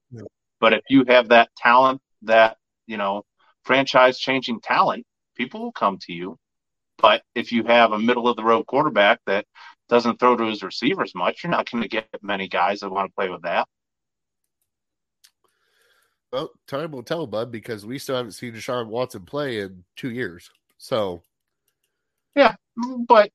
But 0.59 0.73
if 0.73 0.81
you 0.89 1.05
have 1.07 1.29
that 1.29 1.49
talent, 1.57 2.01
that 2.23 2.57
you 2.87 2.97
know, 2.97 3.23
franchise 3.63 4.19
changing 4.19 4.61
talent, 4.61 5.05
people 5.35 5.61
will 5.61 5.71
come 5.71 5.97
to 6.03 6.13
you. 6.13 6.37
But 7.03 7.21
if 7.35 7.51
you 7.51 7.65
have 7.65 7.91
a 7.91 7.99
middle 7.99 8.29
of 8.29 8.37
the 8.37 8.45
road 8.45 8.65
quarterback 8.65 9.19
that 9.27 9.45
doesn't 9.89 10.21
throw 10.21 10.37
to 10.37 10.45
his 10.45 10.63
receivers 10.63 11.13
much, 11.13 11.43
you're 11.43 11.51
not 11.51 11.69
going 11.69 11.83
to 11.83 11.89
get 11.89 12.07
many 12.21 12.47
guys 12.47 12.79
that 12.79 12.89
want 12.89 13.11
to 13.11 13.13
play 13.13 13.29
with 13.29 13.41
that. 13.41 13.67
Well, 16.31 16.51
time 16.65 16.91
will 16.91 17.03
tell, 17.03 17.27
bud, 17.27 17.51
because 17.51 17.85
we 17.85 17.99
still 17.99 18.15
haven't 18.15 18.31
seen 18.31 18.53
Deshaun 18.53 18.87
Watson 18.87 19.23
play 19.23 19.59
in 19.59 19.83
two 19.97 20.11
years. 20.11 20.49
So 20.77 21.21
yeah, 22.35 22.55
But 23.05 23.31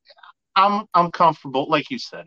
I'm 0.57 0.87
I'm 0.95 1.11
comfortable, 1.11 1.69
like 1.69 1.91
you 1.91 1.99
said. 1.99 2.25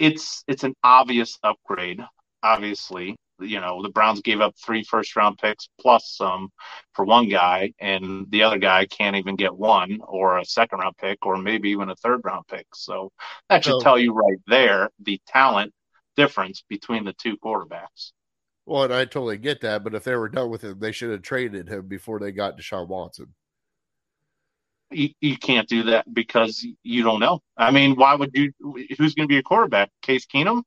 It's 0.00 0.42
it's 0.48 0.64
an 0.64 0.74
obvious 0.82 1.38
upgrade. 1.44 2.00
Obviously, 2.42 3.16
you 3.40 3.60
know 3.60 3.82
the 3.82 3.88
Browns 3.88 4.20
gave 4.20 4.40
up 4.40 4.54
three 4.56 4.82
first 4.82 5.14
round 5.16 5.38
picks 5.38 5.68
plus 5.80 6.14
some 6.16 6.50
for 6.94 7.04
one 7.04 7.28
guy, 7.28 7.72
and 7.78 8.26
the 8.30 8.42
other 8.42 8.58
guy 8.58 8.86
can't 8.86 9.16
even 9.16 9.36
get 9.36 9.56
one 9.56 9.98
or 10.06 10.38
a 10.38 10.44
second 10.44 10.80
round 10.80 10.96
pick 10.96 11.24
or 11.24 11.36
maybe 11.36 11.70
even 11.70 11.88
a 11.90 11.96
third 11.96 12.20
round 12.24 12.46
pick. 12.48 12.66
So 12.74 13.12
that 13.48 13.64
should 13.64 13.72
So- 13.74 13.80
tell 13.80 13.98
you 13.98 14.12
right 14.12 14.38
there 14.46 14.90
the 15.00 15.20
talent 15.26 15.72
difference 16.16 16.64
between 16.68 17.04
the 17.04 17.12
two 17.12 17.36
quarterbacks. 17.38 18.12
Well, 18.66 18.82
and 18.82 18.92
I 18.92 19.04
totally 19.06 19.38
get 19.38 19.62
that, 19.62 19.82
but 19.82 19.94
if 19.94 20.04
they 20.04 20.14
were 20.14 20.28
done 20.28 20.50
with 20.50 20.62
him, 20.62 20.78
they 20.78 20.92
should 20.92 21.10
have 21.10 21.22
traded 21.22 21.68
him 21.68 21.86
before 21.88 22.18
they 22.18 22.32
got 22.32 22.58
Deshaun 22.58 22.86
Watson. 22.88 23.34
You, 24.90 25.10
you 25.20 25.36
can't 25.38 25.68
do 25.68 25.84
that 25.84 26.12
because 26.12 26.66
you 26.82 27.02
don't 27.02 27.20
know. 27.20 27.40
I 27.56 27.70
mean, 27.70 27.94
why 27.96 28.14
would 28.14 28.30
you? 28.34 28.52
Who's 28.98 29.14
going 29.14 29.26
to 29.26 29.32
be 29.32 29.38
a 29.38 29.42
quarterback? 29.42 29.90
Case 30.02 30.26
Keenum? 30.26 30.62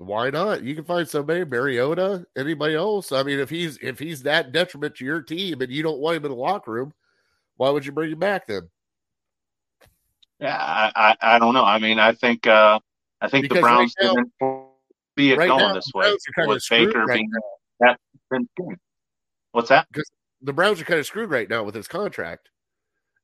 Why 0.00 0.30
not? 0.30 0.62
You 0.62 0.74
can 0.74 0.84
find 0.84 1.06
somebody, 1.06 1.44
Mariota, 1.44 2.24
anybody 2.34 2.74
else. 2.74 3.12
I 3.12 3.22
mean, 3.22 3.38
if 3.38 3.50
he's 3.50 3.76
if 3.82 3.98
he's 3.98 4.22
that 4.22 4.50
detriment 4.50 4.94
to 4.94 5.04
your 5.04 5.20
team 5.20 5.60
and 5.60 5.70
you 5.70 5.82
don't 5.82 5.98
want 5.98 6.16
him 6.16 6.24
in 6.24 6.30
the 6.30 6.36
locker 6.38 6.72
room, 6.72 6.94
why 7.58 7.68
would 7.68 7.84
you 7.84 7.92
bring 7.92 8.10
him 8.10 8.18
back 8.18 8.46
then? 8.46 8.70
Yeah, 10.38 10.56
I, 10.56 10.90
I, 10.96 11.34
I 11.34 11.38
don't 11.38 11.52
know. 11.52 11.66
I 11.66 11.78
mean, 11.78 11.98
I 11.98 12.14
think 12.14 12.46
uh, 12.46 12.80
I 13.20 13.28
think 13.28 13.42
Because 13.42 13.56
the 13.56 13.60
Browns 13.60 13.94
right 14.00 14.16
didn't 14.16 14.32
see 15.18 15.32
it 15.32 15.38
right 15.38 15.48
going 15.48 15.60
now, 15.60 15.74
this 15.74 15.90
way 15.94 16.16
with 16.46 16.64
Baker 16.70 17.04
right 17.04 17.16
being 17.18 17.30
that. 17.80 18.00
What's 19.52 19.68
that? 19.68 19.86
The 20.40 20.54
Browns 20.54 20.80
are 20.80 20.84
kind 20.84 20.98
of 20.98 21.04
screwed 21.04 21.28
right 21.28 21.50
now 21.50 21.62
with 21.62 21.74
his 21.74 21.88
contract. 21.88 22.48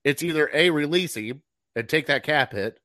It's 0.04 0.22
either 0.22 0.50
A, 0.52 0.68
release 0.68 1.16
him 1.16 1.40
and 1.74 1.88
take 1.88 2.04
that 2.08 2.22
cap 2.22 2.52
hit, 2.52 2.80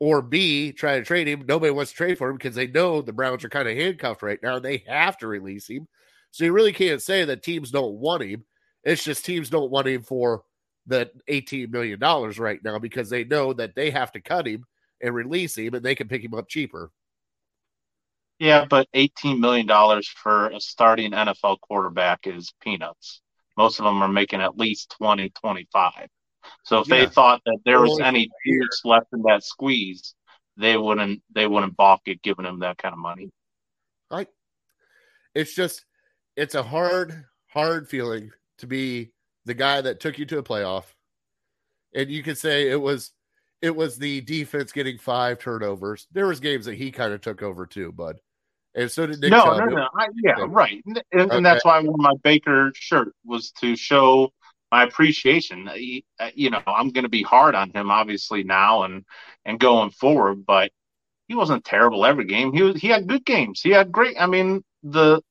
or 0.00 0.22
B, 0.22 0.72
try 0.72 0.98
to 0.98 1.04
trade 1.04 1.28
him. 1.28 1.44
Nobody 1.46 1.70
wants 1.70 1.92
to 1.92 1.96
trade 1.96 2.18
for 2.18 2.28
him 2.28 2.36
because 2.36 2.54
they 2.54 2.66
know 2.66 3.00
the 3.00 3.12
Browns 3.12 3.44
are 3.44 3.48
kind 3.48 3.68
of 3.68 3.76
handcuffed 3.76 4.22
right 4.22 4.40
now 4.42 4.58
they 4.58 4.84
have 4.88 5.16
to 5.18 5.26
release 5.26 5.68
him. 5.68 5.86
So 6.30 6.44
you 6.44 6.52
really 6.52 6.72
can't 6.72 7.00
say 7.00 7.24
that 7.24 7.42
teams 7.42 7.70
don't 7.70 7.94
want 7.94 8.22
him. 8.22 8.44
It's 8.82 9.04
just 9.04 9.24
teams 9.24 9.50
don't 9.50 9.70
want 9.70 9.86
him 9.86 10.02
for 10.02 10.42
the 10.86 11.10
$18 11.30 11.70
million 11.70 11.98
right 12.00 12.60
now 12.62 12.78
because 12.78 13.08
they 13.08 13.24
know 13.24 13.52
that 13.54 13.74
they 13.74 13.90
have 13.90 14.12
to 14.12 14.20
cut 14.20 14.46
him 14.46 14.64
and 15.00 15.14
release 15.14 15.56
him 15.56 15.74
and 15.74 15.84
they 15.84 15.94
can 15.94 16.08
pick 16.08 16.24
him 16.24 16.34
up 16.34 16.48
cheaper. 16.48 16.90
Yeah, 18.38 18.64
but 18.68 18.88
eighteen 18.94 19.40
million 19.40 19.66
dollars 19.66 20.08
for 20.08 20.48
a 20.48 20.60
starting 20.60 21.12
NFL 21.12 21.60
quarterback 21.60 22.26
is 22.26 22.52
peanuts. 22.60 23.22
Most 23.56 23.78
of 23.78 23.84
them 23.84 24.02
are 24.02 24.08
making 24.08 24.40
at 24.40 24.56
least 24.56 24.94
20, 24.98 25.30
25. 25.30 26.08
So 26.64 26.80
if 26.80 26.88
Yeah. 26.88 27.00
they 27.00 27.06
thought 27.06 27.42
that 27.46 27.58
there 27.64 27.80
was 27.80 28.00
any 28.00 28.30
juice 28.46 28.82
left 28.84 29.06
in 29.12 29.22
that 29.22 29.42
squeeze, 29.44 30.14
they 30.56 30.76
wouldn't 30.76 31.22
they 31.34 31.46
wouldn't 31.46 31.76
balk 31.76 32.02
at 32.08 32.22
giving 32.22 32.44
him 32.44 32.60
that 32.60 32.78
kind 32.78 32.92
of 32.92 32.98
money. 32.98 33.30
Right. 34.10 34.28
it's 35.34 35.54
just 35.54 35.84
it's 36.36 36.54
a 36.54 36.62
hard, 36.62 37.24
hard 37.48 37.88
feeling 37.88 38.30
to 38.58 38.66
be 38.66 39.12
the 39.44 39.54
guy 39.54 39.80
that 39.80 40.00
took 40.00 40.18
you 40.18 40.24
to 40.26 40.38
a 40.38 40.42
playoff. 40.42 40.84
And 41.94 42.10
you 42.10 42.22
could 42.22 42.38
say 42.38 42.70
it 42.70 42.80
was 42.80 43.12
it 43.62 43.74
was 43.74 43.96
the 43.96 44.20
defense 44.20 44.72
getting 44.72 44.98
five 44.98 45.38
turnovers. 45.38 46.06
There 46.12 46.26
was 46.26 46.38
games 46.40 46.66
that 46.66 46.74
he 46.74 46.90
kind 46.90 47.12
of 47.14 47.20
took 47.20 47.42
over 47.42 47.66
too, 47.66 47.92
bud. 47.92 48.20
And 48.74 48.90
so 48.90 49.06
did 49.06 49.20
Nick 49.20 49.30
no, 49.30 49.44
Chubb. 49.44 49.58
no, 49.58 49.64
no. 49.66 49.88
I, 49.96 50.08
yeah, 50.22 50.32
Okay. 50.38 50.52
right. 50.52 50.82
And, 51.12 51.30
and 51.32 51.46
that's 51.46 51.64
why 51.64 51.78
I 51.78 51.82
wore 51.82 51.96
my 51.96 52.12
Baker 52.24 52.72
shirt 52.74 53.14
was 53.24 53.52
to 53.60 53.76
show 53.76 54.32
my 54.74 54.82
appreciation. 54.82 55.68
Uh, 55.68 56.24
uh, 56.24 56.30
you 56.34 56.50
know, 56.50 56.60
I'm 56.66 56.90
going 56.90 57.04
to 57.04 57.08
be 57.20 57.22
hard 57.22 57.54
on 57.54 57.70
him 57.70 57.92
obviously 57.92 58.42
now 58.42 58.82
and 58.82 59.04
and 59.44 59.60
going 59.60 59.90
forward, 59.90 60.44
but 60.44 60.72
he 61.28 61.36
wasn't 61.36 61.64
terrible 61.64 62.04
every 62.04 62.24
game. 62.24 62.52
He 62.52 62.62
was 62.62 62.80
he 62.80 62.88
had 62.88 63.06
good 63.06 63.24
games. 63.24 63.60
He 63.62 63.70
had 63.70 63.92
great. 63.92 64.16
I 64.18 64.26
mean 64.26 64.64
the 64.82 65.22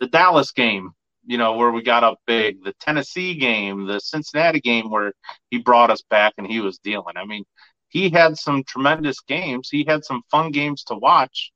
the 0.00 0.06
Dallas 0.06 0.52
game, 0.52 0.92
you 1.24 1.38
know, 1.38 1.56
where 1.56 1.70
we 1.70 1.82
got 1.82 2.04
up 2.04 2.18
big, 2.26 2.62
the 2.62 2.74
Tennessee 2.74 3.34
game, 3.36 3.86
the 3.86 4.00
Cincinnati 4.00 4.60
game 4.60 4.90
where 4.90 5.12
he 5.50 5.56
brought 5.58 5.90
us 5.90 6.02
back 6.10 6.34
and 6.36 6.46
he 6.46 6.60
was 6.60 6.78
dealing. 6.78 7.16
I 7.16 7.24
mean, 7.24 7.44
he 7.88 8.10
had 8.10 8.36
some 8.36 8.64
tremendous 8.64 9.20
games. 9.20 9.70
He 9.70 9.86
had 9.88 10.04
some 10.04 10.20
fun 10.30 10.50
games 10.50 10.84
to 10.84 10.94
watch, 10.94 11.52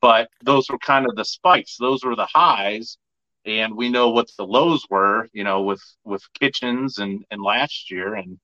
but 0.00 0.30
those 0.42 0.70
were 0.70 0.78
kind 0.78 1.06
of 1.06 1.16
the 1.16 1.24
spikes. 1.26 1.76
Those 1.78 2.02
were 2.02 2.16
the 2.16 2.32
highs, 2.32 2.96
and 3.44 3.76
we 3.76 3.88
know 3.88 4.10
what 4.10 4.30
the 4.36 4.46
lows 4.46 4.86
were. 4.90 5.28
You 5.32 5.44
know, 5.44 5.62
with 5.62 5.82
with 6.04 6.22
Kitchens 6.38 6.98
and 6.98 7.24
and 7.30 7.42
last 7.42 7.90
year, 7.90 8.14
and 8.14 8.38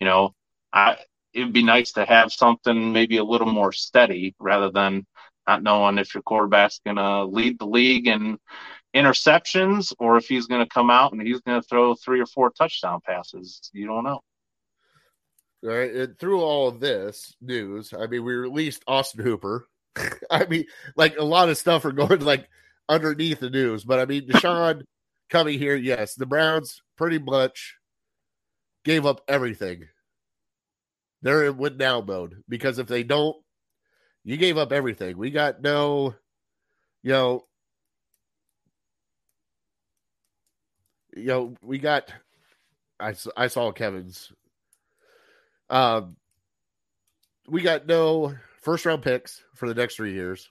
you 0.00 0.06
know, 0.06 0.34
I 0.72 0.98
it'd 1.32 1.52
be 1.52 1.62
nice 1.62 1.92
to 1.92 2.04
have 2.04 2.32
something 2.32 2.92
maybe 2.92 3.16
a 3.16 3.24
little 3.24 3.46
more 3.46 3.72
steady 3.72 4.34
rather 4.38 4.70
than 4.70 5.06
not 5.46 5.62
knowing 5.62 5.98
if 5.98 6.14
your 6.14 6.22
quarterback's 6.22 6.80
to 6.86 7.24
lead 7.24 7.58
the 7.58 7.66
league 7.66 8.06
in 8.06 8.38
interceptions 8.94 9.92
or 9.98 10.16
if 10.16 10.26
he's 10.26 10.46
to 10.46 10.66
come 10.66 10.90
out 10.90 11.12
and 11.12 11.22
he's 11.22 11.40
to 11.42 11.62
throw 11.62 11.94
three 11.94 12.20
or 12.20 12.26
four 12.26 12.50
touchdown 12.50 13.00
passes. 13.04 13.70
You 13.72 13.86
don't 13.86 14.04
know. 14.04 14.20
All 15.64 15.70
right. 15.70 15.92
And 15.92 16.18
through 16.18 16.40
all 16.40 16.68
of 16.68 16.80
this 16.80 17.34
news, 17.40 17.92
I 17.98 18.06
mean, 18.06 18.24
we 18.24 18.34
released 18.34 18.82
Austin 18.86 19.24
Hooper. 19.24 19.66
I 20.30 20.46
mean, 20.46 20.66
like 20.96 21.16
a 21.16 21.24
lot 21.24 21.48
of 21.48 21.58
stuff 21.58 21.84
are 21.84 21.92
going 21.92 22.20
like 22.20 22.48
underneath 22.92 23.40
the 23.40 23.50
news, 23.50 23.84
but 23.84 23.98
I 23.98 24.04
mean, 24.04 24.28
Deshaun 24.28 24.82
coming 25.30 25.58
here, 25.58 25.76
yes, 25.76 26.14
the 26.14 26.26
Browns 26.26 26.82
pretty 26.96 27.18
much 27.18 27.76
gave 28.84 29.06
up 29.06 29.22
everything. 29.28 29.88
They're 31.22 31.46
in 31.46 31.56
win 31.56 31.76
now 31.76 32.00
mode 32.00 32.42
because 32.48 32.78
if 32.78 32.88
they 32.88 33.02
don't, 33.02 33.36
you 34.24 34.36
gave 34.36 34.58
up 34.58 34.72
everything. 34.72 35.16
We 35.16 35.30
got 35.30 35.62
no, 35.62 36.14
you 37.02 37.12
know, 37.12 37.44
you 41.16 41.26
know, 41.26 41.54
we 41.62 41.78
got. 41.78 42.12
I 43.00 43.14
I 43.36 43.48
saw 43.48 43.72
Kevin's 43.72 44.32
um, 45.72 46.16
we 47.48 47.62
got 47.62 47.86
no 47.86 48.34
first 48.60 48.84
round 48.84 49.02
picks 49.02 49.42
for 49.54 49.66
the 49.66 49.74
next 49.74 49.96
three 49.96 50.12
years, 50.12 50.50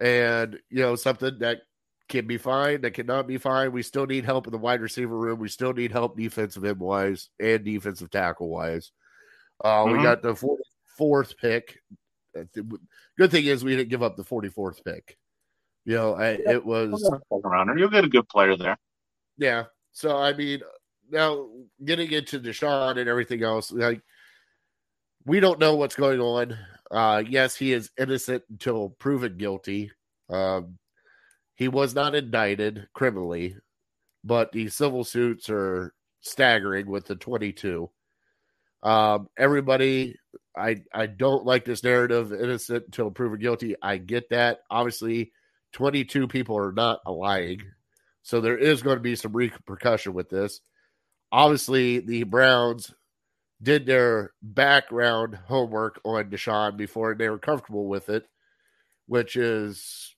and 0.00 0.58
you 0.70 0.82
know 0.82 0.96
something 0.96 1.38
that 1.38 1.62
can 2.08 2.26
be 2.26 2.36
fine, 2.36 2.82
that 2.82 2.92
cannot 2.92 3.26
be 3.26 3.38
fine. 3.38 3.72
We 3.72 3.82
still 3.82 4.06
need 4.06 4.24
help 4.24 4.46
in 4.46 4.52
the 4.52 4.58
wide 4.58 4.80
receiver 4.80 5.16
room. 5.16 5.38
We 5.38 5.48
still 5.48 5.72
need 5.72 5.92
help 5.92 6.16
defensive 6.16 6.64
end 6.64 6.80
wise 6.80 7.28
and 7.40 7.64
defensive 7.64 8.10
tackle 8.10 8.48
wise. 8.48 8.92
Uh, 9.62 9.84
mm-hmm. 9.84 9.96
We 9.96 10.02
got 10.02 10.22
the 10.22 10.36
fourth 10.96 11.36
pick. 11.38 11.80
Good 13.16 13.30
thing 13.30 13.46
is 13.46 13.64
we 13.64 13.76
didn't 13.76 13.90
give 13.90 14.02
up 14.02 14.16
the 14.16 14.24
forty 14.24 14.48
fourth 14.48 14.84
pick. 14.84 15.16
You 15.84 15.96
know, 15.96 16.14
I, 16.14 16.38
it 16.46 16.64
was 16.64 17.10
around. 17.30 17.78
You'll 17.78 17.90
get 17.90 18.04
a 18.04 18.08
good 18.08 18.28
player 18.28 18.56
there. 18.56 18.78
Yeah. 19.36 19.64
So 19.92 20.16
I 20.16 20.32
mean, 20.32 20.60
now 21.10 21.48
getting 21.84 22.10
into 22.10 22.40
Deshaun 22.40 22.98
and 22.98 23.08
everything 23.08 23.42
else, 23.42 23.70
like 23.70 24.00
we 25.24 25.40
don't 25.40 25.58
know 25.60 25.76
what's 25.76 25.94
going 25.94 26.20
on. 26.20 26.56
Uh, 26.90 27.22
yes, 27.26 27.56
he 27.56 27.72
is 27.72 27.90
innocent 27.98 28.42
until 28.50 28.90
proven 28.90 29.36
guilty. 29.36 29.90
Um, 30.28 30.78
he 31.54 31.68
was 31.68 31.94
not 31.94 32.14
indicted 32.14 32.88
criminally, 32.94 33.56
but 34.22 34.52
the 34.52 34.68
civil 34.68 35.04
suits 35.04 35.48
are 35.48 35.94
staggering 36.20 36.86
with 36.86 37.06
the 37.06 37.16
22. 37.16 37.90
Um, 38.82 39.28
everybody, 39.38 40.16
I 40.56 40.82
I 40.92 41.06
don't 41.06 41.46
like 41.46 41.64
this 41.64 41.82
narrative 41.82 42.32
innocent 42.32 42.84
until 42.86 43.10
proven 43.10 43.40
guilty. 43.40 43.76
I 43.80 43.96
get 43.96 44.28
that. 44.30 44.60
Obviously, 44.70 45.32
22 45.72 46.28
people 46.28 46.58
are 46.58 46.72
not 46.72 47.00
lying. 47.10 47.62
So 48.22 48.40
there 48.40 48.58
is 48.58 48.82
going 48.82 48.96
to 48.96 49.02
be 49.02 49.16
some 49.16 49.32
repercussion 49.32 50.14
with 50.14 50.28
this. 50.28 50.60
Obviously, 51.32 52.00
the 52.00 52.22
Browns 52.24 52.94
did 53.64 53.86
their 53.86 54.32
background 54.42 55.38
homework 55.46 56.00
on 56.04 56.30
Deshaun 56.30 56.76
before 56.76 57.14
they 57.14 57.28
were 57.28 57.38
comfortable 57.38 57.88
with 57.88 58.08
it, 58.10 58.26
which 59.06 59.36
is 59.36 60.14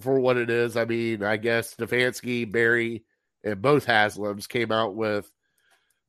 for 0.00 0.18
what 0.18 0.36
it 0.36 0.50
is. 0.50 0.76
I 0.76 0.84
mean, 0.84 1.22
I 1.22 1.36
guess 1.36 1.74
Stefanski, 1.74 2.50
Berry, 2.50 3.04
and 3.44 3.62
both 3.62 3.86
Haslams 3.86 4.48
came 4.48 4.72
out 4.72 4.94
with 4.94 5.30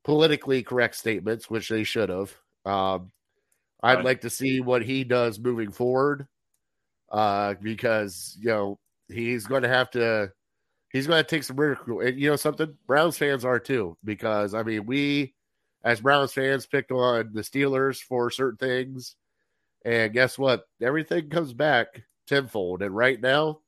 politically 0.03 0.63
correct 0.63 0.95
statements, 0.95 1.49
which 1.49 1.69
they 1.69 1.83
should 1.83 2.09
have. 2.09 2.35
Um, 2.65 3.11
I'd 3.81 3.95
right. 3.95 4.05
like 4.05 4.21
to 4.21 4.29
see 4.29 4.59
what 4.61 4.83
he 4.83 5.03
does 5.03 5.39
moving 5.39 5.71
forward, 5.71 6.27
uh, 7.11 7.55
because 7.61 8.37
you 8.39 8.49
know 8.49 8.79
he's 9.09 9.45
going 9.45 9.63
to 9.63 9.69
have 9.69 9.91
to 9.91 10.31
he's 10.91 11.07
going 11.07 11.21
to 11.21 11.29
take 11.29 11.43
some 11.43 11.59
ridicule. 11.59 11.99
And 11.99 12.19
you 12.19 12.29
know 12.29 12.35
something, 12.35 12.75
Browns 12.87 13.17
fans 13.17 13.45
are 13.45 13.59
too, 13.59 13.97
because 14.03 14.53
I 14.53 14.63
mean 14.63 14.85
we 14.85 15.33
as 15.83 16.01
Browns 16.01 16.33
fans 16.33 16.65
picked 16.65 16.91
on 16.91 17.31
the 17.33 17.41
Steelers 17.41 18.01
for 18.01 18.29
certain 18.29 18.57
things. 18.57 19.15
And 19.85 20.13
guess 20.13 20.37
what? 20.37 20.65
Everything 20.81 21.29
comes 21.29 21.53
back 21.53 22.03
tenfold. 22.27 22.81
And 22.81 22.95
right 22.95 23.19
now, 23.19 23.59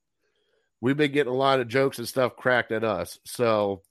we've 0.80 0.98
been 0.98 1.12
getting 1.12 1.34
a 1.34 1.36
lot 1.36 1.60
of 1.60 1.68
jokes 1.68 2.00
and 2.00 2.08
stuff 2.08 2.36
cracked 2.38 2.72
at 2.72 2.84
us. 2.84 3.20
So, 3.26 3.82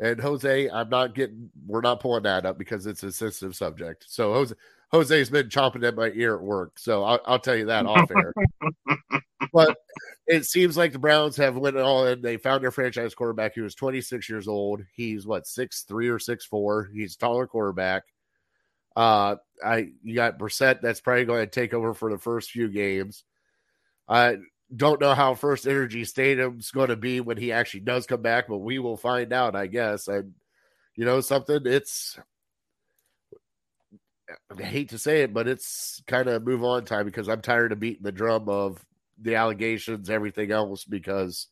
and 0.00 0.20
Jose, 0.20 0.68
I'm 0.68 0.88
not 0.88 1.14
getting, 1.14 1.50
we're 1.66 1.80
not 1.80 2.00
pulling 2.00 2.24
that 2.24 2.46
up 2.46 2.58
because 2.58 2.86
it's 2.86 3.02
a 3.02 3.12
sensitive 3.12 3.54
subject. 3.54 4.06
So, 4.08 4.32
Jose, 4.32 4.54
Jose's 4.92 5.30
been 5.30 5.48
chomping 5.48 5.86
at 5.86 5.94
my 5.94 6.10
ear 6.14 6.34
at 6.34 6.42
work. 6.42 6.78
So, 6.78 7.04
I'll, 7.04 7.20
I'll 7.26 7.38
tell 7.38 7.56
you 7.56 7.66
that 7.66 7.86
off 7.86 8.10
air. 8.10 8.34
but 9.52 9.76
it 10.26 10.46
seems 10.46 10.76
like 10.76 10.92
the 10.92 10.98
Browns 10.98 11.36
have 11.36 11.56
went 11.56 11.76
all 11.76 12.06
in. 12.06 12.22
They 12.22 12.36
found 12.36 12.62
their 12.62 12.70
franchise 12.70 13.14
quarterback. 13.14 13.54
He 13.54 13.60
was 13.60 13.74
26 13.74 14.28
years 14.28 14.48
old. 14.48 14.82
He's 14.94 15.26
what 15.26 15.46
six 15.46 15.82
three 15.82 16.08
or 16.08 16.18
six 16.18 16.44
four. 16.44 16.88
He's 16.92 17.14
a 17.14 17.18
taller 17.18 17.46
quarterback. 17.46 18.04
Uh, 18.96 19.36
I 19.64 19.90
you 20.02 20.14
got 20.14 20.38
Brissett. 20.38 20.80
That's 20.80 21.00
probably 21.00 21.24
going 21.24 21.44
to 21.44 21.50
take 21.50 21.74
over 21.74 21.94
for 21.94 22.10
the 22.10 22.18
first 22.18 22.50
few 22.50 22.68
games. 22.68 23.24
I 24.08 24.38
don't 24.74 25.00
know 25.00 25.14
how 25.14 25.34
First 25.34 25.66
Energy 25.66 26.04
Stadium's 26.04 26.70
going 26.70 26.88
to 26.88 26.96
be 26.96 27.20
when 27.20 27.36
he 27.36 27.52
actually 27.52 27.80
does 27.80 28.06
come 28.06 28.22
back, 28.22 28.48
but 28.48 28.58
we 28.58 28.78
will 28.78 28.96
find 28.96 29.32
out. 29.32 29.56
I 29.56 29.66
guess. 29.66 30.08
And 30.08 30.34
you 30.94 31.04
know 31.04 31.20
something, 31.20 31.60
it's 31.64 32.18
I 34.58 34.62
hate 34.62 34.90
to 34.90 34.98
say 34.98 35.22
it, 35.22 35.34
but 35.34 35.48
it's 35.48 36.02
kind 36.06 36.28
of 36.28 36.44
move 36.44 36.64
on 36.64 36.84
time 36.84 37.06
because 37.06 37.28
I'm 37.28 37.40
tired 37.40 37.72
of 37.72 37.80
beating 37.80 38.02
the 38.02 38.12
drum 38.12 38.48
of 38.48 38.84
the 39.20 39.34
allegations, 39.34 40.10
everything 40.10 40.50
else, 40.50 40.84
because 40.84 41.48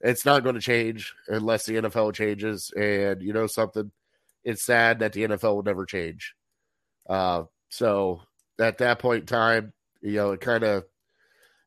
it's 0.00 0.24
not 0.24 0.42
going 0.42 0.54
to 0.54 0.60
change 0.60 1.14
unless 1.28 1.64
the 1.64 1.74
NFL 1.74 2.14
changes. 2.14 2.70
And 2.76 3.22
you 3.22 3.32
know 3.32 3.46
something, 3.46 3.90
it's 4.44 4.64
sad 4.64 5.00
that 5.00 5.12
the 5.12 5.22
NFL 5.22 5.54
will 5.54 5.62
never 5.62 5.86
change. 5.86 6.34
Uh, 7.08 7.44
so 7.68 8.22
at 8.58 8.78
that 8.78 8.98
point 8.98 9.20
in 9.20 9.26
time, 9.26 9.72
you 10.00 10.16
know, 10.16 10.32
it 10.32 10.40
kind 10.40 10.64
of 10.64 10.84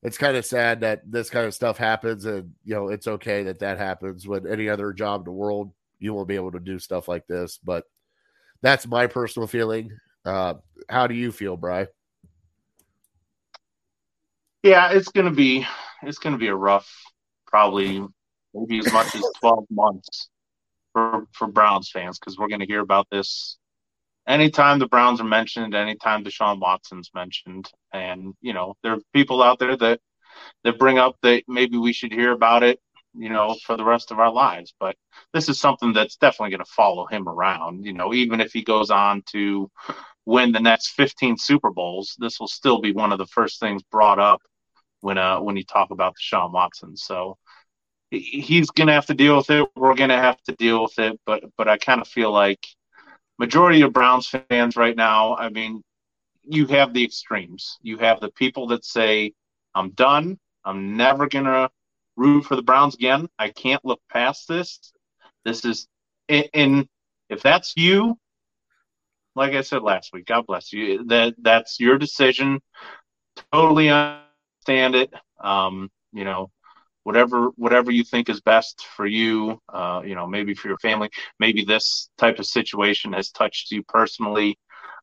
it's 0.03 0.17
kind 0.19 0.37
of 0.37 0.45
sad 0.45 0.81
that 0.81 1.01
this 1.09 1.31
kind 1.31 1.47
of 1.47 1.53
stuff 1.55 1.77
happens, 1.77 2.25
and 2.25 2.53
you 2.63 2.75
know, 2.75 2.89
it's 2.89 3.07
okay 3.07 3.43
that 3.43 3.59
that 3.59 3.79
happens. 3.79 4.27
When 4.27 4.45
any 4.47 4.69
other 4.69 4.93
job 4.93 5.21
in 5.21 5.25
the 5.25 5.31
world, 5.31 5.71
you 5.99 6.13
won't 6.13 6.27
be 6.27 6.35
able 6.35 6.51
to 6.51 6.59
do 6.59 6.77
stuff 6.77 7.07
like 7.07 7.25
this. 7.25 7.57
But 7.63 7.85
that's 8.61 8.85
my 8.85 9.07
personal 9.07 9.47
feeling. 9.47 9.97
Uh, 10.25 10.55
how 10.89 11.07
do 11.07 11.13
you 11.13 11.31
feel, 11.31 11.55
Bry? 11.57 11.87
Yeah, 14.63 14.91
it's 14.91 15.09
gonna 15.09 15.31
be 15.31 15.65
it's 16.01 16.17
gonna 16.17 16.37
be 16.37 16.47
a 16.47 16.55
rough, 16.55 16.91
probably 17.45 18.05
maybe 18.53 18.79
as 18.79 18.91
much 18.91 19.13
as 19.13 19.23
twelve 19.39 19.65
months 19.69 20.29
for 20.93 21.27
for 21.33 21.47
Browns 21.47 21.91
fans 21.91 22.17
because 22.17 22.37
we're 22.37 22.47
gonna 22.47 22.65
hear 22.65 22.79
about 22.81 23.07
this 23.11 23.57
anytime 24.27 24.79
the 24.79 24.87
Browns 24.87 25.21
are 25.21 25.25
mentioned, 25.25 25.75
anytime 25.75 26.23
Deshaun 26.23 26.59
Watson's 26.59 27.11
mentioned, 27.13 27.69
and 27.93 28.33
you 28.41 28.53
know 28.53 28.75
there 28.83 28.93
are 28.93 28.99
people 29.13 29.43
out 29.43 29.59
there 29.59 29.77
that 29.77 29.99
that 30.63 30.79
bring 30.79 30.97
up 30.97 31.15
that 31.21 31.43
maybe 31.47 31.77
we 31.77 31.93
should 31.93 32.11
hear 32.11 32.31
about 32.31 32.63
it, 32.63 32.79
you 33.17 33.29
know, 33.29 33.55
for 33.65 33.77
the 33.77 33.83
rest 33.83 34.11
of 34.11 34.19
our 34.19 34.31
lives. 34.31 34.73
But 34.79 34.95
this 35.33 35.49
is 35.49 35.59
something 35.59 35.93
that's 35.93 36.17
definitely 36.17 36.51
going 36.51 36.65
to 36.65 36.71
follow 36.71 37.05
him 37.05 37.27
around. 37.27 37.85
You 37.85 37.93
know, 37.93 38.13
even 38.13 38.41
if 38.41 38.53
he 38.53 38.63
goes 38.63 38.91
on 38.91 39.23
to 39.31 39.69
win 40.25 40.51
the 40.51 40.59
next 40.59 40.89
15 40.89 41.37
Super 41.37 41.71
Bowls, 41.71 42.15
this 42.19 42.39
will 42.39 42.47
still 42.47 42.79
be 42.79 42.91
one 42.91 43.11
of 43.11 43.17
the 43.17 43.27
first 43.27 43.59
things 43.59 43.83
brought 43.83 44.19
up 44.19 44.41
when 45.01 45.17
uh 45.17 45.39
when 45.39 45.55
you 45.57 45.63
talk 45.63 45.91
about 45.91 46.15
Deshaun 46.15 46.51
Watson. 46.51 46.97
So 46.97 47.37
he's 48.11 48.69
gonna 48.71 48.93
have 48.93 49.07
to 49.07 49.13
deal 49.13 49.37
with 49.37 49.49
it. 49.49 49.67
We're 49.75 49.95
gonna 49.95 50.17
have 50.21 50.41
to 50.43 50.53
deal 50.55 50.83
with 50.83 50.97
it. 50.99 51.19
But 51.25 51.43
but 51.57 51.67
I 51.67 51.77
kind 51.77 52.01
of 52.01 52.07
feel 52.07 52.31
like 52.31 52.65
majority 53.39 53.81
of 53.81 53.93
Browns 53.93 54.27
fans 54.49 54.75
right 54.75 54.95
now. 54.95 55.35
I 55.35 55.49
mean, 55.49 55.83
you 56.43 56.67
have 56.67 56.93
the 56.93 57.03
extremes. 57.03 57.77
You 57.81 57.97
have 57.99 58.19
the 58.19 58.31
people 58.31 58.67
that 58.67 58.85
say, 58.85 59.33
"I'm 59.73 59.91
done. 59.91 60.39
I'm 60.63 60.97
never 60.97 61.27
gonna 61.27 61.69
root 62.15 62.45
for 62.45 62.55
the 62.55 62.61
Browns 62.61 62.95
again. 62.95 63.27
I 63.37 63.49
can't 63.49 63.83
look 63.85 64.01
past 64.09 64.47
this. 64.47 64.79
This 65.43 65.65
is 65.65 65.87
and, 66.27 66.87
if 67.29 67.41
that's 67.41 67.73
you, 67.75 68.17
like 69.35 69.53
I 69.53 69.61
said 69.61 69.81
last 69.81 70.11
week, 70.13 70.25
God 70.25 70.45
bless 70.45 70.71
you. 70.71 71.05
That 71.05 71.35
that's 71.39 71.79
your 71.79 71.97
decision. 71.97 72.61
Totally 73.51 73.89
understand 73.89 74.95
it. 74.95 75.13
Um, 75.39 75.89
you 76.13 76.23
know, 76.23 76.51
whatever 77.03 77.49
whatever 77.55 77.91
you 77.91 78.03
think 78.03 78.29
is 78.29 78.41
best 78.41 78.85
for 78.95 79.05
you. 79.05 79.59
Uh, 79.71 80.01
you 80.05 80.15
know, 80.15 80.27
maybe 80.27 80.53
for 80.53 80.67
your 80.67 80.77
family. 80.77 81.09
Maybe 81.39 81.65
this 81.65 82.09
type 82.17 82.39
of 82.39 82.45
situation 82.45 83.13
has 83.13 83.31
touched 83.31 83.71
you 83.71 83.83
personally. 83.83 84.57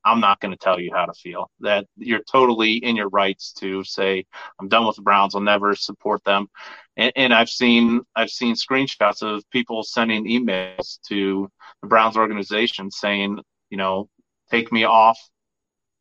I'm 0.05 0.21
not 0.21 0.41
going 0.41 0.53
to 0.53 0.59
tell 0.59 0.81
you 0.81 0.93
how 0.95 1.07
to 1.07 1.13
feel. 1.13 1.51
That 1.61 1.87
you're 1.97 2.23
totally 2.31 2.75
in 2.77 2.97
your 2.97 3.09
rights 3.09 3.53
to 3.61 3.85
say, 3.85 4.25
"I'm 4.61 4.69
done 4.69 4.87
with 4.87 4.97
the 4.97 5.03
Browns. 5.03 5.35
I'll 5.35 5.41
never 5.41 5.75
support 5.75 6.25
them." 6.25 6.49
And, 6.97 7.13
and 7.17 7.35
I've 7.35 7.49
seen 7.49 8.03
I've 8.17 8.31
seen 8.31 8.55
screenshots 8.55 9.23
of 9.23 9.49
people 9.51 9.83
sending 9.83 10.27
emails 10.27 10.99
to 11.09 11.49
the 11.83 11.89
Browns 11.89 12.17
organization 12.17 12.91
saying, 12.91 13.39
you 13.71 13.77
know, 13.77 14.09
take 14.51 14.73
me 14.73 14.85
off 14.85 15.19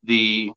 the 0.04 0.52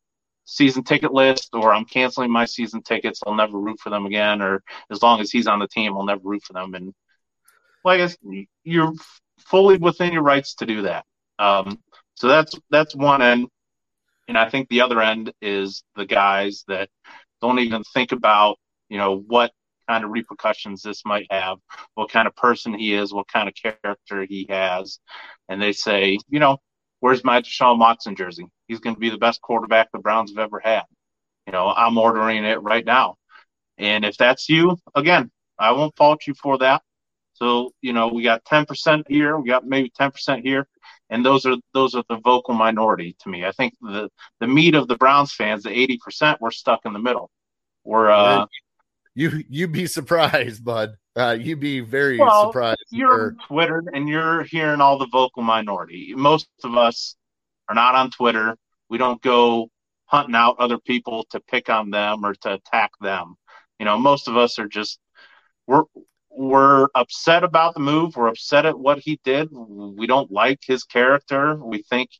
season 0.46 0.82
ticket 0.82 1.12
list, 1.12 1.50
or 1.52 1.72
I'm 1.72 1.84
canceling 1.84 2.30
my 2.30 2.44
season 2.44 2.82
tickets. 2.82 3.20
I'll 3.26 3.34
never 3.34 3.58
root 3.58 3.80
for 3.80 3.90
them 3.90 4.06
again, 4.06 4.42
or 4.42 4.62
as 4.90 5.02
long 5.02 5.20
as 5.20 5.30
he's 5.30 5.46
on 5.46 5.58
the 5.58 5.68
team, 5.68 5.94
I'll 5.94 6.04
never 6.04 6.22
root 6.24 6.42
for 6.42 6.52
them. 6.52 6.74
And 6.74 6.94
like 7.84 8.00
said, 8.08 8.18
you're 8.64 8.92
fully 9.38 9.76
within 9.76 10.12
your 10.12 10.22
rights 10.22 10.54
to 10.56 10.66
do 10.66 10.82
that. 10.82 11.04
Um, 11.38 11.78
so 12.14 12.28
that's 12.28 12.54
that's 12.70 12.94
one 12.94 13.22
end, 13.22 13.48
and 14.28 14.38
I 14.38 14.48
think 14.48 14.68
the 14.68 14.82
other 14.82 15.00
end 15.00 15.32
is 15.42 15.82
the 15.96 16.06
guys 16.06 16.64
that 16.68 16.88
don't 17.40 17.58
even 17.58 17.82
think 17.92 18.12
about 18.12 18.56
you 18.88 18.98
know 18.98 19.18
what 19.26 19.52
kind 19.88 20.04
of 20.04 20.10
repercussions 20.10 20.82
this 20.82 21.02
might 21.04 21.26
have, 21.30 21.58
what 21.94 22.10
kind 22.10 22.26
of 22.26 22.34
person 22.36 22.72
he 22.72 22.94
is, 22.94 23.12
what 23.12 23.28
kind 23.28 23.48
of 23.48 23.54
character 23.54 24.24
he 24.26 24.46
has, 24.48 24.98
and 25.48 25.60
they 25.60 25.72
say, 25.72 26.18
you 26.28 26.38
know, 26.40 26.58
where's 27.00 27.24
my 27.24 27.42
Deshaun 27.42 27.78
Watson 27.78 28.16
jersey? 28.16 28.46
He's 28.66 28.80
going 28.80 28.96
to 28.96 29.00
be 29.00 29.10
the 29.10 29.18
best 29.18 29.42
quarterback 29.42 29.90
the 29.92 29.98
Browns 29.98 30.30
have 30.30 30.38
ever 30.42 30.58
had. 30.58 30.84
You 31.46 31.52
know, 31.52 31.68
I'm 31.68 31.98
ordering 31.98 32.44
it 32.44 32.62
right 32.62 32.84
now. 32.84 33.16
And 33.76 34.04
if 34.04 34.16
that's 34.16 34.48
you, 34.48 34.78
again, 34.94 35.30
I 35.58 35.72
won't 35.72 35.96
fault 35.96 36.26
you 36.26 36.34
for 36.34 36.56
that. 36.58 36.82
So, 37.34 37.72
you 37.82 37.92
know, 37.92 38.08
we 38.08 38.22
got 38.22 38.44
10% 38.44 39.04
here, 39.08 39.36
we 39.38 39.48
got 39.48 39.66
maybe 39.66 39.90
10% 40.00 40.42
here 40.42 40.66
and 41.10 41.24
those 41.24 41.46
are 41.46 41.56
those 41.72 41.94
are 41.94 42.04
the 42.08 42.18
vocal 42.24 42.54
minority 42.54 43.16
to 43.20 43.28
me. 43.28 43.44
I 43.44 43.52
think 43.52 43.74
the 43.80 44.08
the 44.40 44.46
meat 44.46 44.74
of 44.74 44.88
the 44.88 44.96
Browns 44.96 45.32
fans, 45.32 45.64
the 45.64 45.70
eighty 45.70 45.98
percent, 45.98 46.40
we're 46.40 46.50
stuck 46.50 46.80
in 46.84 46.92
the 46.92 46.98
middle. 46.98 47.30
We're 47.84 48.10
uh, 48.10 48.46
you 49.14 49.44
you 49.48 49.68
be 49.68 49.86
surprised, 49.86 50.64
bud. 50.64 50.96
Uh, 51.16 51.36
you'd 51.38 51.60
be 51.60 51.80
very 51.80 52.18
well, 52.18 52.46
surprised. 52.46 52.84
You're 52.90 53.28
on 53.28 53.38
Twitter 53.46 53.84
and 53.92 54.08
you're 54.08 54.42
hearing 54.42 54.80
all 54.80 54.98
the 54.98 55.06
vocal 55.06 55.42
minority. 55.42 56.12
Most 56.16 56.48
of 56.64 56.76
us 56.76 57.14
are 57.68 57.74
not 57.74 57.94
on 57.94 58.10
Twitter. 58.10 58.56
We 58.88 58.98
don't 58.98 59.22
go 59.22 59.70
hunting 60.06 60.34
out 60.34 60.56
other 60.58 60.78
people 60.78 61.24
to 61.30 61.40
pick 61.40 61.68
on 61.68 61.90
them 61.90 62.24
or 62.24 62.34
to 62.34 62.54
attack 62.54 62.90
them. 63.00 63.36
You 63.78 63.84
know, 63.84 63.98
most 63.98 64.26
of 64.26 64.36
us 64.36 64.58
are 64.58 64.66
just 64.66 64.98
we're 65.66 65.84
we're 66.36 66.88
upset 66.94 67.44
about 67.44 67.74
the 67.74 67.80
move. 67.80 68.16
We're 68.16 68.28
upset 68.28 68.66
at 68.66 68.78
what 68.78 68.98
he 68.98 69.20
did. 69.24 69.48
We 69.52 70.06
don't 70.06 70.30
like 70.30 70.60
his 70.66 70.84
character. 70.84 71.56
We 71.56 71.82
think 71.82 72.10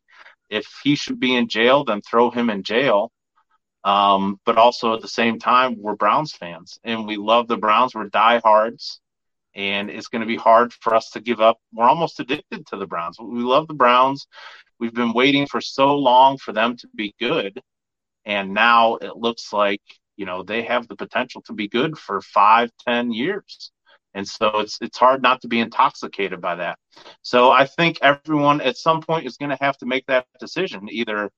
if 0.49 0.67
he 0.83 0.95
should 0.95 1.19
be 1.19 1.35
in 1.35 1.47
jail, 1.47 1.83
then 1.83 2.01
throw 2.01 2.31
him 2.31 2.49
in 2.49 2.63
jail. 2.63 3.11
Um, 3.83 4.39
but 4.45 4.57
also 4.57 4.95
at 4.95 5.01
the 5.01 5.07
same 5.07 5.37
time, 5.37 5.75
we're 5.79 5.95
Browns 5.95 6.31
fans 6.31 6.79
and 6.83 7.05
we 7.05 7.17
love 7.17 7.47
the 7.47 7.57
Browns. 7.57 7.93
We're 7.93 8.09
diehards, 8.09 8.99
and 9.53 9.89
it's 9.89 10.07
going 10.07 10.21
to 10.21 10.27
be 10.27 10.37
hard 10.37 10.73
for 10.73 10.95
us 10.95 11.11
to 11.11 11.21
give 11.21 11.39
up. 11.39 11.59
We're 11.73 11.87
almost 11.87 12.19
addicted 12.19 12.65
to 12.67 12.77
the 12.77 12.87
Browns. 12.87 13.17
We 13.19 13.41
love 13.41 13.67
the 13.67 13.75
Browns. 13.75 14.27
We've 14.79 14.93
been 14.93 15.13
waiting 15.13 15.45
for 15.45 15.61
so 15.61 15.95
long 15.95 16.37
for 16.37 16.51
them 16.51 16.77
to 16.77 16.87
be 16.95 17.13
good, 17.19 17.61
and 18.25 18.53
now 18.53 18.95
it 18.95 19.15
looks 19.15 19.53
like 19.53 19.81
you 20.17 20.25
know 20.25 20.41
they 20.43 20.63
have 20.63 20.87
the 20.87 20.95
potential 20.95 21.41
to 21.43 21.53
be 21.53 21.67
good 21.67 21.97
for 21.97 22.21
five, 22.21 22.71
ten 22.85 23.11
years 23.13 23.71
and 24.15 24.27
so 24.27 24.59
it's 24.59 24.79
it's 24.81 24.97
hard 24.97 25.21
not 25.21 25.41
to 25.41 25.47
be 25.47 25.59
intoxicated 25.59 26.41
by 26.41 26.55
that. 26.55 26.79
So 27.21 27.51
I 27.51 27.67
think 27.67 27.99
everyone 28.01 28.61
at 28.61 28.77
some 28.77 29.01
point 29.01 29.27
is 29.27 29.37
going 29.37 29.51
to 29.51 29.57
have 29.61 29.77
to 29.79 29.85
make 29.85 30.05
that 30.07 30.25
decision. 30.39 30.87
Either 30.89 31.29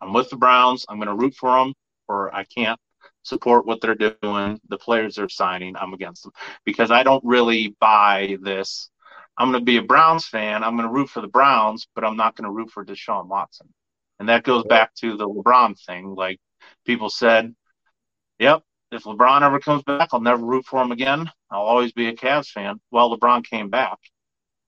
I'm 0.00 0.12
with 0.12 0.30
the 0.30 0.36
Browns, 0.36 0.86
I'm 0.88 0.96
going 0.98 1.08
to 1.08 1.14
root 1.14 1.34
for 1.34 1.50
them, 1.50 1.74
or 2.08 2.34
I 2.34 2.44
can't 2.44 2.80
support 3.24 3.66
what 3.66 3.80
they're 3.80 3.96
doing. 3.96 4.60
The 4.68 4.78
players 4.78 5.16
they're 5.16 5.28
signing, 5.28 5.76
I'm 5.76 5.92
against 5.92 6.22
them 6.22 6.32
because 6.64 6.90
I 6.90 7.02
don't 7.02 7.24
really 7.24 7.76
buy 7.80 8.38
this. 8.40 8.88
I'm 9.36 9.50
going 9.50 9.60
to 9.60 9.64
be 9.64 9.78
a 9.78 9.82
Browns 9.82 10.26
fan. 10.26 10.62
I'm 10.62 10.76
going 10.76 10.88
to 10.88 10.94
root 10.94 11.08
for 11.08 11.20
the 11.20 11.28
Browns, 11.28 11.88
but 11.94 12.04
I'm 12.04 12.16
not 12.16 12.36
going 12.36 12.44
to 12.44 12.50
root 12.50 12.70
for 12.70 12.84
Deshaun 12.84 13.26
Watson. 13.26 13.68
And 14.20 14.28
that 14.28 14.44
goes 14.44 14.64
back 14.64 14.94
to 14.96 15.16
the 15.16 15.28
LeBron 15.28 15.76
thing. 15.84 16.14
Like 16.14 16.38
people 16.86 17.10
said, 17.10 17.54
yep, 18.38 18.62
if 18.92 19.04
LeBron 19.04 19.42
ever 19.42 19.58
comes 19.58 19.82
back, 19.82 20.10
I'll 20.12 20.20
never 20.20 20.44
root 20.44 20.66
for 20.66 20.82
him 20.82 20.92
again. 20.92 21.30
I'll 21.50 21.62
always 21.62 21.92
be 21.92 22.08
a 22.08 22.14
Cavs 22.14 22.48
fan. 22.48 22.80
Well, 22.90 23.16
LeBron 23.16 23.44
came 23.44 23.70
back. 23.70 23.98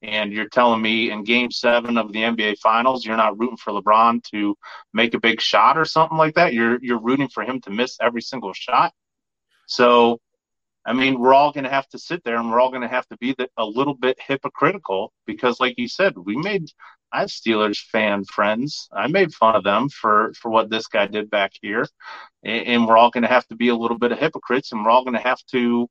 And 0.03 0.33
you're 0.33 0.49
telling 0.49 0.83
me 0.83 1.11
in 1.11 1.25
game 1.25 1.51
seven 1.51 1.97
of 1.97 2.13
the 2.13 2.21
NBA 2.21 2.59
finals, 2.59 3.07
you're 3.07 3.17
not 3.17 3.39
rooting 3.39 3.57
for 3.57 3.73
LeBron 3.73 4.23
to 4.33 4.55
make 4.93 5.15
a 5.15 5.21
big 5.21 5.41
shot 5.41 5.79
or 5.79 5.87
something 5.87 6.19
like 6.19 6.35
that. 6.35 6.53
You're 6.53 6.79
you're 6.83 7.01
rooting 7.01 7.29
for 7.29 7.43
him 7.43 7.61
to 7.63 7.71
miss 7.71 7.97
every 8.03 8.21
single 8.21 8.53
shot. 8.53 8.93
So, 9.67 10.21
I 10.85 10.93
mean, 10.93 11.19
we're 11.19 11.33
all 11.33 11.53
going 11.53 11.65
to 11.65 11.71
have 11.71 11.89
to 11.89 11.99
sit 11.99 12.23
there 12.23 12.37
and 12.37 12.51
we're 12.51 12.61
all 12.61 12.69
going 12.69 12.83
to 12.83 12.89
have 12.89 13.07
to 13.09 13.17
be 13.17 13.35
the, 13.37 13.49
a 13.57 13.65
little 13.65 13.95
bit 13.95 14.19
hypocritical 14.21 15.11
because, 15.27 15.59
like 15.59 15.79
you 15.79 15.89
said, 15.89 16.19
we 16.19 16.37
made 16.37 16.69
I 17.15 17.21
have 17.21 17.29
Steelers 17.29 17.79
fan 17.79 18.25
friends. 18.25 18.89
I 18.93 19.07
made 19.07 19.33
fun 19.33 19.55
of 19.55 19.63
them 19.63 19.89
for 19.89 20.33
for 20.35 20.51
what 20.51 20.69
this 20.69 20.89
guy 20.89 21.07
did 21.07 21.31
back 21.31 21.53
here, 21.63 21.87
and, 22.43 22.67
and 22.67 22.87
we're 22.89 22.99
all 22.99 23.11
going 23.11 23.23
to 23.23 23.29
have 23.29 23.47
to 23.49 23.57
be 23.57 23.69
a 23.69 23.77
little 23.77 23.99
bit 23.99 24.11
of 24.11 24.19
hypocrites, 24.19 24.73
and 24.73 24.85
we're 24.85 24.91
all 24.91 25.05
going 25.05 25.15
to 25.15 25.29
have 25.29 25.41
to, 25.53 25.89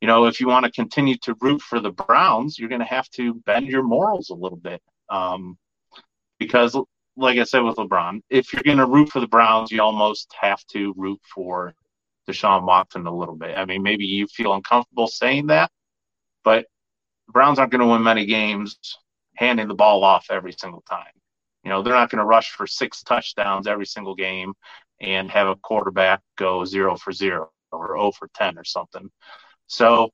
you 0.00 0.08
know, 0.08 0.24
if 0.24 0.40
you 0.40 0.48
want 0.48 0.64
to 0.64 0.72
continue 0.72 1.16
to 1.18 1.36
root 1.42 1.60
for 1.60 1.80
the 1.80 1.90
Browns, 1.92 2.58
you're 2.58 2.70
going 2.70 2.80
to 2.80 2.86
have 2.86 3.10
to 3.10 3.34
bend 3.44 3.66
your 3.66 3.82
morals 3.82 4.30
a 4.30 4.34
little 4.34 4.56
bit, 4.56 4.80
um, 5.10 5.58
because, 6.38 6.74
like 7.14 7.38
I 7.38 7.44
said 7.44 7.60
with 7.60 7.76
LeBron, 7.76 8.22
if 8.30 8.52
you're 8.54 8.62
going 8.62 8.78
to 8.78 8.86
root 8.86 9.10
for 9.10 9.20
the 9.20 9.28
Browns, 9.28 9.70
you 9.70 9.82
almost 9.82 10.34
have 10.40 10.64
to 10.68 10.94
root 10.96 11.20
for 11.34 11.74
Deshaun 12.26 12.64
Watson 12.64 13.06
a 13.06 13.14
little 13.14 13.36
bit. 13.36 13.58
I 13.58 13.66
mean, 13.66 13.82
maybe 13.82 14.06
you 14.06 14.26
feel 14.28 14.54
uncomfortable 14.54 15.08
saying 15.08 15.48
that, 15.48 15.70
but 16.42 16.64
the 17.26 17.32
Browns 17.32 17.58
aren't 17.58 17.72
going 17.72 17.82
to 17.82 17.92
win 17.92 18.02
many 18.02 18.24
games 18.24 18.78
handing 19.36 19.68
the 19.68 19.74
ball 19.74 20.04
off 20.04 20.26
every 20.30 20.52
single 20.52 20.82
time. 20.88 21.12
You 21.62 21.70
know, 21.70 21.82
they're 21.82 21.94
not 21.94 22.10
going 22.10 22.18
to 22.18 22.26
rush 22.26 22.50
for 22.50 22.66
six 22.66 23.02
touchdowns 23.02 23.66
every 23.66 23.86
single 23.86 24.14
game 24.14 24.52
and 25.00 25.30
have 25.30 25.48
a 25.48 25.56
quarterback 25.56 26.20
go 26.36 26.64
zero 26.64 26.96
for 26.96 27.12
zero 27.12 27.50
or 27.72 27.96
0 27.96 28.12
for 28.12 28.28
10 28.34 28.58
or 28.58 28.64
something. 28.64 29.10
So 29.66 30.10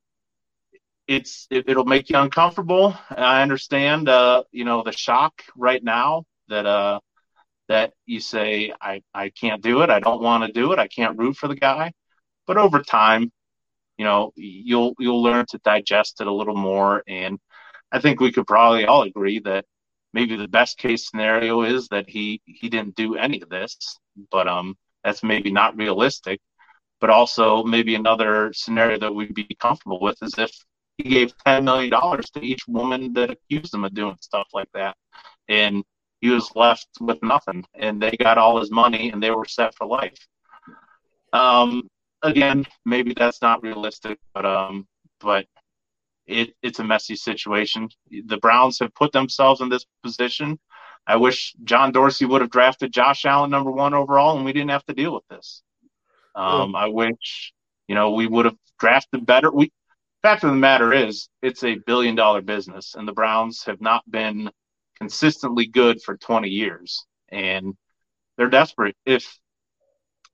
it's 1.06 1.46
it, 1.50 1.66
will 1.66 1.84
make 1.84 2.08
you 2.08 2.16
uncomfortable. 2.16 2.96
I 3.10 3.42
understand, 3.42 4.08
uh, 4.08 4.44
you 4.52 4.64
know, 4.64 4.82
the 4.82 4.92
shock 4.92 5.42
right 5.56 5.82
now 5.82 6.24
that 6.48 6.66
uh, 6.66 7.00
that 7.68 7.92
you 8.06 8.20
say 8.20 8.72
I 8.80 9.02
I 9.12 9.30
can't 9.30 9.62
do 9.62 9.82
it. 9.82 9.90
I 9.90 10.00
don't 10.00 10.22
want 10.22 10.44
to 10.46 10.52
do 10.52 10.72
it. 10.72 10.78
I 10.78 10.86
can't 10.86 11.18
root 11.18 11.36
for 11.36 11.48
the 11.48 11.56
guy. 11.56 11.92
But 12.46 12.58
over 12.58 12.80
time, 12.80 13.32
you 13.98 14.04
know, 14.04 14.32
you'll 14.36 14.94
you'll 14.98 15.22
learn 15.22 15.46
to 15.50 15.58
digest 15.58 16.20
it 16.20 16.28
a 16.28 16.32
little 16.32 16.56
more 16.56 17.02
and 17.08 17.38
I 17.92 18.00
think 18.00 18.20
we 18.20 18.32
could 18.32 18.46
probably 18.46 18.84
all 18.86 19.02
agree 19.02 19.40
that 19.40 19.64
maybe 20.12 20.36
the 20.36 20.48
best 20.48 20.78
case 20.78 21.08
scenario 21.08 21.62
is 21.62 21.88
that 21.88 22.08
he 22.08 22.40
he 22.44 22.68
didn't 22.68 22.96
do 22.96 23.16
any 23.16 23.40
of 23.40 23.48
this, 23.48 23.76
but 24.30 24.48
um 24.48 24.76
that's 25.04 25.22
maybe 25.22 25.50
not 25.50 25.76
realistic. 25.76 26.40
But 27.00 27.10
also 27.10 27.64
maybe 27.64 27.94
another 27.94 28.52
scenario 28.52 28.98
that 28.98 29.14
we'd 29.14 29.34
be 29.34 29.56
comfortable 29.58 30.00
with 30.00 30.22
is 30.22 30.34
if 30.38 30.52
he 30.98 31.04
gave 31.08 31.34
ten 31.44 31.64
million 31.64 31.90
dollars 31.90 32.30
to 32.30 32.40
each 32.40 32.66
woman 32.68 33.12
that 33.14 33.30
accused 33.30 33.72
him 33.74 33.84
of 33.84 33.94
doing 33.94 34.16
stuff 34.20 34.48
like 34.52 34.68
that, 34.74 34.96
and 35.48 35.84
he 36.20 36.28
was 36.28 36.54
left 36.54 36.88
with 37.00 37.22
nothing, 37.22 37.64
and 37.74 38.00
they 38.02 38.10
got 38.12 38.38
all 38.38 38.60
his 38.60 38.70
money 38.70 39.10
and 39.10 39.22
they 39.22 39.30
were 39.30 39.46
set 39.46 39.74
for 39.74 39.86
life. 39.86 40.18
Um, 41.32 41.88
again, 42.22 42.66
maybe 42.84 43.14
that's 43.14 43.40
not 43.40 43.62
realistic, 43.62 44.18
but 44.34 44.44
um, 44.44 44.86
but 45.20 45.46
it, 46.30 46.54
it's 46.62 46.78
a 46.78 46.84
messy 46.84 47.16
situation. 47.16 47.88
The 48.10 48.38
Browns 48.38 48.78
have 48.78 48.94
put 48.94 49.12
themselves 49.12 49.60
in 49.60 49.68
this 49.68 49.84
position. 50.02 50.58
I 51.06 51.16
wish 51.16 51.54
John 51.64 51.92
Dorsey 51.92 52.24
would 52.24 52.40
have 52.40 52.50
drafted 52.50 52.92
Josh 52.92 53.24
Allen 53.24 53.50
number 53.50 53.70
one 53.70 53.94
overall, 53.94 54.36
and 54.36 54.44
we 54.44 54.52
didn't 54.52 54.70
have 54.70 54.84
to 54.86 54.94
deal 54.94 55.12
with 55.12 55.26
this. 55.28 55.62
Um, 56.34 56.76
I 56.76 56.88
wish, 56.88 57.52
you 57.88 57.94
know, 57.94 58.12
we 58.12 58.26
would 58.26 58.44
have 58.44 58.56
drafted 58.78 59.26
better. 59.26 59.50
We 59.50 59.72
fact 60.22 60.44
of 60.44 60.50
the 60.50 60.56
matter 60.56 60.92
is, 60.92 61.28
it's 61.42 61.64
a 61.64 61.76
billion 61.86 62.14
dollar 62.14 62.42
business, 62.42 62.94
and 62.94 63.08
the 63.08 63.12
Browns 63.12 63.64
have 63.64 63.80
not 63.80 64.08
been 64.08 64.50
consistently 64.98 65.66
good 65.66 66.00
for 66.02 66.16
20 66.16 66.48
years, 66.48 67.04
and 67.30 67.74
they're 68.36 68.50
desperate. 68.50 68.96
If 69.04 69.36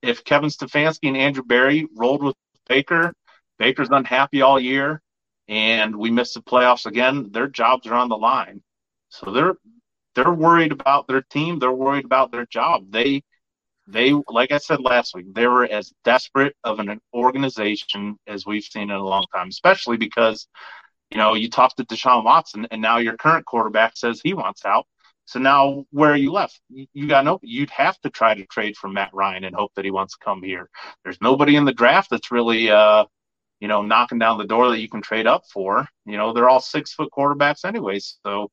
if 0.03 0.25
Kevin 0.25 0.51
Stefanski 0.51 1.09
and 1.09 1.17
Andrew 1.17 1.43
Berry 1.43 1.89
rolled 1.97 2.23
with 2.23 2.37
Baker, 2.69 3.15
Baker's 3.59 3.89
unhappy 3.91 4.43
all 4.43 4.61
year 4.61 5.01
and 5.49 5.95
we 5.97 6.11
miss 6.11 6.35
the 6.35 6.43
playoffs 6.43 6.87
again, 6.87 7.31
their 7.31 7.47
jobs 7.47 7.87
are 7.87 7.95
on 7.95 8.09
the 8.09 8.17
line. 8.17 8.63
So 9.09 9.31
they're 9.31 9.55
they're 10.15 10.33
worried 10.33 10.73
about 10.73 11.07
their 11.07 11.23
team. 11.23 11.59
They're 11.59 11.73
worried 11.73 12.05
about 12.05 12.33
their 12.33 12.47
job. 12.47 12.91
They 12.91 13.23
they 13.87 14.13
like 14.29 14.51
I 14.51 14.59
said 14.59 14.81
last 14.81 15.15
week, 15.15 15.33
they 15.33 15.47
were 15.47 15.65
as 15.65 15.93
desperate 16.05 16.57
of 16.65 16.81
an 16.81 17.01
organization 17.15 18.17
as 18.27 18.45
we've 18.45 18.65
seen 18.65 18.91
in 18.91 18.97
a 18.97 19.05
long 19.05 19.25
time, 19.35 19.49
especially 19.49 19.97
because 19.97 20.49
you 21.11 21.19
know 21.19 21.35
you 21.35 21.49
talked 21.49 21.77
to 21.77 21.85
Deshaun 21.85 22.25
Watson 22.25 22.67
and 22.71 22.83
now 22.83 22.99
your 22.99 23.17
current 23.17 23.47
quarterback 23.47 23.97
says 23.97 24.21
he 24.23 24.35
wants 24.35 24.65
out. 24.65 24.87
So 25.27 25.39
now 25.41 25.85
where 25.91 26.13
are 26.13 26.17
you 26.17 26.33
left? 26.33 26.61
You 26.69 27.07
got 27.07 27.25
no 27.25 27.39
you'd 27.43 27.71
have 27.71 28.01
to 28.01 28.11
try 28.11 28.35
to 28.35 28.47
trade 28.47 28.77
for 28.77 28.89
Matt 28.89 29.11
Ryan 29.13 29.45
and 29.45 29.55
hope 29.55 29.73
that 29.77 29.85
he 29.85 29.91
wants 29.91 30.15
to 30.17 30.25
come 30.25 30.43
here. 30.43 30.69
There's 31.05 31.21
nobody 31.21 31.57
in 31.57 31.65
the 31.65 31.73
draft 31.73 32.11
that's 32.11 32.33
really 32.33 32.71
uh 32.71 33.05
you 33.61 33.69
know 33.69 33.83
knocking 33.83 34.19
down 34.19 34.39
the 34.39 34.47
door 34.47 34.71
that 34.71 34.81
you 34.81 34.89
can 34.89 35.03
trade 35.03 35.27
up 35.27 35.45
for. 35.53 35.87
You 36.05 36.17
know, 36.17 36.33
they're 36.33 36.49
all 36.49 36.61
six 36.61 36.93
foot 36.93 37.11
quarterbacks 37.17 37.65
anyway. 37.65 37.99
So, 38.01 38.51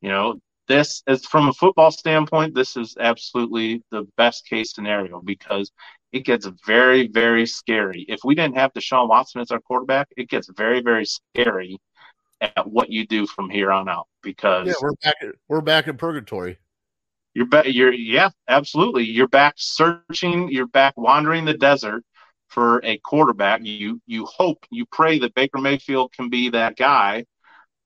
you 0.00 0.08
know, 0.08 0.40
this 0.70 1.02
is 1.08 1.26
from 1.26 1.48
a 1.48 1.52
football 1.52 1.90
standpoint, 1.90 2.54
this 2.54 2.76
is 2.76 2.96
absolutely 3.00 3.82
the 3.90 4.06
best 4.16 4.46
case 4.46 4.72
scenario 4.72 5.20
because 5.20 5.72
it 6.12 6.24
gets 6.24 6.48
very, 6.64 7.08
very 7.08 7.44
scary. 7.46 8.04
If 8.08 8.20
we 8.24 8.34
didn't 8.34 8.56
have 8.56 8.72
Deshaun 8.72 9.08
Watson 9.08 9.40
as 9.40 9.50
our 9.50 9.60
quarterback, 9.60 10.08
it 10.16 10.28
gets 10.28 10.48
very, 10.56 10.80
very 10.80 11.04
scary 11.04 11.78
at 12.40 12.66
what 12.66 12.90
you 12.90 13.06
do 13.06 13.26
from 13.26 13.50
here 13.50 13.70
on 13.70 13.88
out 13.88 14.06
because 14.22 14.68
yeah, 14.68 14.74
we're 14.80 14.94
back. 15.02 15.14
We're 15.48 15.60
back 15.60 15.88
in 15.88 15.96
purgatory. 15.96 16.58
You're 17.34 17.46
back. 17.46 17.66
You're 17.68 17.92
yeah, 17.92 18.30
absolutely. 18.48 19.04
You're 19.04 19.28
back 19.28 19.54
searching. 19.56 20.50
You're 20.50 20.66
back 20.66 20.96
wandering 20.96 21.44
the 21.44 21.54
desert 21.54 22.04
for 22.50 22.80
a 22.84 22.98
quarterback. 22.98 23.62
You 23.64 24.00
you 24.06 24.26
hope, 24.26 24.66
you 24.70 24.86
pray 24.92 25.18
that 25.20 25.34
Baker 25.34 25.58
Mayfield 25.58 26.12
can 26.12 26.28
be 26.28 26.50
that 26.50 26.76
guy 26.76 27.24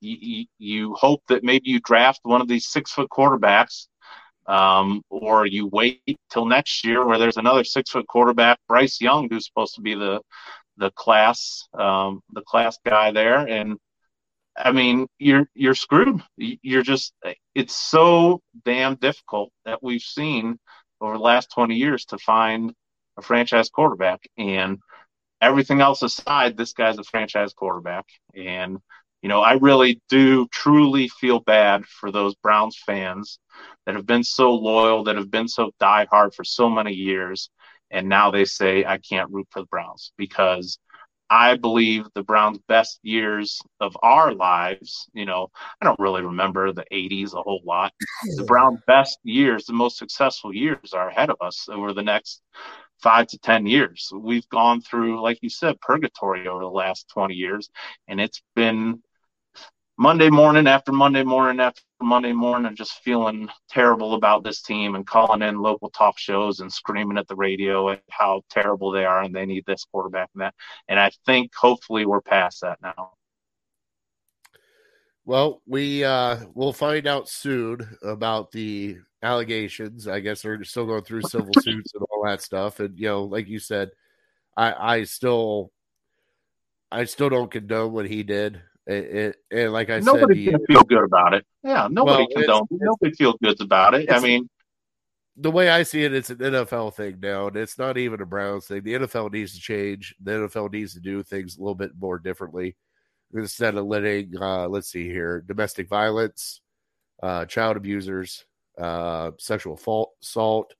you, 0.05 0.45
you 0.57 0.93
hope 0.93 1.23
that 1.27 1.43
maybe 1.43 1.69
you 1.69 1.79
draft 1.79 2.21
one 2.23 2.41
of 2.41 2.47
these 2.47 2.67
six 2.67 2.91
foot 2.91 3.09
quarterbacks, 3.09 3.87
um, 4.47 5.01
or 5.09 5.45
you 5.45 5.67
wait 5.67 6.01
till 6.29 6.45
next 6.45 6.85
year 6.85 7.05
where 7.05 7.17
there's 7.17 7.37
another 7.37 7.63
six 7.63 7.89
foot 7.89 8.07
quarterback, 8.07 8.59
Bryce 8.67 9.01
Young, 9.01 9.27
who's 9.29 9.45
supposed 9.45 9.75
to 9.75 9.81
be 9.81 9.95
the 9.95 10.21
the 10.77 10.91
class 10.91 11.67
um, 11.73 12.21
the 12.33 12.41
class 12.41 12.77
guy 12.85 13.11
there, 13.11 13.47
and 13.47 13.77
I 14.57 14.71
mean 14.71 15.07
you're 15.17 15.47
you're 15.55 15.75
screwed. 15.75 16.21
You're 16.37 16.83
just 16.83 17.13
it's 17.55 17.75
so 17.75 18.41
damn 18.65 18.95
difficult 18.95 19.51
that 19.65 19.81
we've 19.81 20.01
seen 20.01 20.59
over 21.01 21.13
the 21.17 21.23
last 21.23 21.51
20 21.51 21.75
years 21.75 22.05
to 22.05 22.17
find 22.17 22.73
a 23.17 23.21
franchise 23.21 23.69
quarterback 23.69 24.21
and 24.37 24.79
everything 25.41 25.81
else 25.81 26.01
aside 26.01 26.57
this 26.57 26.73
guy's 26.73 26.97
a 26.97 27.03
franchise 27.03 27.53
quarterback 27.53 28.05
and 28.35 28.79
you 29.25 29.29
know, 29.29 29.41
I 29.41 29.53
really 29.53 29.99
do 30.07 30.47
truly 30.51 31.07
feel 31.07 31.39
bad 31.39 31.83
for 31.87 32.11
those 32.11 32.35
Browns 32.35 32.77
fans 32.85 33.39
that 33.87 33.95
have 33.95 34.05
been 34.05 34.23
so 34.23 34.53
loyal, 34.53 35.03
that 35.05 35.15
have 35.15 35.31
been 35.31 35.47
so 35.47 35.71
diehard 35.81 36.35
for 36.35 36.43
so 36.43 36.69
many 36.69 36.93
years. 36.93 37.49
And 37.89 38.07
now 38.07 38.29
they 38.29 38.45
say, 38.45 38.85
I 38.85 38.99
can't 38.99 39.31
root 39.31 39.47
for 39.49 39.61
the 39.61 39.65
Browns 39.65 40.11
because 40.15 40.77
I 41.27 41.57
believe 41.57 42.05
the 42.13 42.21
Browns' 42.21 42.59
best 42.67 42.99
years 43.01 43.59
of 43.79 43.97
our 44.03 44.31
lives, 44.31 45.09
you 45.13 45.25
know, 45.25 45.47
I 45.81 45.85
don't 45.85 45.99
really 45.99 46.21
remember 46.21 46.71
the 46.71 46.85
80s 46.91 47.33
a 47.33 47.41
whole 47.41 47.63
lot. 47.65 47.93
The 48.35 48.43
Browns' 48.47 48.81
best 48.85 49.17
years, 49.23 49.65
the 49.65 49.73
most 49.73 49.97
successful 49.97 50.53
years 50.53 50.93
are 50.93 51.09
ahead 51.09 51.31
of 51.31 51.37
us 51.41 51.67
over 51.67 51.93
the 51.93 52.03
next 52.03 52.43
five 53.01 53.27
to 53.27 53.37
10 53.39 53.65
years. 53.65 54.11
We've 54.15 54.47
gone 54.49 54.81
through, 54.81 55.21
like 55.21 55.39
you 55.41 55.49
said, 55.49 55.79
purgatory 55.81 56.47
over 56.47 56.61
the 56.61 56.69
last 56.69 57.07
20 57.09 57.33
years, 57.33 57.69
and 58.07 58.19
it's 58.19 58.41
been 58.55 59.01
Monday 59.97 60.29
morning 60.29 60.67
after 60.67 60.91
Monday 60.91 61.23
morning 61.23 61.61
after 61.61 61.81
Monday 62.01 62.33
morning, 62.33 62.75
just 62.75 63.01
feeling 63.03 63.47
terrible 63.69 64.15
about 64.15 64.43
this 64.43 64.61
team 64.61 64.95
and 64.95 65.07
calling 65.07 65.41
in 65.41 65.61
local 65.61 65.89
talk 65.89 66.19
shows 66.19 66.59
and 66.59 66.71
screaming 66.71 67.17
at 67.17 67.27
the 67.27 67.35
radio 67.35 67.89
at 67.89 68.03
how 68.09 68.41
terrible 68.49 68.91
they 68.91 69.05
are 69.05 69.21
and 69.21 69.33
they 69.33 69.45
need 69.45 69.63
this 69.65 69.85
quarterback 69.85 70.29
and 70.33 70.41
that. 70.41 70.53
And 70.89 70.99
I 70.99 71.11
think 71.25 71.55
hopefully 71.55 72.05
we're 72.05 72.21
past 72.21 72.61
that 72.61 72.79
now. 72.81 73.11
Well, 75.23 75.61
we 75.65 76.03
uh 76.03 76.37
we'll 76.53 76.73
find 76.73 77.07
out 77.07 77.29
soon 77.29 77.97
about 78.03 78.51
the 78.51 78.97
allegations. 79.23 80.07
I 80.07 80.19
guess 80.19 80.41
they're 80.41 80.63
still 80.65 80.85
going 80.85 81.03
through 81.03 81.23
civil 81.23 81.53
suits 81.61 81.93
and 81.95 82.03
all 82.11 82.14
that 82.25 82.41
stuff. 82.41 82.79
And 82.79 82.97
you 82.97 83.07
know, 83.07 83.23
like 83.23 83.47
you 83.47 83.59
said, 83.59 83.91
I 84.55 84.73
I 84.73 85.03
still 85.03 85.71
I 86.91 87.05
still 87.05 87.29
don't 87.29 87.51
condone 87.51 87.91
what 87.91 88.07
he 88.07 88.23
did. 88.23 88.61
It, 88.87 88.93
it, 88.93 89.35
it 89.49 89.69
like 89.69 89.89
I 89.89 89.99
nobody 89.99 90.05
said, 90.05 90.21
nobody 90.21 90.45
can 90.51 90.65
feel 90.67 90.83
good 90.83 91.03
about 91.03 91.33
it. 91.33 91.45
Yeah, 91.63 91.87
nobody 91.89 92.27
well, 92.27 92.27
can 92.27 92.47
don't. 92.47 92.67
Nobody 92.71 93.15
feels 93.15 93.35
good 93.41 93.59
about 93.59 93.95
it. 93.95 94.11
I 94.11 94.19
mean, 94.19 94.47
the 95.37 95.51
way 95.51 95.69
I 95.69 95.83
see 95.83 96.03
it, 96.03 96.13
it's 96.13 96.29
an 96.29 96.37
NFL 96.37 96.93
thing 96.93 97.17
now, 97.21 97.47
and 97.47 97.57
it's 97.57 97.77
not 97.77 97.97
even 97.97 98.21
a 98.21 98.25
Browns 98.25 98.67
thing. 98.67 98.83
The 98.83 98.93
NFL 98.93 99.33
needs 99.33 99.53
to 99.53 99.59
change. 99.59 100.15
The 100.21 100.31
NFL 100.31 100.71
needs 100.71 100.93
to 100.93 100.99
do 100.99 101.23
things 101.23 101.57
a 101.57 101.59
little 101.59 101.75
bit 101.75 101.91
more 101.99 102.19
differently 102.19 102.75
instead 103.33 103.75
of 103.75 103.85
letting, 103.85 104.33
uh, 104.39 104.67
let's 104.67 104.89
see 104.89 105.09
here, 105.09 105.43
domestic 105.45 105.89
violence, 105.89 106.61
uh, 107.21 107.45
child 107.45 107.75
abusers, 107.75 108.45
uh, 108.77 109.31
sexual 109.37 109.79
assault. 110.21 110.73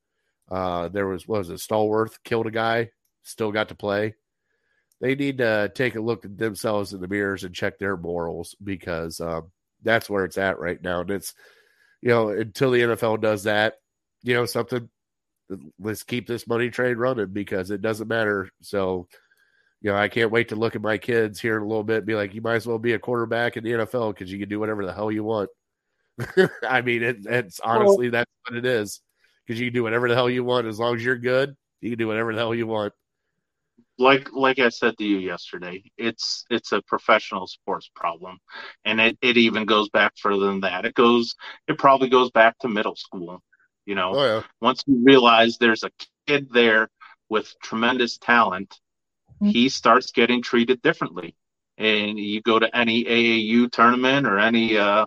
Uh, 0.49 0.89
there 0.89 1.07
was 1.07 1.27
was 1.27 1.49
it 1.49 1.55
Stallworth 1.55 2.17
killed 2.23 2.47
a 2.47 2.51
guy, 2.51 2.89
still 3.23 3.51
got 3.51 3.69
to 3.69 3.75
play 3.75 4.15
they 5.01 5.15
need 5.15 5.39
to 5.39 5.71
take 5.75 5.95
a 5.95 6.01
look 6.01 6.25
at 6.25 6.37
themselves 6.37 6.93
in 6.93 7.01
the 7.01 7.07
mirrors 7.07 7.43
and 7.43 7.53
check 7.53 7.77
their 7.77 7.97
morals 7.97 8.55
because 8.63 9.19
um, 9.19 9.51
that's 9.83 10.09
where 10.09 10.25
it's 10.25 10.37
at 10.37 10.59
right 10.59 10.81
now. 10.81 11.01
And 11.01 11.11
it's, 11.11 11.33
you 12.01 12.09
know, 12.09 12.29
until 12.29 12.71
the 12.71 12.81
NFL 12.81 13.21
does 13.21 13.43
that, 13.43 13.75
you 14.23 14.33
know, 14.33 14.45
something, 14.45 14.89
let's 15.79 16.03
keep 16.03 16.27
this 16.27 16.47
money 16.47 16.69
trade 16.69 16.97
running 16.97 17.27
because 17.27 17.71
it 17.71 17.81
doesn't 17.81 18.07
matter. 18.07 18.49
So, 18.61 19.07
you 19.81 19.91
know, 19.91 19.97
I 19.97 20.07
can't 20.07 20.31
wait 20.31 20.49
to 20.49 20.55
look 20.55 20.75
at 20.75 20.81
my 20.81 20.97
kids 20.97 21.39
here 21.39 21.57
in 21.57 21.63
a 21.63 21.67
little 21.67 21.83
bit 21.83 21.97
and 21.97 22.05
be 22.05 22.15
like, 22.15 22.33
you 22.33 22.41
might 22.41 22.55
as 22.55 22.65
well 22.65 22.79
be 22.79 22.93
a 22.93 22.99
quarterback 22.99 23.57
in 23.57 23.63
the 23.63 23.71
NFL 23.71 24.13
because 24.13 24.31
you 24.31 24.39
can 24.39 24.49
do 24.49 24.59
whatever 24.59 24.85
the 24.85 24.93
hell 24.93 25.11
you 25.11 25.23
want. 25.23 25.49
I 26.63 26.81
mean, 26.81 27.03
it, 27.03 27.25
it's 27.25 27.59
honestly, 27.59 28.09
well, 28.09 28.23
that's 28.23 28.31
what 28.47 28.57
it 28.57 28.65
is 28.65 29.01
because 29.45 29.59
you 29.59 29.67
can 29.67 29.73
do 29.73 29.83
whatever 29.83 30.09
the 30.09 30.15
hell 30.15 30.29
you 30.29 30.43
want 30.43 30.67
as 30.67 30.79
long 30.79 30.95
as 30.95 31.03
you're 31.03 31.17
good. 31.17 31.55
You 31.81 31.91
can 31.91 31.99
do 31.99 32.07
whatever 32.07 32.33
the 32.33 32.39
hell 32.39 32.55
you 32.55 32.67
want 32.67 32.93
like 33.97 34.29
like 34.33 34.59
I 34.59 34.69
said 34.69 34.97
to 34.97 35.03
you 35.03 35.17
yesterday, 35.17 35.83
it's 35.97 36.45
it's 36.49 36.71
a 36.71 36.81
professional 36.81 37.47
sports 37.47 37.89
problem, 37.95 38.39
and 38.83 38.99
it, 38.99 39.17
it 39.21 39.37
even 39.37 39.65
goes 39.65 39.89
back 39.89 40.13
further 40.17 40.47
than 40.47 40.61
that. 40.61 40.85
It 40.85 40.95
goes 40.95 41.35
it 41.67 41.77
probably 41.77 42.09
goes 42.09 42.31
back 42.31 42.57
to 42.59 42.67
middle 42.67 42.95
school. 42.95 43.41
You 43.85 43.95
know, 43.95 44.15
oh, 44.15 44.25
yeah. 44.25 44.43
once 44.61 44.83
you 44.87 45.01
realize 45.03 45.57
there's 45.57 45.83
a 45.83 45.91
kid 46.27 46.47
there 46.51 46.89
with 47.29 47.53
tremendous 47.61 48.17
talent, 48.17 48.79
mm-hmm. 49.41 49.49
he 49.49 49.69
starts 49.69 50.11
getting 50.11 50.41
treated 50.41 50.81
differently. 50.81 51.35
And 51.77 52.17
you 52.17 52.41
go 52.41 52.57
to 52.57 52.75
any 52.75 53.03
AAU 53.03 53.69
tournament 53.71 54.27
or 54.27 54.39
any 54.39 54.77
uh, 54.77 55.05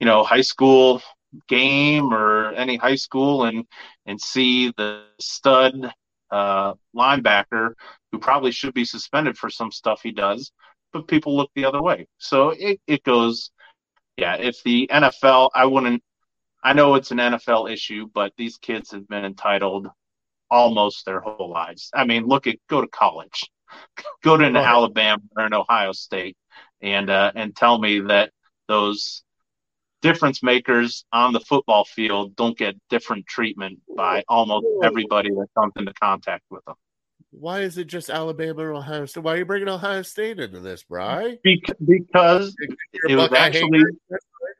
you 0.00 0.06
know 0.06 0.22
high 0.22 0.42
school 0.42 1.02
game 1.48 2.12
or 2.12 2.52
any 2.52 2.76
high 2.76 2.94
school 2.94 3.44
and 3.44 3.66
and 4.06 4.20
see 4.20 4.72
the 4.76 5.04
stud 5.20 5.92
uh, 6.30 6.74
linebacker 6.94 7.72
who 8.12 8.18
probably 8.18 8.50
should 8.50 8.74
be 8.74 8.84
suspended 8.84 9.36
for 9.36 9.50
some 9.50 9.70
stuff 9.70 10.00
he 10.02 10.12
does, 10.12 10.52
but 10.92 11.08
people 11.08 11.36
look 11.36 11.50
the 11.54 11.64
other 11.64 11.82
way. 11.82 12.06
So 12.18 12.50
it, 12.50 12.80
it 12.86 13.02
goes, 13.02 13.50
yeah, 14.16 14.36
if 14.36 14.62
the 14.62 14.88
NFL, 14.90 15.50
I 15.54 15.66
wouldn't, 15.66 16.02
I 16.62 16.72
know 16.72 16.94
it's 16.94 17.10
an 17.10 17.18
NFL 17.18 17.72
issue, 17.72 18.08
but 18.12 18.32
these 18.36 18.58
kids 18.58 18.90
have 18.92 19.08
been 19.08 19.24
entitled 19.24 19.88
almost 20.50 21.04
their 21.04 21.20
whole 21.20 21.50
lives. 21.50 21.90
I 21.94 22.04
mean, 22.04 22.26
look 22.26 22.46
at, 22.46 22.56
go 22.68 22.80
to 22.80 22.88
college, 22.88 23.50
go 24.24 24.36
to 24.36 24.44
an 24.44 24.56
oh, 24.56 24.60
Alabama 24.60 25.22
or 25.36 25.44
an 25.44 25.54
Ohio 25.54 25.92
State 25.92 26.36
and, 26.80 27.10
uh, 27.10 27.32
and 27.34 27.54
tell 27.54 27.78
me 27.78 28.00
that 28.00 28.32
those 28.66 29.22
difference 30.02 30.42
makers 30.42 31.04
on 31.12 31.32
the 31.32 31.40
football 31.40 31.84
field 31.84 32.36
don't 32.36 32.56
get 32.56 32.76
different 32.88 33.26
treatment 33.26 33.80
by 33.96 34.22
almost 34.28 34.66
everybody 34.82 35.30
that 35.30 35.46
comes 35.56 35.72
into 35.76 35.92
contact 35.94 36.44
with 36.50 36.64
them. 36.64 36.76
Why 37.30 37.60
is 37.60 37.76
it 37.76 37.86
just 37.86 38.08
Alabama 38.08 38.62
or 38.62 38.74
Ohio 38.74 39.04
State? 39.06 39.22
Why 39.22 39.34
are 39.34 39.36
you 39.38 39.44
bringing 39.44 39.68
Ohio 39.68 40.02
State 40.02 40.40
into 40.40 40.60
this, 40.60 40.82
Bry? 40.84 41.38
Because 41.42 42.54
it 43.06 43.16
was 43.16 43.32
actually 43.32 43.82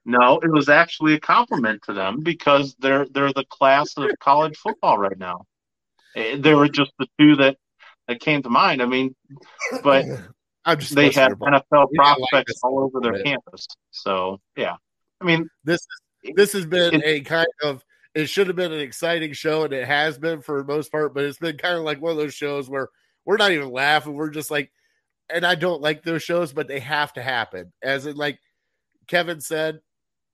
no, 0.04 0.38
it 0.38 0.50
was 0.50 0.68
actually 0.68 1.14
a 1.14 1.20
compliment 1.20 1.82
to 1.84 1.92
them 1.92 2.20
because 2.22 2.74
they're 2.78 3.06
they're 3.10 3.32
the 3.32 3.44
class 3.48 3.96
of 3.96 4.10
college 4.20 4.56
football 4.56 4.98
right 4.98 5.18
now. 5.18 5.44
Eh, 6.16 6.36
they 6.38 6.54
were 6.54 6.68
just 6.68 6.92
the 6.98 7.06
two 7.18 7.36
that 7.36 7.56
that 8.06 8.20
came 8.20 8.42
to 8.42 8.50
mind. 8.50 8.82
I 8.82 8.86
mean, 8.86 9.14
but 9.82 10.04
I'm 10.64 10.78
just 10.78 10.94
they 10.94 11.10
had 11.10 11.32
NFL 11.32 11.88
prospects 11.94 12.32
like 12.32 12.46
all 12.64 12.80
over 12.80 13.00
their 13.00 13.22
campus. 13.22 13.66
So 13.90 14.40
yeah. 14.56 14.76
I 15.20 15.24
mean, 15.24 15.48
this 15.64 15.86
this 16.34 16.52
has 16.52 16.66
been 16.66 16.94
it, 16.94 17.02
a 17.04 17.20
kind 17.20 17.46
of 17.62 17.84
it 18.14 18.26
should 18.28 18.46
have 18.46 18.56
been 18.56 18.72
an 18.72 18.80
exciting 18.80 19.32
show, 19.32 19.64
and 19.64 19.72
it 19.72 19.86
has 19.86 20.18
been 20.18 20.40
for 20.40 20.58
the 20.58 20.72
most 20.72 20.90
part. 20.90 21.14
But 21.14 21.24
it's 21.24 21.38
been 21.38 21.56
kind 21.56 21.76
of 21.76 21.82
like 21.82 22.00
one 22.00 22.12
of 22.12 22.18
those 22.18 22.34
shows 22.34 22.68
where 22.68 22.88
we're 23.24 23.36
not 23.36 23.52
even 23.52 23.70
laughing; 23.70 24.14
we're 24.14 24.30
just 24.30 24.50
like, 24.50 24.70
and 25.28 25.44
I 25.46 25.54
don't 25.54 25.82
like 25.82 26.02
those 26.02 26.22
shows, 26.22 26.52
but 26.52 26.68
they 26.68 26.80
have 26.80 27.12
to 27.14 27.22
happen. 27.22 27.72
As 27.82 28.06
in, 28.06 28.16
like 28.16 28.38
Kevin 29.06 29.40
said, 29.40 29.80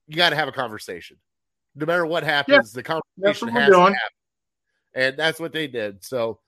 you 0.07 0.15
got 0.15 0.29
to 0.29 0.35
have 0.35 0.47
a 0.47 0.53
conversation. 0.53 1.17
No 1.75 1.85
matter 1.85 2.05
what 2.05 2.23
happens, 2.23 2.71
the 2.71 2.83
conversation 2.83 3.49
has 3.49 3.69
to 3.71 3.79
happen. 3.79 3.97
And 4.93 5.17
that's 5.17 5.39
what 5.39 5.51
they 5.51 5.67
did. 5.67 6.03
So, 6.05 6.39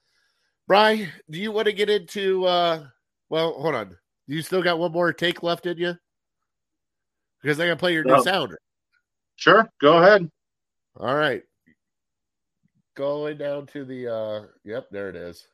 Brian, 0.66 1.08
do 1.30 1.38
you 1.38 1.52
want 1.52 1.66
to 1.66 1.72
get 1.72 1.90
into? 1.90 2.46
uh 2.46 2.86
Well, 3.28 3.52
hold 3.52 3.74
on. 3.74 3.96
You 4.26 4.42
still 4.42 4.62
got 4.62 4.78
one 4.78 4.92
more 4.92 5.12
take 5.12 5.42
left 5.42 5.66
in 5.66 5.76
you? 5.76 5.94
Because 7.42 7.60
I 7.60 7.66
to 7.66 7.76
play 7.78 7.94
your 7.94 8.04
new 8.04 8.18
No. 8.18 8.18
sounder. 8.18 8.58
Sure, 9.36 9.68
go 9.80 9.98
ahead. 9.98 10.30
All 10.98 11.14
right. 11.14 11.42
Going 12.96 13.38
down 13.38 13.66
to 13.68 13.84
the 13.84 14.08
uh 14.12 14.42
yep, 14.64 14.88
there 14.90 15.08
it 15.10 15.16
is. 15.16 15.46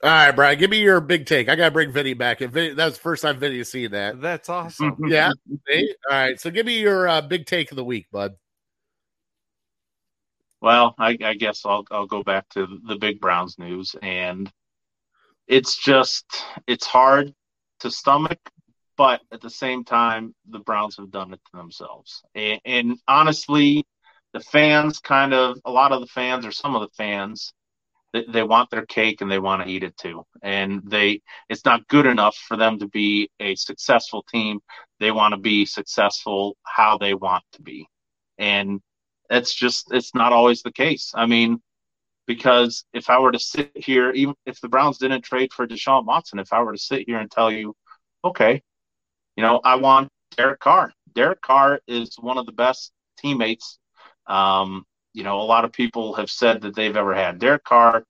All 0.00 0.10
right, 0.10 0.30
Brian, 0.30 0.58
give 0.58 0.70
me 0.70 0.80
your 0.80 1.00
big 1.00 1.26
take. 1.26 1.48
I 1.48 1.56
gotta 1.56 1.72
bring 1.72 1.90
Vinny 1.90 2.14
back. 2.14 2.40
And 2.40 2.52
Vinny, 2.52 2.72
that 2.74 2.84
was 2.84 2.94
the 2.94 3.00
first 3.00 3.22
time 3.22 3.40
Vinny's 3.40 3.70
seen 3.70 3.90
that. 3.90 4.20
That's 4.20 4.48
awesome. 4.48 4.96
Yeah. 5.08 5.32
See? 5.68 5.94
All 6.08 6.16
right. 6.16 6.40
So 6.40 6.50
give 6.50 6.66
me 6.66 6.80
your 6.80 7.08
uh, 7.08 7.20
big 7.20 7.46
take 7.46 7.72
of 7.72 7.76
the 7.76 7.84
week, 7.84 8.06
bud. 8.12 8.34
Well, 10.60 10.94
I, 10.98 11.16
I 11.22 11.34
guess 11.34 11.62
I'll 11.64 11.84
I'll 11.90 12.06
go 12.06 12.22
back 12.22 12.48
to 12.50 12.78
the 12.86 12.96
big 12.96 13.20
Browns 13.20 13.58
news, 13.58 13.96
and 14.00 14.50
it's 15.48 15.76
just 15.76 16.24
it's 16.68 16.86
hard 16.86 17.34
to 17.80 17.90
stomach, 17.90 18.38
but 18.96 19.20
at 19.32 19.40
the 19.40 19.50
same 19.50 19.84
time, 19.84 20.34
the 20.48 20.60
Browns 20.60 20.96
have 20.96 21.10
done 21.10 21.32
it 21.32 21.40
to 21.50 21.56
themselves. 21.56 22.22
And, 22.34 22.60
and 22.64 22.98
honestly, 23.08 23.84
the 24.32 24.40
fans 24.40 25.00
kind 25.00 25.34
of 25.34 25.58
a 25.64 25.70
lot 25.70 25.92
of 25.92 26.00
the 26.00 26.06
fans 26.06 26.46
or 26.46 26.52
some 26.52 26.76
of 26.76 26.82
the 26.82 26.94
fans 26.96 27.52
they, 28.28 28.42
want 28.42 28.70
their 28.70 28.86
cake 28.86 29.20
and 29.20 29.30
they 29.30 29.38
want 29.38 29.62
to 29.62 29.68
eat 29.68 29.82
it 29.82 29.96
too, 29.96 30.24
and 30.42 30.82
they 30.84 31.20
it's 31.48 31.64
not 31.64 31.86
good 31.88 32.06
enough 32.06 32.36
for 32.36 32.56
them 32.56 32.78
to 32.78 32.88
be 32.88 33.30
a 33.40 33.54
successful 33.54 34.22
team. 34.22 34.60
They 35.00 35.10
want 35.10 35.32
to 35.32 35.38
be 35.38 35.66
successful 35.66 36.56
how 36.64 36.98
they 36.98 37.14
want 37.14 37.44
to 37.52 37.62
be, 37.62 37.86
and 38.38 38.80
it's 39.30 39.54
just 39.54 39.92
it's 39.92 40.14
not 40.14 40.32
always 40.32 40.62
the 40.62 40.72
case. 40.72 41.12
I 41.14 41.26
mean, 41.26 41.60
because 42.26 42.84
if 42.92 43.10
I 43.10 43.18
were 43.18 43.32
to 43.32 43.38
sit 43.38 43.72
here, 43.74 44.10
even 44.12 44.34
if 44.46 44.60
the 44.60 44.68
Browns 44.68 44.98
didn't 44.98 45.22
trade 45.22 45.52
for 45.52 45.66
Deshaun 45.66 46.04
Watson, 46.04 46.38
if 46.38 46.52
I 46.52 46.62
were 46.62 46.72
to 46.72 46.78
sit 46.78 47.04
here 47.06 47.18
and 47.18 47.30
tell 47.30 47.50
you, 47.50 47.74
okay, 48.24 48.62
you 49.36 49.42
know, 49.42 49.60
I 49.64 49.76
want 49.76 50.10
Derek 50.36 50.60
Carr. 50.60 50.92
Derek 51.14 51.40
Carr 51.40 51.80
is 51.88 52.16
one 52.20 52.38
of 52.38 52.46
the 52.46 52.52
best 52.52 52.92
teammates. 53.18 53.78
Um, 54.26 54.84
you 55.18 55.24
know, 55.24 55.40
a 55.40 55.42
lot 55.42 55.64
of 55.64 55.72
people 55.72 56.14
have 56.14 56.30
said 56.30 56.60
that 56.60 56.76
they've 56.76 56.96
ever 56.96 57.12
had. 57.12 57.40
Derek 57.40 57.64
Carr, 57.64 58.04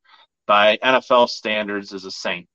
by 0.46 0.76
NFL 0.84 1.30
standards, 1.30 1.94
is 1.94 2.04
a 2.04 2.10
saint. 2.10 2.46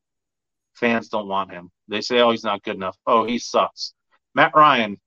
Fans 0.76 1.10
don't 1.10 1.28
want 1.28 1.50
him. 1.50 1.72
They 1.88 2.02
say, 2.02 2.20
oh, 2.20 2.30
he's 2.30 2.44
not 2.44 2.62
good 2.62 2.76
enough. 2.76 2.96
Oh, 3.08 3.26
he 3.26 3.40
sucks. 3.40 3.96
Matt 4.36 4.52
Ryan 4.56 5.02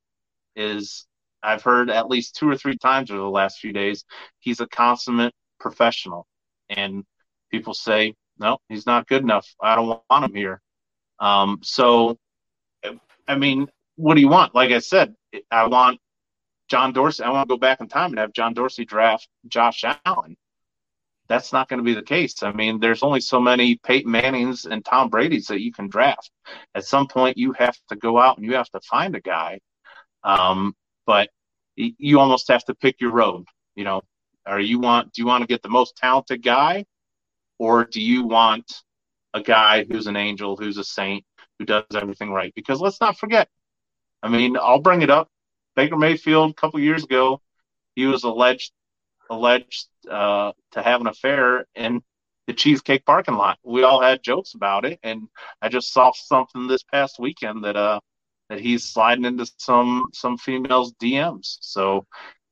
is 0.56 1.06
I've 1.44 1.62
heard 1.62 1.90
at 1.90 2.08
least 2.08 2.34
two 2.34 2.50
or 2.50 2.56
three 2.56 2.76
times 2.76 3.12
over 3.12 3.20
the 3.20 3.28
last 3.28 3.60
few 3.60 3.72
days, 3.72 4.04
he's 4.40 4.58
a 4.58 4.66
consummate 4.66 5.32
professional. 5.60 6.26
And 6.68 7.04
people 7.52 7.72
say, 7.72 8.14
no, 8.40 8.58
he's 8.68 8.84
not 8.84 9.06
good 9.06 9.22
enough. 9.22 9.46
I 9.62 9.76
don't 9.76 10.02
want 10.10 10.24
him 10.24 10.34
here. 10.34 10.60
Um, 11.20 11.60
so, 11.62 12.18
I 13.28 13.36
mean, 13.36 13.68
what 13.94 14.16
do 14.16 14.20
you 14.20 14.28
want? 14.28 14.56
Like 14.56 14.72
I 14.72 14.80
said, 14.80 15.14
I 15.52 15.68
want 15.68 16.00
John 16.68 16.92
Dorsey. 16.92 17.22
I 17.22 17.30
want 17.30 17.48
to 17.48 17.52
go 17.52 17.58
back 17.58 17.80
in 17.80 17.88
time 17.88 18.10
and 18.10 18.18
have 18.18 18.32
John 18.32 18.54
Dorsey 18.54 18.84
draft 18.84 19.28
Josh 19.46 19.84
Allen. 20.04 20.36
That's 21.28 21.52
not 21.52 21.68
going 21.68 21.78
to 21.78 21.84
be 21.84 21.94
the 21.94 22.02
case. 22.02 22.42
I 22.42 22.52
mean, 22.52 22.78
there's 22.78 23.02
only 23.02 23.20
so 23.20 23.40
many 23.40 23.76
Peyton 23.76 24.10
Mannings 24.10 24.64
and 24.64 24.84
Tom 24.84 25.08
Brady's 25.08 25.46
that 25.48 25.60
you 25.60 25.72
can 25.72 25.88
draft. 25.88 26.30
At 26.74 26.84
some 26.84 27.08
point, 27.08 27.36
you 27.36 27.52
have 27.52 27.76
to 27.88 27.96
go 27.96 28.18
out 28.18 28.36
and 28.36 28.46
you 28.46 28.54
have 28.54 28.70
to 28.70 28.80
find 28.80 29.16
a 29.16 29.20
guy. 29.20 29.60
Um, 30.22 30.74
but 31.04 31.30
you 31.76 32.20
almost 32.20 32.48
have 32.48 32.64
to 32.66 32.74
pick 32.74 33.00
your 33.00 33.12
road. 33.12 33.44
You 33.74 33.84
know, 33.84 34.02
or 34.46 34.60
you 34.60 34.78
want 34.78 35.12
do 35.12 35.22
you 35.22 35.26
want 35.26 35.42
to 35.42 35.48
get 35.48 35.62
the 35.62 35.68
most 35.68 35.96
talented 35.96 36.42
guy, 36.42 36.86
or 37.58 37.84
do 37.84 38.00
you 38.00 38.24
want 38.24 38.82
a 39.34 39.42
guy 39.42 39.84
who's 39.84 40.06
an 40.06 40.16
angel, 40.16 40.56
who's 40.56 40.78
a 40.78 40.84
saint, 40.84 41.24
who 41.58 41.64
does 41.64 41.84
everything 41.94 42.32
right? 42.32 42.52
Because 42.54 42.80
let's 42.80 43.00
not 43.00 43.18
forget. 43.18 43.48
I 44.22 44.28
mean, 44.28 44.56
I'll 44.56 44.80
bring 44.80 45.02
it 45.02 45.10
up. 45.10 45.28
Baker 45.76 45.96
Mayfield 45.96 46.50
a 46.50 46.54
couple 46.54 46.80
years 46.80 47.04
ago, 47.04 47.40
he 47.94 48.06
was 48.06 48.24
alleged 48.24 48.72
alleged 49.30 49.86
uh, 50.10 50.52
to 50.72 50.82
have 50.82 51.00
an 51.00 51.08
affair 51.08 51.66
in 51.74 52.02
the 52.46 52.52
Cheesecake 52.54 53.04
parking 53.04 53.34
lot. 53.34 53.58
We 53.64 53.82
all 53.82 54.00
had 54.00 54.22
jokes 54.22 54.54
about 54.54 54.84
it, 54.84 55.00
and 55.02 55.28
I 55.60 55.68
just 55.68 55.92
saw 55.92 56.12
something 56.12 56.66
this 56.66 56.82
past 56.84 57.18
weekend 57.18 57.64
that 57.64 57.76
uh 57.76 58.00
that 58.48 58.60
he's 58.60 58.84
sliding 58.84 59.24
into 59.24 59.50
some 59.58 60.06
some 60.12 60.38
females 60.38 60.94
DMs. 61.02 61.58
So 61.60 62.06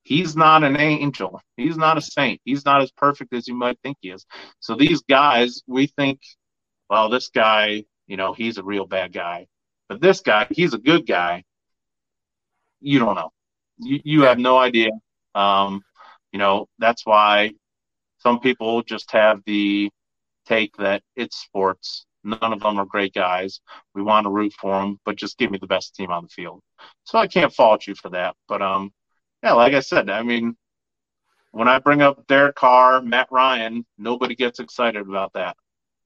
he's 0.05 0.37
not 0.37 0.64
an 0.64 0.77
angel. 0.79 1.41
He's 1.57 1.77
not 1.77 1.99
a 1.99 2.03
saint. 2.03 2.41
He's 2.45 2.64
not 2.64 2.83
as 2.83 2.91
perfect 2.93 3.33
as 3.35 3.49
you 3.49 3.55
might 3.55 3.79
think 3.83 3.99
he 4.01 4.11
is. 4.11 4.27
So 4.61 4.75
these 4.75 5.03
guys, 5.03 5.62
we 5.66 5.87
think, 5.87 6.20
well, 6.91 7.09
this 7.09 7.29
guy, 7.29 7.85
you 8.07 8.16
know, 8.16 8.33
he's 8.33 8.59
a 8.59 8.64
real 8.64 8.87
bad 8.87 9.12
guy. 9.12 9.47
But 9.89 10.01
this 10.01 10.20
guy, 10.20 10.47
he's 10.51 10.75
a 10.75 10.79
good 10.79 11.07
guy. 11.07 11.45
You 12.81 12.99
don't 12.99 13.14
know. 13.14 13.31
You 13.79 14.01
you 14.05 14.22
have 14.22 14.39
no 14.39 14.59
idea. 14.59 14.91
Um, 15.35 15.83
you 16.33 16.39
know, 16.39 16.68
that's 16.79 17.07
why 17.07 17.53
some 18.18 18.41
people 18.41 18.83
just 18.83 19.11
have 19.12 19.41
the 19.47 19.91
take 20.47 20.77
that 20.77 21.03
it's 21.16 21.37
sports. 21.37 22.07
None 22.25 22.53
of 22.53 22.61
them 22.61 22.79
are 22.79 22.87
great 22.87 23.12
guys. 23.12 23.61
We 23.95 24.03
want 24.03 24.25
to 24.25 24.31
root 24.31 24.55
for 24.55 24.81
them, 24.81 24.99
but 25.05 25.16
just 25.16 25.37
give 25.39 25.51
me 25.51 25.59
the 25.59 25.66
best 25.66 25.95
team 25.95 26.11
on 26.11 26.25
the 26.25 26.29
field. 26.29 26.61
So 27.05 27.18
I 27.18 27.27
can't 27.27 27.53
fault 27.53 27.87
you 27.87 27.95
for 27.95 28.09
that. 28.11 28.35
But 28.49 28.62
um, 28.62 28.93
yeah, 29.43 29.53
like 29.53 29.75
I 29.75 29.81
said, 29.81 30.09
I 30.09 30.22
mean, 30.22 30.57
when 31.51 31.68
I 31.68 31.79
bring 31.79 32.03
up 32.03 32.27
Derek 32.27 32.57
Carr, 32.57 33.03
Matt 33.03 33.29
Ryan, 33.31 33.85
nobody 33.99 34.35
gets 34.35 34.59
excited 34.59 35.03
about 35.03 35.35
that. 35.35 35.57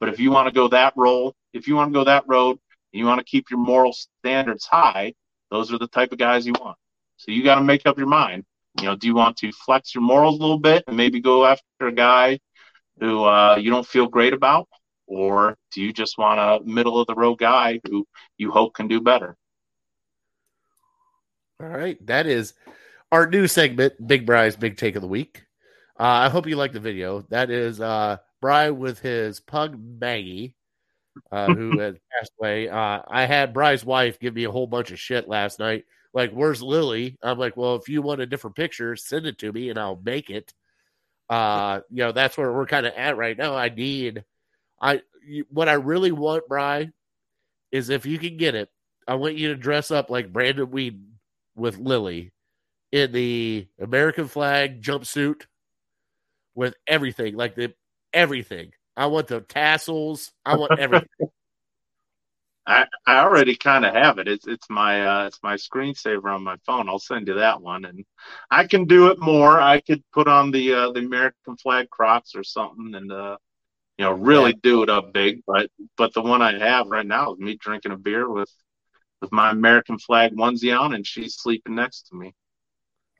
But 0.00 0.08
if 0.08 0.18
you 0.18 0.30
want 0.30 0.48
to 0.48 0.54
go 0.54 0.68
that 0.68 0.92
role, 0.96 1.34
if 1.52 1.66
you 1.68 1.76
want 1.76 1.92
to 1.92 1.98
go 1.98 2.04
that 2.04 2.24
road, 2.26 2.58
and 2.92 2.98
you 3.00 3.06
want 3.06 3.18
to 3.18 3.24
keep 3.24 3.50
your 3.50 3.60
moral 3.60 3.92
standards 3.92 4.66
high, 4.66 5.14
those 5.50 5.72
are 5.72 5.78
the 5.78 5.88
type 5.88 6.12
of 6.12 6.18
guys 6.18 6.46
you 6.46 6.52
want. 6.60 6.76
So 7.16 7.32
you 7.32 7.42
got 7.42 7.56
to 7.56 7.62
make 7.62 7.86
up 7.86 7.98
your 7.98 8.06
mind. 8.06 8.44
You 8.80 8.86
know, 8.86 8.96
do 8.96 9.06
you 9.06 9.14
want 9.14 9.36
to 9.38 9.50
flex 9.52 9.94
your 9.94 10.02
morals 10.02 10.38
a 10.38 10.40
little 10.40 10.58
bit 10.58 10.84
and 10.86 10.96
maybe 10.96 11.20
go 11.20 11.44
after 11.44 11.88
a 11.88 11.92
guy 11.92 12.38
who 13.00 13.24
uh, 13.24 13.56
you 13.56 13.70
don't 13.70 13.86
feel 13.86 14.06
great 14.06 14.32
about, 14.32 14.68
or 15.06 15.56
do 15.72 15.82
you 15.82 15.92
just 15.92 16.18
want 16.18 16.38
a 16.38 16.64
middle 16.64 17.00
of 17.00 17.06
the 17.06 17.14
road 17.14 17.36
guy 17.36 17.80
who 17.88 18.06
you 18.36 18.50
hope 18.50 18.74
can 18.74 18.88
do 18.88 19.00
better? 19.00 19.36
All 21.60 21.68
right. 21.68 22.04
That 22.06 22.26
is 22.26 22.54
our 23.10 23.26
new 23.26 23.48
segment, 23.48 23.94
Big 24.06 24.26
Bry's 24.26 24.54
Big 24.54 24.76
Take 24.76 24.94
of 24.94 25.02
the 25.02 25.08
Week. 25.08 25.44
Uh, 25.98 26.04
I 26.04 26.28
hope 26.28 26.46
you 26.46 26.54
like 26.54 26.72
the 26.72 26.78
video. 26.78 27.22
That 27.30 27.50
is 27.50 27.80
uh, 27.80 28.18
Bry 28.40 28.70
with 28.70 29.00
his 29.00 29.40
pug 29.40 29.76
Maggie, 29.76 30.54
uh, 31.30 31.52
who 31.52 31.78
had 31.80 31.98
passed 32.12 32.32
away. 32.40 32.68
Uh, 32.68 33.02
I 33.08 33.26
had 33.26 33.54
Bry's 33.54 33.84
wife 33.84 34.18
give 34.18 34.34
me 34.34 34.44
a 34.44 34.50
whole 34.50 34.66
bunch 34.66 34.90
of 34.90 34.98
shit 34.98 35.28
last 35.28 35.58
night. 35.58 35.84
Like, 36.12 36.32
where's 36.32 36.62
Lily? 36.62 37.16
I'm 37.22 37.38
like, 37.38 37.56
well, 37.56 37.76
if 37.76 37.88
you 37.88 38.02
want 38.02 38.20
a 38.20 38.26
different 38.26 38.56
picture, 38.56 38.96
send 38.96 39.26
it 39.26 39.38
to 39.38 39.52
me 39.52 39.70
and 39.70 39.78
I'll 39.78 40.00
make 40.02 40.30
it. 40.30 40.52
Uh, 41.28 41.80
you 41.90 41.98
know, 41.98 42.12
that's 42.12 42.36
where 42.38 42.52
we're 42.52 42.66
kind 42.66 42.86
of 42.86 42.94
at 42.94 43.16
right 43.16 43.36
now. 43.36 43.54
I 43.54 43.68
need, 43.68 44.24
I, 44.80 45.02
what 45.50 45.68
I 45.68 45.74
really 45.74 46.12
want, 46.12 46.48
Bry, 46.48 46.90
is 47.70 47.90
if 47.90 48.06
you 48.06 48.18
can 48.18 48.36
get 48.36 48.54
it, 48.54 48.70
I 49.06 49.14
want 49.14 49.36
you 49.36 49.48
to 49.48 49.56
dress 49.56 49.90
up 49.90 50.10
like 50.10 50.32
Brandon 50.32 50.66
Weeden 50.66 51.04
with 51.54 51.78
Lily 51.78 52.32
in 52.92 53.12
the 53.12 53.66
American 53.78 54.28
flag 54.28 54.82
jumpsuit 54.82 55.42
with 56.54 56.74
everything, 56.86 57.36
like 57.36 57.54
the 57.54 57.74
everything. 58.12 58.72
I 58.98 59.06
want 59.06 59.28
the 59.28 59.40
tassels. 59.40 60.32
I 60.44 60.56
want 60.56 60.76
everything. 60.76 61.08
I, 62.66 62.84
I 63.06 63.20
already 63.20 63.56
kind 63.56 63.86
of 63.86 63.94
have 63.94 64.18
it. 64.18 64.26
It's 64.28 64.46
it's 64.46 64.68
my 64.68 65.06
uh, 65.06 65.26
it's 65.28 65.38
my 65.42 65.54
screensaver 65.54 66.34
on 66.34 66.42
my 66.42 66.56
phone. 66.66 66.88
I'll 66.88 66.98
send 66.98 67.28
you 67.28 67.34
that 67.34 67.62
one, 67.62 67.84
and 67.84 68.04
I 68.50 68.66
can 68.66 68.86
do 68.86 69.06
it 69.06 69.20
more. 69.20 69.58
I 69.58 69.80
could 69.80 70.02
put 70.12 70.26
on 70.26 70.50
the 70.50 70.74
uh, 70.74 70.90
the 70.90 70.98
American 70.98 71.56
flag 71.56 71.88
Crocs 71.88 72.34
or 72.34 72.42
something, 72.42 72.94
and 72.96 73.10
uh, 73.10 73.38
you 73.98 74.04
know, 74.04 74.12
really 74.12 74.52
do 74.52 74.82
it 74.82 74.90
up 74.90 75.12
big. 75.12 75.42
But 75.46 75.70
but 75.96 76.12
the 76.12 76.20
one 76.20 76.42
I 76.42 76.58
have 76.58 76.88
right 76.88 77.06
now 77.06 77.32
is 77.32 77.38
me 77.38 77.56
drinking 77.56 77.92
a 77.92 77.96
beer 77.96 78.28
with 78.28 78.52
with 79.22 79.30
my 79.30 79.50
American 79.50 79.98
flag 79.98 80.32
onesie 80.32 80.78
on, 80.78 80.92
and 80.92 81.06
she's 81.06 81.36
sleeping 81.36 81.76
next 81.76 82.08
to 82.08 82.16
me. 82.16 82.34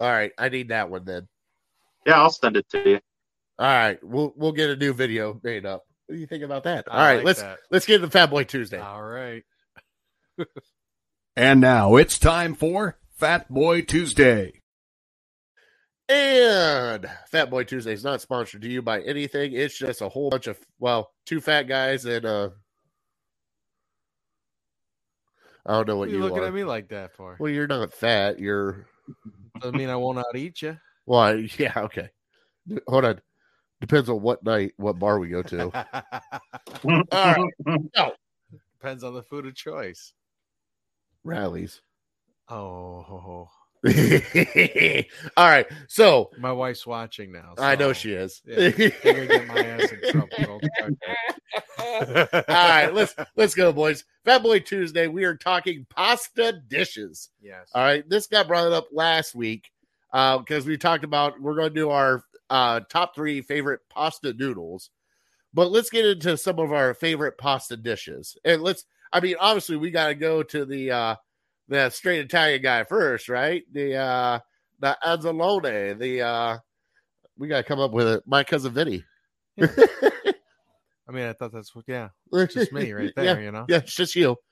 All 0.01 0.11
right, 0.11 0.33
I 0.37 0.49
need 0.49 0.69
that 0.69 0.91
one 0.91 1.05
then. 1.05 1.29
Yeah, 2.05 2.21
I'll 2.21 2.31
send 2.31 2.57
it 2.57 2.69
to 2.71 2.91
you. 2.91 3.01
All 3.59 3.67
right, 3.67 3.99
we'll 4.03 4.33
we'll 4.37 4.53
get 4.53 4.71
a 4.71 4.77
new 4.77 4.93
video 4.93 5.41
made 5.43 5.67
up. 5.67 5.85
What 6.07 6.15
do 6.15 6.21
you 6.21 6.27
think 6.27 6.45
about 6.45 6.65
that? 6.65 6.87
All 6.89 6.99
I 6.99 7.09
right, 7.09 7.17
like 7.17 7.25
let's 7.25 7.43
that. 7.43 7.59
let's 7.71 7.87
get 7.87 7.97
into 7.97 8.11
Fat 8.11 8.31
Boy 8.31 8.45
Tuesday. 8.45 8.79
All 8.81 9.03
right. 9.03 9.43
And 11.37 11.61
now 11.61 11.97
it's 11.97 12.19
time 12.19 12.55
for 12.55 12.99
Fat 13.17 13.49
Boy 13.53 13.83
Tuesday. 13.83 14.63
And 16.09 17.09
Fat 17.31 17.51
Boy 17.51 17.65
Tuesday 17.65 17.93
is 17.93 18.05
not 18.05 18.21
sponsored 18.21 18.63
to 18.63 18.69
you 18.69 18.81
by 18.81 19.03
anything. 19.03 19.53
It's 19.53 19.77
just 19.77 20.01
a 20.01 20.09
whole 20.09 20.31
bunch 20.31 20.47
of 20.47 20.59
well, 20.79 21.11
two 21.27 21.41
fat 21.41 21.65
guys 21.65 22.05
and 22.05 22.25
uh 22.25 22.51
I 25.67 25.73
don't 25.73 25.87
know 25.89 25.97
What 25.97 25.99
what 25.99 26.09
are 26.09 26.13
you 26.13 26.17
you 26.19 26.23
looking 26.23 26.39
are. 26.39 26.47
at 26.47 26.55
me 26.55 26.65
like 26.65 26.89
that 26.89 27.15
for? 27.15 27.37
Well, 27.39 27.51
you're 27.53 27.67
not 27.67 27.93
fat. 27.93 28.39
You're 28.39 28.87
Doesn't 29.61 29.77
mean 29.77 29.91
I 29.91 29.97
won't 29.97 30.19
out 30.19 30.35
eat 30.35 30.63
you. 30.63 30.79
well, 31.07 31.37
yeah, 31.59 31.73
okay. 31.77 32.09
Hold 32.87 33.05
on. 33.05 33.21
Depends 33.81 34.09
on 34.09 34.21
what 34.21 34.43
night, 34.43 34.73
what 34.77 34.99
bar 34.99 35.19
we 35.19 35.29
go 35.29 35.43
to. 35.43 35.65
All 36.85 37.05
right. 37.13 37.53
Depends 38.81 39.05
on 39.05 39.15
the 39.15 39.23
food 39.23 39.47
of 39.47 39.55
choice. 39.55 40.13
Rallies. 41.25 41.81
Oh, 42.49 43.03
ho, 43.03 43.19
ho. 43.85 45.05
All 45.37 45.49
right. 45.49 45.67
So 45.89 46.31
my 46.39 46.53
wife's 46.53 46.87
watching 46.87 47.33
now. 47.33 47.55
I 47.59 47.77
know 47.77 47.89
so- 47.89 47.93
she 47.95 48.13
is. 48.13 48.41
Yeah, 48.45 48.71
they're 48.71 48.91
gonna 49.15 49.27
get 49.27 49.47
my 49.47 49.61
ass 49.65 49.93
in 49.93 50.11
trouble. 50.11 50.29
Don't 50.39 50.65
start 50.77 50.95
that. 51.07 52.45
All 52.49 52.69
right, 52.69 52.93
let's 52.93 53.15
let's 53.37 53.55
go, 53.55 53.73
boys. 53.73 54.05
Fat 54.25 54.43
Boy 54.43 54.61
Tuesday. 54.61 55.07
We 55.07 55.25
are 55.25 55.37
talking 55.37 55.87
pasta 55.91 56.61
dishes. 56.69 57.31
Yes. 57.41 57.71
All 57.75 57.83
right, 57.83 58.09
this 58.09 58.27
got 58.27 58.49
brought 58.49 58.67
it 58.67 58.73
up 58.73 58.89
last 58.93 59.35
week 59.35 59.71
uh, 60.13 60.39
because 60.39 60.67
we 60.67 60.77
talked 60.77 61.05
about 61.05 61.41
we're 61.41 61.55
going 61.55 61.71
to 61.71 61.75
do 61.75 61.91
our 61.91 62.23
uh, 62.51 62.81
top 62.89 63.15
three 63.15 63.41
favorite 63.41 63.81
pasta 63.89 64.33
noodles, 64.33 64.91
but 65.55 65.71
let's 65.71 65.91
get 65.91 66.07
into 66.07 66.37
some 66.37 66.59
of 66.59 66.73
our 66.73 66.95
favorite 66.95 67.39
pasta 67.39 67.77
dishes. 67.77 68.37
And 68.45 68.63
let's, 68.63 68.85
I 69.13 69.21
mean, 69.21 69.37
obviously 69.41 69.77
we 69.77 69.91
got 69.91 70.09
to 70.09 70.15
go 70.15 70.43
to 70.43 70.65
the 70.65 70.91
uh, 70.91 71.15
the 71.69 71.91
straight 71.91 72.21
Italian 72.21 72.63
guy 72.63 72.85
first, 72.85 73.29
right? 73.29 73.63
The 73.73 73.97
uh, 73.97 74.39
the 74.81 74.97
Anzalone. 75.05 75.99
The 75.99 76.23
uh, 76.23 76.59
we 77.37 77.49
got 77.49 77.59
to 77.59 77.63
come 77.65 77.81
up 77.81 77.93
with 77.93 78.09
it. 78.09 78.23
My 78.27 78.45
cousin 78.45 78.73
Vinny. 78.73 79.05
I 81.09 81.13
mean, 81.13 81.25
I 81.25 81.33
thought 81.33 81.53
that's 81.53 81.75
what. 81.75 81.85
Yeah, 81.89 82.09
it's 82.33 82.55
just 82.55 82.73
me 82.73 82.93
right 82.93 83.13
there. 83.17 83.25
Yeah, 83.25 83.39
You 83.41 83.51
know. 83.53 83.65
yeah, 83.69 83.79
it's 83.79 83.95
just 83.95 84.15
you. 84.15 84.37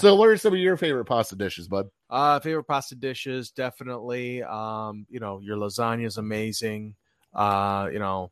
So, 0.00 0.14
what 0.16 0.28
are 0.28 0.36
some 0.36 0.52
of 0.52 0.58
your 0.58 0.76
favorite 0.76 1.04
pasta 1.04 1.36
dishes, 1.36 1.68
bud? 1.68 1.88
Uh, 2.10 2.40
favorite 2.40 2.64
pasta 2.64 2.94
dishes, 2.94 3.50
definitely. 3.50 4.42
Um, 4.42 5.06
you 5.08 5.20
know, 5.20 5.40
your 5.40 5.56
lasagna 5.56 6.06
is 6.06 6.18
amazing. 6.18 6.96
Uh, 7.32 7.88
you 7.92 7.98
know, 7.98 8.30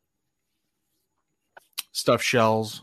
stuffed 1.93 2.25
shells. 2.25 2.83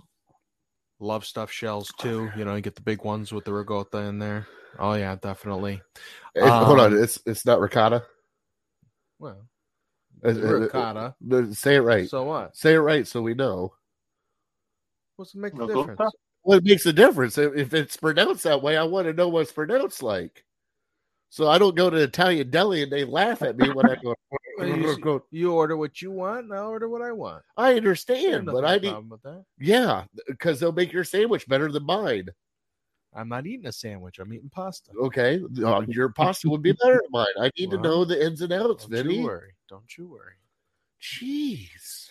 Love 1.00 1.26
stuffed 1.26 1.54
shells 1.54 1.92
too. 1.98 2.30
You 2.36 2.46
know, 2.46 2.56
you 2.56 2.62
get 2.62 2.76
the 2.76 2.82
big 2.82 3.04
ones 3.04 3.32
with 3.32 3.46
the 3.46 3.54
ricotta 3.54 4.00
in 4.00 4.20
there. 4.20 4.48
Oh 4.78 4.94
yeah, 4.94 5.16
definitely. 5.16 5.82
Eh, 6.36 6.50
Hold 6.50 6.80
on, 6.80 6.94
Um, 6.94 7.04
it's 7.04 7.20
it's 7.26 7.46
not 7.46 7.60
ricotta. 7.60 8.04
Well, 9.18 9.48
ricotta. 10.22 11.16
uh, 11.32 11.46
Say 11.54 11.76
it 11.76 11.82
right. 11.82 12.10
So 12.10 12.24
what? 12.26 12.56
Say 12.56 12.74
it 12.74 12.80
right 12.80 13.08
so 13.08 13.22
we 13.22 13.34
know. 13.34 13.74
What's 15.20 15.36
make 15.36 15.54
the 15.54 15.68
difference? 15.68 16.00
Well, 16.46 16.60
it 16.60 16.64
makes 16.64 16.86
a 16.86 16.94
difference. 16.94 17.38
If 17.38 17.74
it's 17.74 17.98
pronounced 17.98 18.44
that 18.46 18.62
way, 18.62 18.78
I 18.78 18.84
want 18.84 19.06
to 19.06 19.12
know 19.12 19.28
what 19.28 19.42
it's 19.42 19.52
pronounced 19.52 20.02
like. 20.02 20.46
So 21.28 21.50
I 21.50 21.58
don't 21.58 21.76
go 21.76 21.90
to 21.90 21.98
Italian 21.98 22.50
deli 22.50 22.84
and 22.84 22.92
they 22.92 23.04
laugh 23.04 23.42
at 23.42 23.58
me 23.58 23.70
when 23.70 23.90
I 23.90 23.96
go. 24.02 24.16
You, 24.60 25.24
you 25.32 25.54
order 25.54 25.78
what 25.78 26.02
you 26.02 26.12
want, 26.12 26.46
and 26.46 26.54
I'll 26.54 26.68
order 26.68 26.90
what 26.90 27.02
I 27.02 27.14
want. 27.14 27.44
I 27.56 27.76
understand, 27.76 28.46
but 28.46 28.66
I 28.66 28.74
need 28.78 28.90
problem 28.90 29.10
with 29.10 29.22
that. 29.22 29.46
yeah, 29.58 30.04
because 30.28 30.60
they'll 30.60 30.74
make 30.74 30.92
your 30.92 31.06
sandwich 31.06 31.48
better 31.48 31.72
than 31.72 31.86
mine. 31.86 32.28
I'm 33.14 33.30
not 33.30 33.48
eating 33.48 33.68
a 33.68 33.72
sandwich. 33.72 34.20
I'm 34.20 34.34
eating 34.34 34.50
pasta. 34.50 34.92
Okay, 35.00 35.42
Uh, 35.64 35.84
your 35.88 36.10
pasta 36.10 36.50
would 36.50 36.62
be 36.62 36.74
better 36.74 36.96
than 37.02 37.12
mine. 37.12 37.28
I 37.40 37.52
need 37.58 37.72
to 37.72 37.78
know 37.78 38.04
the 38.04 38.22
ins 38.22 38.42
and 38.42 38.52
outs, 38.52 38.86
Don't 38.86 38.92
Vinny. 38.92 39.20
you 39.20 39.24
worry. 39.24 39.56
Don't 39.70 39.98
you 39.98 40.08
worry. 40.08 40.34
Jeez. 41.02 42.10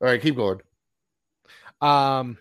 All 0.00 0.08
right, 0.08 0.22
keep 0.22 0.36
going. 0.36 0.60
Um, 1.80 2.38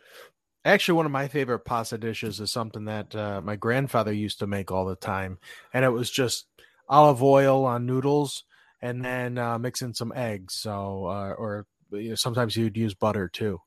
actually, 0.66 0.96
one 0.96 1.06
of 1.06 1.12
my 1.12 1.28
favorite 1.28 1.60
pasta 1.60 1.98
dishes 1.98 2.40
is 2.40 2.52
something 2.52 2.86
that 2.86 3.16
uh, 3.16 3.42
my 3.42 3.56
grandfather 3.56 4.12
used 4.12 4.40
to 4.40 4.48
make 4.48 4.72
all 4.72 4.86
the 4.86 4.96
time, 4.96 5.40
and 5.74 5.86
it 5.86 5.90
was 5.90 6.10
just 6.10 6.46
olive 6.90 7.24
oil 7.24 7.66
on 7.66 7.86
noodles, 7.86 8.44
and 8.82 9.04
then 9.04 9.38
uh, 9.38 9.58
mix 9.58 9.82
in 9.82 9.94
some 9.94 10.14
eggs. 10.16 10.54
So, 10.56 11.06
uh, 11.06 11.34
or 11.38 11.66
you 11.92 12.10
know, 12.10 12.16
sometimes 12.16 12.56
he 12.56 12.64
would 12.64 12.78
use 12.78 12.94
butter 12.94 13.28
too. 13.28 13.62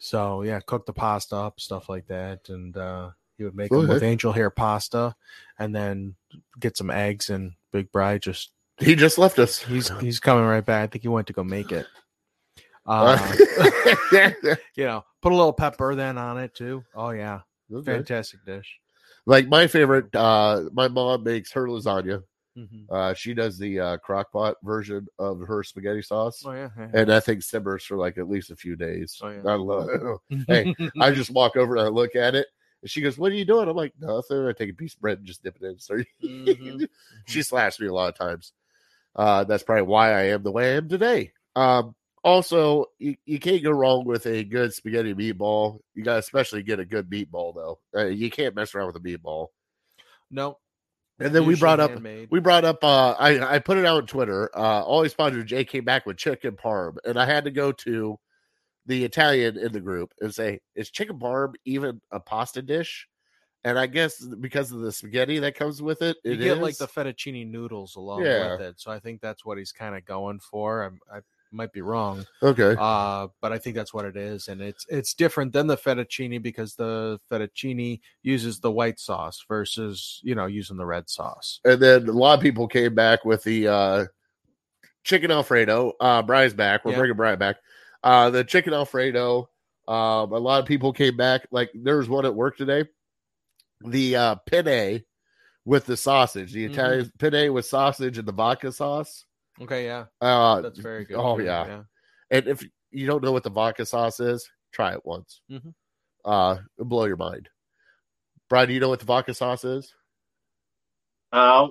So, 0.00 0.42
yeah, 0.42 0.60
cook 0.60 0.86
the 0.86 0.92
pasta 0.92 1.36
up, 1.36 1.60
stuff 1.60 1.88
like 1.88 2.06
that, 2.08 2.48
and 2.48 2.76
uh, 2.76 3.10
he 3.38 3.44
would 3.44 3.54
make 3.54 3.70
them 3.70 3.88
with 3.88 4.02
angel 4.02 4.32
hair 4.32 4.50
pasta, 4.50 5.14
and 5.58 5.74
then 5.74 6.16
get 6.60 6.76
some 6.76 6.90
eggs 6.90 7.30
and 7.30 7.52
Big 7.72 7.90
Bry 7.90 8.18
just 8.18 8.50
He 8.78 8.94
just 8.94 9.18
left 9.18 9.38
us. 9.38 9.60
he's 9.60 9.88
he's 10.00 10.20
coming 10.20 10.44
right 10.44 10.64
back. 10.64 10.84
I 10.84 10.86
think 10.88 11.02
he 11.02 11.08
went 11.08 11.26
to 11.28 11.32
go 11.32 11.44
make 11.44 11.72
it. 11.72 11.86
Uh, 12.86 13.16
you 14.76 14.84
know, 14.84 15.04
put 15.22 15.32
a 15.32 15.36
little 15.36 15.52
pepper 15.52 15.94
then 15.94 16.18
on 16.18 16.38
it 16.38 16.54
too. 16.54 16.84
Oh 16.94 17.10
yeah, 17.10 17.40
okay. 17.72 17.92
fantastic 17.92 18.44
dish. 18.44 18.78
Like 19.26 19.48
my 19.48 19.66
favorite, 19.66 20.14
uh, 20.14 20.64
my 20.72 20.88
mom 20.88 21.22
makes 21.24 21.52
her 21.52 21.66
lasagna. 21.66 22.22
Mhm. 22.56 22.84
Uh, 22.88 23.14
she 23.14 23.34
does 23.34 23.58
the 23.58 23.80
uh, 23.80 23.96
crock 23.96 24.30
pot 24.32 24.56
version 24.62 25.06
of 25.18 25.40
her 25.40 25.64
spaghetti 25.64 26.02
sauce, 26.02 26.44
Oh 26.46 26.52
yeah, 26.52 26.68
yeah. 26.78 26.88
and 26.92 27.12
I 27.12 27.18
think 27.20 27.42
simmers 27.42 27.84
for 27.84 27.96
like 27.96 28.18
at 28.18 28.28
least 28.28 28.50
a 28.50 28.56
few 28.56 28.76
days. 28.76 29.20
Oh, 29.22 29.30
yeah. 29.30 29.42
I 29.46 29.54
love 29.54 29.88
it. 29.88 30.44
Hey, 30.46 30.74
I 31.00 31.10
just 31.10 31.30
walk 31.30 31.56
over 31.56 31.76
and 31.76 31.86
I 31.86 31.88
look 31.88 32.14
at 32.14 32.34
it, 32.34 32.46
and 32.82 32.90
she 32.90 33.00
goes, 33.00 33.16
"What 33.18 33.32
are 33.32 33.34
you 33.34 33.44
doing?" 33.44 33.68
I'm 33.68 33.74
like, 33.76 33.94
"Nothing." 33.98 34.46
I 34.46 34.52
take 34.52 34.70
a 34.70 34.74
piece 34.74 34.94
of 34.94 35.00
bread 35.00 35.18
and 35.18 35.26
just 35.26 35.42
dip 35.42 35.56
it 35.60 35.64
in. 35.66 35.78
Start. 35.78 36.06
Mhm. 36.22 36.86
she 37.26 37.42
slaps 37.42 37.80
me 37.80 37.86
a 37.86 37.92
lot 37.94 38.10
of 38.10 38.18
times. 38.18 38.52
Uh, 39.16 39.44
that's 39.44 39.62
probably 39.62 39.82
why 39.82 40.12
I 40.12 40.22
am 40.24 40.42
the 40.42 40.52
way 40.52 40.74
I 40.74 40.76
am 40.76 40.88
today. 40.88 41.32
Um, 41.56 41.94
also, 42.24 42.86
you, 42.98 43.14
you 43.26 43.38
can't 43.38 43.62
go 43.62 43.70
wrong 43.70 44.04
with 44.04 44.26
a 44.26 44.42
good 44.42 44.72
spaghetti 44.72 45.14
meatball. 45.14 45.78
You 45.94 46.02
got 46.02 46.14
to 46.14 46.18
especially 46.20 46.62
get 46.62 46.80
a 46.80 46.84
good 46.84 47.08
meatball 47.08 47.54
though. 47.54 47.78
Uh, 47.96 48.06
you 48.06 48.30
can't 48.30 48.54
mess 48.56 48.74
around 48.74 48.88
with 48.88 48.96
a 48.96 49.00
meatball. 49.00 49.48
no. 50.30 50.58
And 51.20 51.32
then 51.32 51.46
we 51.46 51.54
brought 51.54 51.78
up 51.78 51.90
handmade. 51.92 52.28
we 52.32 52.40
brought 52.40 52.64
up 52.64 52.82
uh 52.82 53.12
I, 53.12 53.54
I 53.54 53.58
put 53.60 53.78
it 53.78 53.86
out 53.86 53.98
on 53.98 54.06
Twitter. 54.08 54.50
Uh 54.52 54.82
always 54.82 55.14
positive 55.14 55.46
Jay 55.46 55.64
came 55.64 55.84
back 55.84 56.06
with 56.06 56.16
chicken 56.16 56.56
parm, 56.56 56.96
and 57.04 57.16
I 57.16 57.24
had 57.24 57.44
to 57.44 57.52
go 57.52 57.70
to 57.70 58.18
the 58.86 59.04
Italian 59.04 59.56
in 59.56 59.70
the 59.72 59.80
group 59.80 60.12
and 60.20 60.34
say, 60.34 60.58
is 60.74 60.90
chicken 60.90 61.20
parm 61.20 61.54
even 61.64 62.00
a 62.10 62.18
pasta 62.18 62.62
dish? 62.62 63.06
And 63.62 63.78
I 63.78 63.86
guess 63.86 64.20
because 64.40 64.72
of 64.72 64.80
the 64.80 64.90
spaghetti 64.90 65.38
that 65.38 65.54
comes 65.54 65.80
with 65.80 66.02
it, 66.02 66.16
you 66.24 66.32
it 66.32 66.36
get 66.38 66.58
like 66.58 66.78
the 66.78 66.88
fettuccine 66.88 67.48
noodles 67.48 67.94
along 67.94 68.24
Yeah. 68.24 68.52
with 68.54 68.62
it. 68.62 68.80
So 68.80 68.90
I 68.90 68.98
think 68.98 69.20
that's 69.20 69.44
what 69.44 69.56
he's 69.56 69.70
kind 69.72 69.96
of 69.96 70.04
going 70.04 70.40
for. 70.40 70.82
I'm, 70.82 70.98
I 71.10 71.20
might 71.54 71.72
be 71.72 71.80
wrong, 71.80 72.26
okay. 72.42 72.76
uh, 72.78 73.28
but 73.40 73.52
I 73.52 73.58
think 73.58 73.76
that's 73.76 73.94
what 73.94 74.04
it 74.04 74.16
is, 74.16 74.48
and 74.48 74.60
it's 74.60 74.84
it's 74.88 75.14
different 75.14 75.52
than 75.52 75.66
the 75.66 75.76
fettuccine 75.76 76.42
because 76.42 76.74
the 76.74 77.18
fettuccine 77.30 78.00
uses 78.22 78.60
the 78.60 78.70
white 78.70 78.98
sauce 79.00 79.44
versus 79.48 80.20
you 80.22 80.34
know 80.34 80.46
using 80.46 80.76
the 80.76 80.84
red 80.86 81.08
sauce. 81.08 81.60
And 81.64 81.80
then 81.80 82.08
a 82.08 82.12
lot 82.12 82.34
of 82.38 82.42
people 82.42 82.68
came 82.68 82.94
back 82.94 83.24
with 83.24 83.42
the 83.44 83.68
uh 83.68 84.04
chicken 85.04 85.30
Alfredo. 85.30 85.92
Uh 86.00 86.22
Brian's 86.22 86.54
back. 86.54 86.84
We're 86.84 86.92
Yeah. 86.92 86.98
bringing 86.98 87.16
Brian 87.16 87.38
back. 87.38 87.56
Uh 88.02 88.30
the 88.30 88.44
chicken 88.44 88.74
Alfredo. 88.74 89.48
Um 89.86 90.32
a 90.32 90.38
lot 90.38 90.60
of 90.60 90.66
people 90.66 90.92
came 90.92 91.16
back. 91.16 91.46
Like 91.50 91.70
there 91.74 91.98
was 91.98 92.08
one 92.08 92.26
at 92.26 92.34
work 92.34 92.56
today. 92.56 92.84
The 93.86 94.16
uh 94.16 94.34
penne 94.50 95.04
with 95.66 95.86
the 95.86 95.96
sausage, 95.96 96.52
the 96.52 96.66
Mhm. 96.68 96.72
Italian 96.72 97.12
penne 97.18 97.52
with 97.52 97.66
sausage 97.66 98.18
and 98.18 98.28
the 98.28 98.32
vodka 98.32 98.72
sauce. 98.72 99.24
Okay, 99.60 99.84
yeah, 99.86 100.06
Uh 100.20 100.60
that's 100.60 100.78
very 100.78 101.04
good. 101.04 101.16
Oh 101.16 101.38
too, 101.38 101.44
yeah. 101.44 101.82
And 102.30 102.48
if 102.48 102.64
you 102.90 103.06
don't 103.06 103.22
know 103.22 103.32
what 103.32 103.44
the 103.44 103.50
vodka 103.50 103.86
sauce 103.86 104.18
is, 104.20 104.48
try 104.72 104.92
it 104.94 105.04
once. 105.04 105.40
Mhm. 105.50 105.74
Uh 106.24 106.58
blow 106.78 107.04
your 107.04 107.16
mind. 107.16 107.48
Brian, 108.48 108.68
do 108.68 108.74
you 108.74 108.80
know 108.80 108.88
what 108.88 108.98
the 109.00 109.06
vodka 109.06 109.32
sauce 109.34 109.64
is? 109.64 109.92
Uh, 111.32 111.68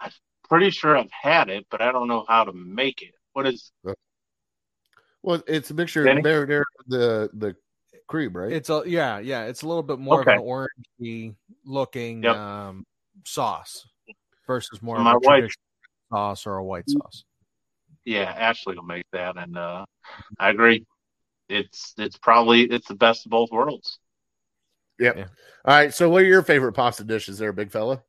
I'm 0.00 0.10
pretty 0.48 0.70
sure 0.70 0.96
I've 0.96 1.10
had 1.10 1.48
it, 1.48 1.66
but 1.70 1.80
I 1.80 1.92
don't 1.92 2.08
know 2.08 2.24
how 2.28 2.44
to 2.44 2.52
make 2.52 3.02
it. 3.02 3.14
What 3.32 3.46
is? 3.46 3.70
Well, 5.22 5.42
it's 5.46 5.70
a 5.70 5.74
mixture 5.74 6.04
Danny? 6.04 6.20
of 6.20 6.24
marinara 6.26 6.64
and 6.84 6.92
the 6.92 7.30
the 7.34 7.56
cream, 8.08 8.32
right? 8.36 8.52
It's 8.52 8.70
a 8.70 8.82
yeah, 8.86 9.18
yeah. 9.18 9.44
It's 9.44 9.62
a 9.62 9.68
little 9.68 9.82
bit 9.82 9.98
more 9.98 10.20
Okay. 10.22 10.32
of 10.34 10.38
an 10.38 10.44
orangey 10.44 11.34
looking 11.64 12.24
Yep. 12.24 12.36
um, 12.36 12.86
sauce 13.24 13.86
versus 14.46 14.80
more 14.80 14.98
My 14.98 15.10
of 15.12 15.16
a 15.16 15.18
wife- 15.20 15.38
traditional 15.40 15.69
sauce 16.10 16.46
or 16.46 16.56
a 16.56 16.64
white 16.64 16.88
sauce. 16.88 17.24
Yeah, 18.04 18.24
Ashley 18.24 18.76
will 18.76 18.82
make 18.82 19.06
that, 19.12 19.36
and 19.36 19.56
uh, 19.56 19.84
I 20.38 20.50
agree. 20.50 20.86
It's 21.48 21.94
it's 21.98 22.16
probably 22.16 22.62
it's 22.62 22.88
the 22.88 22.94
best 22.94 23.26
of 23.26 23.30
both 23.30 23.50
worlds. 23.50 23.98
Yep. 24.98 25.16
Yeah. 25.16 25.24
All 25.64 25.76
right. 25.76 25.92
So, 25.94 26.08
what 26.08 26.22
are 26.22 26.26
your 26.26 26.42
favorite 26.42 26.72
pasta 26.72 27.04
dishes 27.04 27.38
there, 27.38 27.52
big 27.52 27.70
fella? 27.70 28.02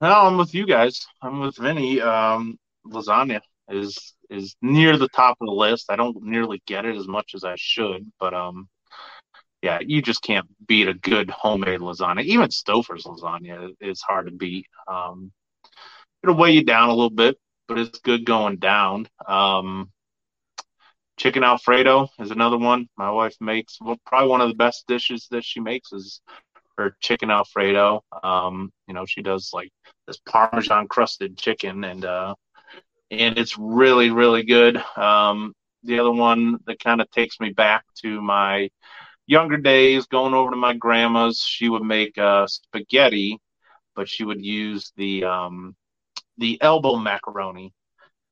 No, 0.00 0.12
I'm 0.12 0.38
with 0.38 0.54
you 0.54 0.66
guys. 0.66 1.06
I'm 1.22 1.40
with 1.40 1.56
Vinny. 1.56 2.00
Um, 2.00 2.58
lasagna 2.86 3.40
is 3.68 4.14
is 4.28 4.56
near 4.62 4.96
the 4.96 5.08
top 5.08 5.36
of 5.40 5.46
the 5.46 5.52
list. 5.52 5.90
I 5.90 5.96
don't 5.96 6.22
nearly 6.22 6.62
get 6.66 6.84
it 6.84 6.96
as 6.96 7.06
much 7.06 7.32
as 7.34 7.44
I 7.44 7.54
should, 7.56 8.10
but 8.18 8.34
um, 8.34 8.68
yeah, 9.62 9.80
you 9.84 10.02
just 10.02 10.22
can't 10.22 10.46
beat 10.66 10.88
a 10.88 10.94
good 10.94 11.30
homemade 11.30 11.80
lasagna. 11.80 12.24
Even 12.24 12.48
Stouffer's 12.48 13.04
lasagna 13.04 13.70
is 13.80 14.00
hard 14.00 14.26
to 14.26 14.32
beat. 14.32 14.66
Um, 14.88 15.32
it'll 16.22 16.36
weigh 16.36 16.52
you 16.52 16.64
down 16.64 16.88
a 16.88 16.94
little 16.94 17.10
bit, 17.10 17.38
but 17.68 17.78
it's 17.78 17.98
good 18.00 18.24
going 18.24 18.56
down. 18.56 19.08
Um, 19.26 19.90
chicken 21.16 21.44
Alfredo 21.44 22.08
is 22.18 22.30
another 22.30 22.58
one 22.58 22.88
my 22.96 23.10
wife 23.10 23.36
makes. 23.40 23.78
Well, 23.80 24.00
probably 24.06 24.28
one 24.28 24.40
of 24.40 24.48
the 24.48 24.54
best 24.54 24.86
dishes 24.86 25.28
that 25.30 25.44
she 25.44 25.60
makes 25.60 25.92
is 25.92 26.20
her 26.78 26.96
chicken 27.00 27.30
Alfredo. 27.30 28.02
Um, 28.22 28.72
you 28.88 28.94
know, 28.94 29.04
she 29.06 29.22
does 29.22 29.50
like 29.52 29.70
this 30.06 30.18
Parmesan 30.26 30.88
crusted 30.88 31.36
chicken, 31.36 31.84
and 31.84 32.04
uh, 32.04 32.34
and 33.10 33.38
it's 33.38 33.58
really 33.58 34.10
really 34.10 34.44
good. 34.44 34.76
Um, 34.96 35.54
the 35.82 35.98
other 35.98 36.12
one 36.12 36.58
that 36.66 36.80
kind 36.82 37.00
of 37.00 37.10
takes 37.10 37.40
me 37.40 37.50
back 37.50 37.84
to 38.02 38.20
my 38.20 38.70
younger 39.26 39.56
days, 39.58 40.06
going 40.06 40.34
over 40.34 40.50
to 40.50 40.56
my 40.56 40.74
grandma's. 40.74 41.40
She 41.40 41.68
would 41.68 41.82
make 41.82 42.18
uh, 42.18 42.46
spaghetti, 42.46 43.38
but 43.94 44.08
she 44.08 44.24
would 44.24 44.44
use 44.44 44.92
the 44.96 45.24
um, 45.24 45.74
the 46.38 46.60
elbow 46.60 46.96
macaroni, 46.96 47.72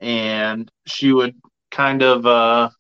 and 0.01 0.70
she 0.86 1.12
would 1.12 1.34
kind 1.70 2.03
of 2.03 2.26
uh, 2.26 2.70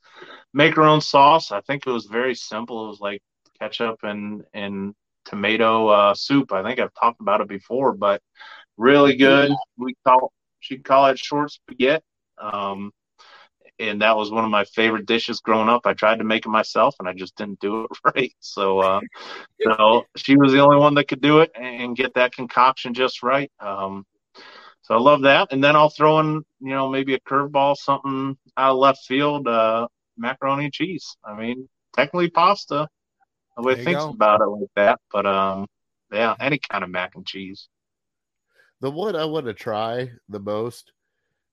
make 0.54 0.76
her 0.76 0.82
own 0.82 1.00
sauce. 1.00 1.52
I 1.52 1.60
think 1.62 1.86
it 1.86 1.90
was 1.90 2.06
very 2.06 2.34
simple. 2.34 2.86
It 2.86 2.88
was 2.88 3.00
like 3.00 3.22
ketchup 3.60 4.00
and 4.02 4.44
and 4.54 4.94
tomato 5.24 5.88
uh, 5.88 6.14
soup. 6.14 6.52
I 6.52 6.62
think 6.62 6.80
I've 6.80 6.94
talked 6.94 7.20
about 7.20 7.40
it 7.40 7.48
before, 7.48 7.92
but 7.92 8.22
really 8.76 9.16
good. 9.16 9.50
We 9.76 9.94
call 10.06 10.32
she'd 10.60 10.84
call 10.84 11.06
it 11.06 11.18
short 11.18 11.50
spaghetti. 11.52 12.04
Um, 12.38 12.92
and 13.80 14.02
that 14.02 14.16
was 14.16 14.30
one 14.30 14.44
of 14.44 14.50
my 14.50 14.64
favorite 14.64 15.06
dishes 15.06 15.40
growing 15.40 15.68
up. 15.68 15.82
I 15.86 15.94
tried 15.94 16.18
to 16.18 16.24
make 16.24 16.44
it 16.46 16.48
myself, 16.48 16.96
and 16.98 17.08
I 17.08 17.12
just 17.12 17.36
didn't 17.36 17.60
do 17.60 17.84
it 17.84 17.90
right. 18.16 18.32
So, 18.40 18.80
uh, 18.80 19.00
so 19.62 20.04
she 20.16 20.36
was 20.36 20.52
the 20.52 20.60
only 20.60 20.76
one 20.78 20.94
that 20.94 21.08
could 21.08 21.20
do 21.20 21.40
it 21.40 21.50
and 21.54 21.96
get 21.96 22.14
that 22.14 22.32
concoction 22.32 22.94
just 22.94 23.22
right. 23.22 23.50
Um, 23.60 24.04
so 24.88 24.94
I 24.94 24.98
love 24.98 25.20
that. 25.22 25.52
And 25.52 25.62
then 25.62 25.76
I'll 25.76 25.90
throw 25.90 26.18
in, 26.20 26.42
you 26.60 26.70
know, 26.70 26.88
maybe 26.88 27.12
a 27.14 27.20
curveball, 27.20 27.76
something 27.76 28.38
out 28.56 28.72
of 28.72 28.78
left 28.78 29.00
field, 29.06 29.46
uh, 29.46 29.86
macaroni 30.16 30.64
and 30.64 30.72
cheese. 30.72 31.14
I 31.22 31.38
mean, 31.38 31.68
technically 31.94 32.30
pasta. 32.30 32.88
Nobody 33.56 33.84
thinks 33.84 34.04
go. 34.04 34.10
about 34.10 34.40
it 34.40 34.46
like 34.46 34.70
that, 34.76 34.98
but 35.12 35.26
um, 35.26 35.66
yeah, 36.10 36.34
any 36.40 36.58
kind 36.70 36.82
of 36.82 36.90
mac 36.90 37.14
and 37.16 37.26
cheese. 37.26 37.68
The 38.80 38.90
one 38.90 39.14
I 39.14 39.26
want 39.26 39.44
to 39.46 39.52
try 39.52 40.10
the 40.28 40.40
most 40.40 40.92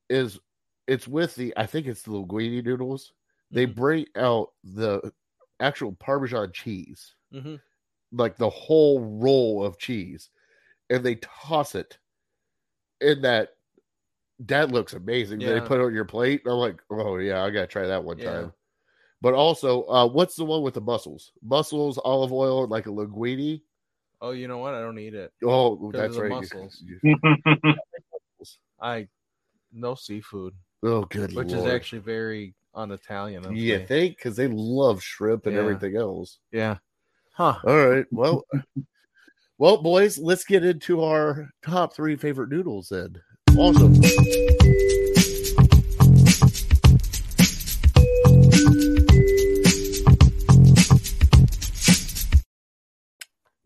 is 0.09 0.39
it's 0.87 1.07
with 1.07 1.35
the 1.35 1.53
I 1.57 1.65
think 1.65 1.87
it's 1.87 2.03
the 2.03 2.11
linguine 2.11 2.63
noodles. 2.63 3.11
They 3.51 3.65
Mhm. 3.65 3.75
bring 3.75 4.05
out 4.15 4.51
the 4.63 5.11
actual 5.59 5.91
Parmesan 5.93 6.51
cheese, 6.53 7.15
Mhm. 7.33 7.59
like 8.13 8.37
the 8.37 8.49
whole 8.49 9.01
roll 9.19 9.65
of 9.65 9.77
cheese, 9.77 10.29
and 10.89 11.03
they 11.03 11.15
toss 11.15 11.75
it 11.75 11.97
in 13.01 13.21
that. 13.21 13.49
That 14.39 14.69
looks 14.69 14.93
amazing. 14.93 15.39
They 15.39 15.61
put 15.61 15.79
it 15.79 15.85
on 15.85 15.93
your 15.93 16.03
plate. 16.03 16.41
I'm 16.45 16.53
like, 16.53 16.81
oh 16.89 17.17
yeah, 17.17 17.41
I 17.41 17.49
gotta 17.51 17.67
try 17.67 17.87
that 17.87 18.03
one 18.03 18.17
Yeah. 18.17 18.25
time. 18.25 18.53
But 19.21 19.33
also, 19.33 19.83
uh, 19.85 20.07
what's 20.07 20.35
the 20.35 20.43
one 20.43 20.61
with 20.61 20.73
the 20.73 20.81
mussels? 20.81 21.31
Mussels, 21.41 21.97
olive 22.03 22.33
oil, 22.33 22.67
like 22.67 22.85
a 22.85 22.89
linguine. 22.89 23.61
Oh, 24.21 24.31
you 24.31 24.47
know 24.49 24.57
what? 24.57 24.73
I 24.73 24.81
don't 24.81 24.99
eat 24.99 25.13
it. 25.13 25.31
Oh, 25.43 25.91
that's 25.93 26.17
right. 26.17 26.29
mussels. 26.29 26.83
I 28.81 29.07
no 29.71 29.95
seafood, 29.95 30.53
Oh, 30.83 31.03
good 31.05 31.33
which 31.33 31.53
lord. 31.53 31.59
is 31.59 31.65
actually 31.65 31.99
very 31.99 32.55
un-Italian. 32.73 33.45
of 33.45 33.53
You 33.53 33.79
me. 33.79 33.85
think? 33.85 34.17
Because 34.17 34.35
they 34.35 34.47
love 34.47 35.01
shrimp 35.01 35.45
and 35.45 35.55
Yeah. 35.55 35.61
everything 35.61 35.95
else. 35.95 36.39
Yeah. 36.51 36.77
Huh. 37.33 37.57
All 37.65 37.87
right. 37.87 38.05
Well, 38.11 38.43
well, 39.57 39.81
boys, 39.81 40.17
let's 40.17 40.43
get 40.43 40.65
into 40.65 41.01
our 41.01 41.49
top 41.63 41.95
three 41.95 42.17
favorite 42.17 42.49
noodles 42.49 42.89
then. 42.89 43.15
Awesome. 43.57 43.93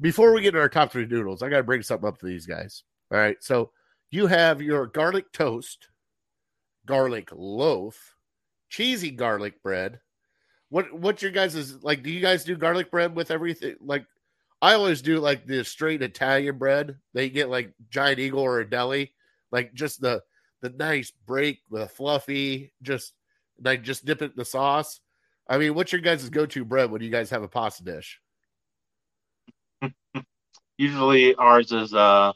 Before 0.02 0.34
we 0.34 0.42
get 0.42 0.52
to 0.52 0.60
our 0.60 0.70
top 0.70 0.92
three 0.92 1.08
noodles, 1.08 1.42
I 1.42 1.50
got 1.50 1.58
to 1.58 1.64
bring 1.64 1.82
something 1.82 2.08
up 2.08 2.20
to 2.20 2.26
these 2.26 2.46
guys. 2.46 2.84
All 3.12 3.18
right. 3.18 3.38
So 3.42 3.72
you 4.12 4.28
have 4.28 4.62
your 4.62 4.86
garlic 4.86 5.32
toast, 5.34 5.90
garlic 6.86 7.30
loaf, 7.34 8.16
cheesy 8.70 9.10
garlic 9.10 9.62
bread. 9.64 10.00
What 10.70 10.94
what's 10.94 11.24
your 11.24 11.32
guys 11.32 11.56
is 11.56 11.84
like? 11.84 12.04
Do 12.04 12.12
you 12.12 12.22
guys 12.22 12.44
do 12.44 12.56
garlic 12.56 12.92
bread 12.92 13.16
with 13.16 13.32
everything? 13.32 13.76
Like 13.82 14.06
I 14.62 14.74
always 14.74 15.01
do 15.01 15.20
like 15.20 15.45
the 15.45 15.64
straight 15.64 16.01
Italian 16.01 16.57
bread. 16.57 16.97
They 17.14 17.30
get 17.30 17.49
like 17.49 17.74
Giant 17.89 18.20
Eagle 18.20 18.41
or 18.41 18.60
a 18.60 18.70
deli, 18.70 19.14
like 19.51 19.74
just 19.74 20.01
the 20.01 20.22
the 20.62 20.70
nice 20.70 21.12
break 21.26 21.62
with 21.70 21.84
a 21.84 21.88
fluffy, 21.88 22.74
just 22.82 23.14
like 23.64 23.84
just 23.84 24.05
dip 24.05 24.22
it 24.22 24.32
in 24.32 24.38
the 24.38 24.45
sauce. 24.45 24.99
I 25.47 25.57
mean, 25.57 25.74
what's 25.74 25.91
your 25.91 26.01
guys' 26.01 26.30
go 26.30 26.45
to 26.45 26.66
bread 26.66 26.91
when 26.91 27.01
you 27.01 27.10
guys 27.10 27.30
have 27.30 27.43
a 27.43 27.47
pasta 27.47 27.84
dish? 27.84 28.20
Usually 30.78 31.36
ours 31.36 31.72
is 31.72 31.93
uh 31.93 32.34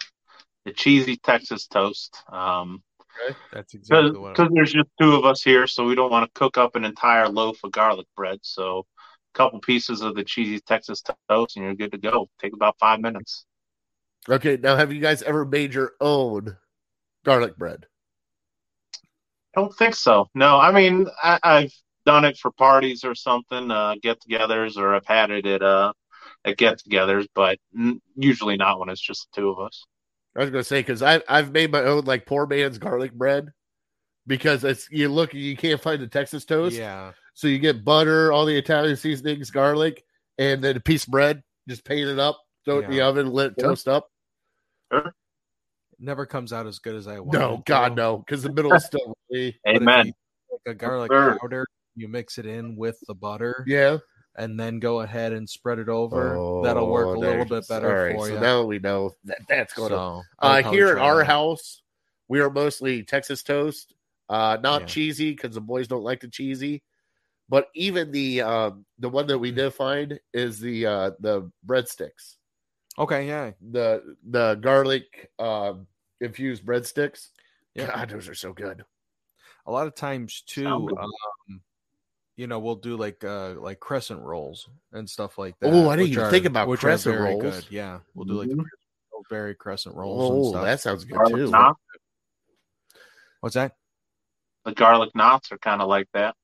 the 0.66 0.72
cheesy 0.72 1.18
Texas 1.18 1.68
toast. 1.68 2.24
Um, 2.30 2.84
That's 3.52 3.74
exactly 3.74 4.18
what. 4.18 4.36
because 4.36 4.52
there's 4.54 4.74
just 4.74 4.90
two 5.00 5.16
of 5.16 5.26
us 5.26 5.42
here, 5.42 5.68
so 5.68 5.86
we 5.86 5.96
don't 5.96 6.12
want 6.12 6.26
to 6.26 6.40
cook 6.40 6.58
up 6.58 6.76
an 6.76 6.86
entire 6.86 7.28
loaf 7.28 7.64
of 7.64 7.72
garlic 7.72 8.08
bread. 8.16 8.40
So 8.42 8.80
a 8.80 8.93
couple 9.34 9.60
pieces 9.60 10.02
of 10.02 10.16
the 10.16 10.24
cheesy 10.24 10.60
Texas 10.60 11.02
toast, 11.30 11.58
and 11.58 11.66
you're 11.66 11.76
good 11.76 11.92
to 11.92 11.98
go. 11.98 12.30
Take 12.40 12.54
about 12.54 12.78
five 12.80 13.00
minutes. 13.00 13.46
Okay, 14.30 14.58
now 14.58 14.76
have 14.76 14.94
you 14.94 15.02
guys 15.02 15.22
ever 15.24 15.46
made 15.46 15.74
your 15.74 15.94
own 16.00 16.58
garlic 17.26 17.58
bread? 17.58 17.88
I 19.56 19.62
don't 19.62 19.76
think 19.76 19.96
so. 19.96 20.30
No, 20.34 20.58
I 20.58 20.72
mean 20.72 21.08
I, 21.22 21.40
I've 21.44 21.74
done 22.06 22.26
it 22.26 22.38
for 22.38 22.52
parties 22.52 23.04
or 23.04 23.16
something, 23.16 23.70
uh, 23.72 23.96
get-togethers, 24.02 24.78
or 24.78 24.96
I've 24.96 25.06
had 25.06 25.32
it 25.32 25.46
at 25.46 25.62
uh 25.62 25.94
at 26.46 26.58
get-togethers, 26.58 27.28
but 27.36 27.58
n- 27.78 28.02
usually 28.16 28.58
not 28.58 28.80
when 28.80 28.90
it's 28.90 29.02
just 29.02 29.28
the 29.34 29.42
two 29.42 29.50
of 29.50 29.60
us. 29.60 29.86
I 30.36 30.42
was 30.42 30.50
gonna 30.50 30.64
say 30.64 30.80
because 30.80 31.02
I 31.02 31.22
I've 31.28 31.52
made 31.52 31.72
my 31.72 31.84
own 31.84 32.06
like 32.06 32.26
poor 32.26 32.48
man's 32.48 32.78
garlic 32.78 33.14
bread 33.14 33.50
because 34.26 34.64
it's 34.64 34.90
you 34.90 35.10
look 35.10 35.34
you 35.34 35.56
can't 35.56 35.82
find 35.82 36.02
the 36.02 36.08
Texas 36.08 36.46
toast, 36.46 36.76
yeah. 36.76 37.12
So 37.34 37.48
you 37.48 37.60
get 37.60 37.84
butter, 37.84 38.32
all 38.32 38.46
the 38.46 38.58
Italian 38.58 38.96
seasonings, 38.96 39.52
garlic, 39.52 40.04
and 40.38 40.64
then 40.64 40.78
a 40.78 40.80
piece 40.80 41.06
of 41.06 41.12
bread. 41.12 41.44
Just 41.68 41.86
paint 41.86 42.10
it 42.10 42.20
up, 42.20 42.40
throw 42.66 42.80
it 42.80 42.86
in 42.86 42.92
the 42.92 43.02
oven, 43.02 43.32
let 43.32 43.48
it 43.48 43.54
Yeah. 43.58 43.64
toast 43.66 43.88
up. 43.88 44.10
Never 46.00 46.26
comes 46.26 46.52
out 46.52 46.68
as 46.68 46.80
good 46.80 46.96
as 46.96 47.08
I 47.08 47.20
want. 47.20 47.40
No, 47.40 47.64
God, 47.66 47.96
no, 47.96 48.18
because 48.18 48.44
the 48.44 48.52
middle 48.52 48.74
is 48.76 48.86
still 48.86 49.16
really, 49.30 49.58
Amen. 49.68 50.08
you 50.08 50.14
take 50.52 50.74
a 50.74 50.76
garlic 50.76 51.12
Sure. 51.12 51.38
powder, 51.40 51.66
you 51.96 52.08
mix 52.08 52.38
it 52.38 52.46
in 52.46 52.76
with 52.76 53.00
the 53.08 53.16
butter, 53.16 53.64
yeah. 53.68 53.98
and 54.36 54.60
then 54.60 54.80
go 54.80 55.02
ahead 55.02 55.32
and 55.32 55.50
spread 55.50 55.80
it 55.80 55.88
over. 55.88 56.34
That'll 56.64 56.90
work 56.90 57.16
a 57.16 57.18
Oh, 57.18 57.22
little 57.22 57.46
bit 57.46 57.68
better 57.70 57.88
all 57.88 57.94
right, 57.94 58.16
for 58.16 58.28
so 58.28 58.34
you. 58.36 58.42
now 58.42 58.64
we 58.64 58.80
know 58.80 59.12
that 59.24 59.40
that's 59.48 59.74
going 59.74 59.92
to. 59.92 59.96
so, 59.96 60.24
I 60.40 60.62
Uh, 60.62 60.72
here 60.72 60.90
at 60.90 60.98
our 60.98 61.20
that. 61.20 61.26
house, 61.26 61.82
we 62.28 62.42
are 62.42 62.50
mostly 62.50 63.04
Texas 63.04 63.44
toast, 63.44 63.94
uh, 64.28 64.58
not 64.62 64.82
Yeah. 64.82 64.88
cheesy 64.88 65.32
because 65.32 65.56
the 65.56 65.62
boys 65.62 65.88
don't 65.88 66.04
like 66.04 66.20
the 66.20 66.28
cheesy. 66.28 66.84
But 67.54 67.70
even 67.76 68.12
the 68.12 68.42
um, 68.42 68.84
the 68.98 69.08
one 69.10 69.28
that 69.28 69.38
we 69.38 69.52
Mm. 69.52 69.56
did 69.58 69.74
find 69.76 70.20
is 70.34 70.60
the 70.60 70.88
uh, 70.88 71.12
the 71.20 71.52
breadsticks, 71.68 72.38
Okay, 72.98 73.28
yeah, 73.28 73.52
the 73.62 74.16
the 74.28 74.56
garlic 74.56 75.30
um, 75.38 75.86
infused 76.20 76.66
breadsticks. 76.66 77.30
Yeah. 77.76 77.86
God, 77.94 78.10
those 78.10 78.28
are 78.28 78.34
so 78.34 78.54
good. 78.54 78.84
a 79.68 79.72
lot 79.72 79.86
of 79.86 79.94
times 79.94 80.42
too. 80.48 80.66
Um, 80.68 81.62
you 82.38 82.48
know, 82.48 82.58
we'll 82.58 82.76
do 82.90 82.98
like 82.98 83.24
uh 83.24 83.54
like 83.60 83.80
crescent 83.80 84.22
rolls 84.22 84.68
and 84.92 85.08
stuff 85.08 85.38
like 85.38 85.54
that. 85.60 85.72
Oh, 85.72 85.90
I 85.90 85.96
didn't 85.96 86.10
even 86.14 86.24
are- 86.24 86.32
think 86.32 86.46
about 86.48 86.68
which 86.68 86.80
are 86.84 86.88
crescent 86.88 87.18
very 87.18 87.36
rolls. 87.36 87.44
Good. 87.44 87.66
Yeah, 87.70 88.00
we'll 88.16 88.26
do 88.26 88.34
like 88.34 88.50
the 88.50 88.56
Mhm. 88.56 88.66
berry 89.30 89.54
crescent 89.54 89.96
rolls 89.96 90.32
and 90.32 90.40
Oh, 90.40 90.50
stuff. 90.50 90.64
that 90.64 90.82
sounds 90.82 91.06
good 91.06 91.18
Garlic 91.18 91.36
too. 91.36 91.52
knots, 91.52 91.80
What's 93.42 93.54
that? 93.54 93.78
the 94.66 94.74
garlic 94.74 95.14
knots 95.14 95.52
are 95.52 95.60
kind 95.60 95.84
of 95.84 95.88
like 95.88 96.08
that. 96.14 96.36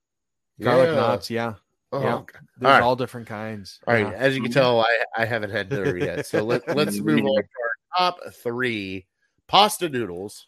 Garlic 0.60 0.90
Yeah. 0.90 0.96
knots. 0.96 1.30
Yeah, 1.30 1.54
Oh, 1.92 2.02
Yeah. 2.02 2.16
okay. 2.18 2.40
there's 2.58 2.72
right. 2.74 2.82
all 2.82 2.96
different 2.96 3.28
kinds. 3.28 3.80
All 3.88 3.94
right, 3.94 4.08
Yeah. 4.08 4.18
as 4.18 4.36
you 4.36 4.42
can 4.42 4.52
tell, 4.52 4.82
I, 4.82 5.04
I 5.18 5.26
haven't 5.26 5.52
had 5.52 5.70
dinner 5.70 5.98
yet. 5.98 6.26
So 6.26 6.44
let, 6.44 6.68
let's 6.76 7.00
move 7.00 7.26
on 7.26 7.42
to 7.42 7.48
our 7.64 7.98
top 7.98 8.34
three 8.44 9.08
pasta 9.48 9.90
noodles. 9.90 10.48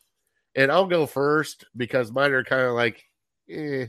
And 0.55 0.71
I'll 0.71 0.85
go 0.85 1.05
first 1.05 1.65
because 1.75 2.11
mine 2.11 2.31
are 2.31 2.43
kind 2.43 2.63
of 2.63 2.73
like, 2.73 3.03
eh. 3.49 3.87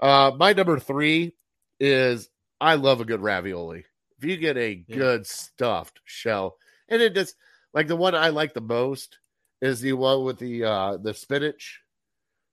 Uh, 0.00 0.32
my 0.36 0.52
number 0.52 0.78
three 0.78 1.34
is 1.78 2.28
I 2.60 2.74
love 2.74 3.00
a 3.00 3.04
good 3.04 3.20
ravioli. 3.20 3.84
If 4.18 4.24
you 4.24 4.36
get 4.36 4.56
a 4.56 4.84
Yeah. 4.86 4.96
good 4.96 5.26
stuffed 5.26 6.00
shell, 6.04 6.56
and 6.88 7.00
it 7.00 7.14
just 7.14 7.36
like 7.72 7.86
the 7.86 7.96
one 7.96 8.14
I 8.14 8.28
like 8.30 8.52
the 8.52 8.60
most 8.60 9.18
is 9.62 9.80
the 9.80 9.92
one 9.92 10.24
with 10.24 10.38
the 10.38 10.64
uh 10.64 10.96
the 10.96 11.14
spinach, 11.14 11.80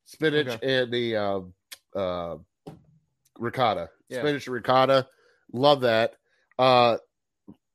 spinach 0.06 0.48
Okay. 0.48 0.82
and 0.82 0.92
the 0.94 1.16
um 1.16 1.54
uh 1.96 2.36
ricotta, 3.40 3.90
Yeah. 4.10 4.20
spinach 4.20 4.48
ricotta. 4.48 5.08
Love 5.54 5.82
that. 5.82 6.16
Uh, 6.60 6.98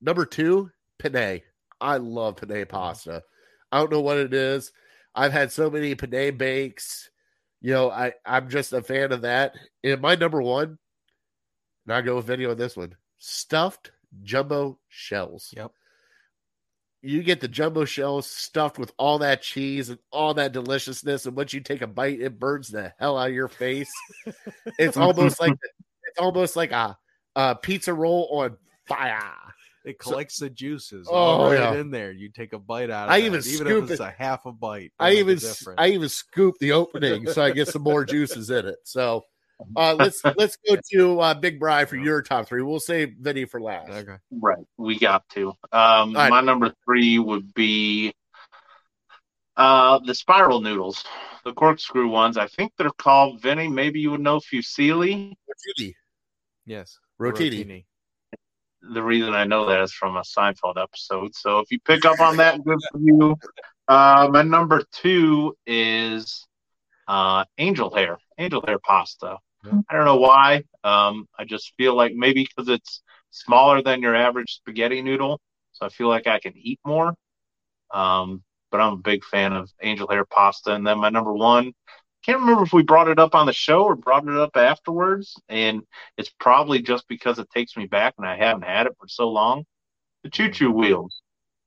number 0.01 0.25
two, 0.27 0.71
penne. 0.99 1.41
I 1.81 1.97
love 1.97 2.37
penne 2.37 2.67
pasta. 2.67 3.23
I 3.71 3.79
don't 3.79 3.91
know 3.91 4.01
what 4.01 4.19
it 4.19 4.35
is. 4.35 4.73
I've 5.15 5.33
had 5.33 5.53
so 5.53 5.71
many 5.71 5.95
penne 5.95 6.37
bakes. 6.37 7.11
You 7.61 7.73
know, 7.73 7.91
I 7.91 8.13
I'm 8.27 8.49
just 8.49 8.73
a 8.73 8.83
fan 8.83 9.13
of 9.13 9.23
that. 9.23 9.55
And 9.85 10.01
my 10.01 10.15
number 10.15 10.43
one, 10.43 10.79
and 11.87 11.95
I 11.95 12.01
go 12.03 12.17
with 12.17 12.27
video 12.27 12.51
on 12.51 12.57
this 12.59 12.77
one, 12.77 12.97
stuffed 13.19 13.93
jumbo 14.23 14.79
shells. 14.89 15.53
Yep. 15.57 15.73
You 17.05 17.23
get 17.25 17.41
the 17.41 17.49
jumbo 17.49 17.85
shells 17.85 18.31
stuffed 18.31 18.79
with 18.79 18.93
all 18.97 19.19
that 19.19 19.43
cheese 19.43 19.89
and 19.91 19.99
all 20.13 20.35
that 20.35 20.53
deliciousness, 20.53 21.27
and 21.27 21.37
once 21.37 21.53
you 21.53 21.61
take 21.61 21.83
a 21.83 21.87
bite, 21.89 22.21
it 22.21 22.39
burns 22.39 22.69
the 22.69 22.93
hell 22.99 23.19
out 23.19 23.29
of 23.29 23.35
your 23.35 23.49
face. 23.49 23.91
it's 24.79 24.97
almost 24.97 25.41
like 25.41 25.53
it's 26.09 26.19
almost 26.19 26.55
like 26.55 26.71
a, 26.71 26.97
a 27.35 27.57
pizza 27.57 27.93
roll 27.93 28.29
on 28.41 28.57
fire. 28.87 29.19
It 29.85 29.97
So- 30.01 30.11
collects 30.11 30.37
the 30.37 30.49
juices. 30.49 31.09
Oh, 31.11 31.15
all 31.15 31.51
right 31.51 31.59
yeah. 31.59 31.75
in 31.75 31.91
there. 31.91 32.13
You 32.13 32.29
take 32.29 32.53
a 32.53 32.59
bite 32.61 32.89
out. 32.89 33.09
Of 33.09 33.15
I 33.15 33.21
that, 33.21 33.27
even 33.27 33.41
even 33.41 33.67
scoop 33.67 33.85
if 33.85 33.91
it's 33.91 34.01
it. 34.01 34.05
a 34.05 34.11
half 34.17 34.47
a 34.47 34.53
bite. 34.53 34.93
I 35.01 35.15
even 35.15 35.27
make 35.35 35.43
a 35.43 35.47
s- 35.47 35.59
difference. 35.59 35.79
I 35.81 35.89
even 35.89 36.09
scoop 36.09 36.55
the 36.61 36.71
opening 36.73 37.27
so 37.29 37.43
I 37.43 37.51
get 37.51 37.67
some 37.67 37.83
more 37.83 38.05
juices 38.05 38.49
in 38.51 38.65
it. 38.67 38.77
So 38.85 39.25
uh, 39.77 39.95
let's 39.99 40.23
let's 40.37 40.57
go 40.69 40.77
to 40.93 41.21
uh, 41.21 41.35
Big 41.35 41.59
Bry 41.59 41.85
for 41.85 41.97
your 41.97 42.23
top 42.23 42.47
three. 42.47 42.63
We'll 42.63 42.81
save 42.81 43.15
Vinny 43.21 43.45
for 43.45 43.61
last. 43.61 43.91
okay. 43.91 44.17
Right. 44.31 44.65
We 44.77 44.99
got 44.99 45.29
to. 45.31 45.49
Um, 45.73 46.15
right. 46.15 46.31
My 46.31 46.41
number 46.41 46.73
three 46.85 47.19
would 47.19 47.53
be 47.55 48.15
uh, 49.57 50.01
the 50.05 50.15
spiral 50.15 50.61
noodles, 50.61 51.05
the 51.45 51.53
corkscrew 51.53 52.09
ones. 52.09 52.37
I 52.37 52.47
think 52.47 52.73
they're 52.77 52.91
called 52.91 53.43
Vinny. 53.43 53.69
Maybe 53.69 54.01
you 54.01 54.13
would 54.13 54.21
know 54.21 54.41
Fusilli. 54.41 55.35
Rotini. 55.79 55.95
Yes. 56.67 56.99
Rotini. 57.21 57.85
The 58.83 59.03
reason 59.03 59.33
I 59.33 59.45
know 59.45 59.67
that 59.69 59.81
is 59.83 59.93
from 59.93 60.17
a 60.17 60.23
Seinfeld 60.23 60.83
episode. 60.83 61.35
So 61.35 61.61
if 61.61 61.71
you 61.71 61.79
pick 61.81 62.05
up 62.05 62.19
on 62.19 62.39
that, 62.39 62.65
good 62.65 62.79
for 62.91 62.99
you. 62.99 63.37
Uh, 63.87 64.29
my 64.33 64.43
number 64.43 64.83
two 64.93 65.57
is 65.67 66.47
uh, 67.07 67.45
angel 67.59 67.95
hair, 67.95 68.19
angel 68.39 68.65
hair 68.67 68.79
pasta. 68.79 69.39
I 69.65 69.95
don't 69.97 70.05
know 70.05 70.17
why. 70.17 70.65
Um, 70.83 71.29
I 71.39 71.45
just 71.45 71.73
feel 71.77 71.95
like 71.95 72.15
maybe 72.15 72.45
because 72.45 72.69
it's 72.69 73.03
smaller 73.31 73.83
than 73.83 74.03
your 74.03 74.15
average 74.15 74.57
spaghetti 74.57 75.03
noodle, 75.03 75.41
so 75.73 75.87
I 75.87 75.89
feel 75.89 76.09
like 76.09 76.27
I 76.27 76.41
can 76.41 76.55
eat 76.57 76.81
more. 76.85 77.15
Um, 77.93 78.43
but 78.71 78.81
I'm 78.81 78.95
a 78.95 78.97
big 78.97 79.25
fan 79.25 79.53
of 79.53 79.71
angel 79.83 80.09
hair 80.09 80.25
pasta. 80.25 80.75
And 80.75 80.87
then 80.87 80.99
my 80.99 81.11
number 81.11 81.33
one, 81.33 81.73
can't 82.25 82.41
remember 82.41 82.63
if 82.63 82.73
we 82.73 82.83
brought 82.83 83.09
it 83.09 83.19
up 83.19 83.35
on 83.35 83.47
the 83.47 83.53
show 83.53 83.85
or 83.85 83.97
brought 83.97 84.27
it 84.27 84.37
up 84.37 84.57
afterwards, 84.57 85.35
and 85.49 85.83
it's 86.17 86.31
probably 86.41 86.81
just 86.81 87.07
because 87.09 87.39
it 87.39 87.51
takes 87.51 87.77
me 87.77 87.87
back 87.87 88.15
and 88.17 88.27
I 88.27 88.37
haven't 88.37 88.65
had 88.65 88.87
it 88.87 88.97
for 88.99 89.09
so 89.09 89.29
long. 89.29 89.65
The 90.23 90.31
choo 90.31 90.51
choo 90.51 90.71
wheels. 90.71 91.21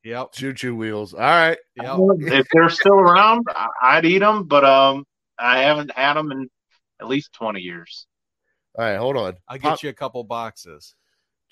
Yep. 0.03 0.31
Choo 0.33 0.53
choo 0.53 0.75
wheels. 0.75 1.13
All 1.13 1.19
right. 1.19 1.57
Yep. 1.75 1.99
If 2.19 2.47
they're 2.53 2.69
still 2.69 2.93
around, 2.93 3.47
I'd 3.81 4.05
eat 4.05 4.19
them, 4.19 4.45
but 4.45 4.63
um, 4.63 5.05
I 5.37 5.63
haven't 5.63 5.91
had 5.91 6.13
them 6.13 6.31
in 6.31 6.49
at 7.01 7.07
least 7.07 7.33
20 7.33 7.59
years. 7.59 8.07
All 8.77 8.85
right. 8.85 8.97
Hold 8.97 9.17
on. 9.17 9.33
I'll 9.47 9.59
Pop- 9.59 9.73
get 9.77 9.83
you 9.83 9.89
a 9.89 9.93
couple 9.93 10.23
boxes. 10.23 10.95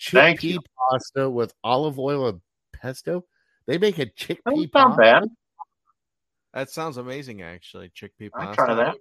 Thank 0.09 0.41
chickpea 0.41 0.43
you. 0.53 0.59
pasta 0.89 1.29
with 1.29 1.53
olive 1.63 1.99
oil 1.99 2.27
and 2.27 2.41
pesto. 2.73 3.23
They 3.67 3.77
make 3.77 3.97
a 3.99 4.05
chickpea 4.07 4.37
That's 4.45 4.67
not 4.73 4.97
pasta. 4.97 5.01
bad. 5.01 5.23
That 6.53 6.69
sounds 6.69 6.97
amazing, 6.97 7.41
actually. 7.41 7.89
Chickpea 7.89 8.29
I'd 8.35 8.45
pasta. 8.47 8.55
try 8.55 8.73
that. 8.75 8.95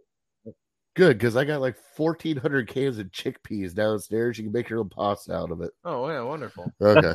Good 0.94 1.16
because 1.18 1.36
I 1.38 1.44
got 1.46 1.62
like 1.62 1.76
fourteen 1.96 2.36
hundred 2.36 2.68
cans 2.68 2.98
of 2.98 3.06
chickpeas 3.06 3.74
downstairs. 3.74 4.36
You 4.36 4.44
can 4.44 4.52
make 4.52 4.68
your 4.68 4.80
own 4.80 4.90
pasta 4.90 5.32
out 5.34 5.50
of 5.50 5.62
it. 5.62 5.70
Oh 5.84 6.06
yeah, 6.08 6.20
wonderful. 6.20 6.70
Okay. 6.82 7.14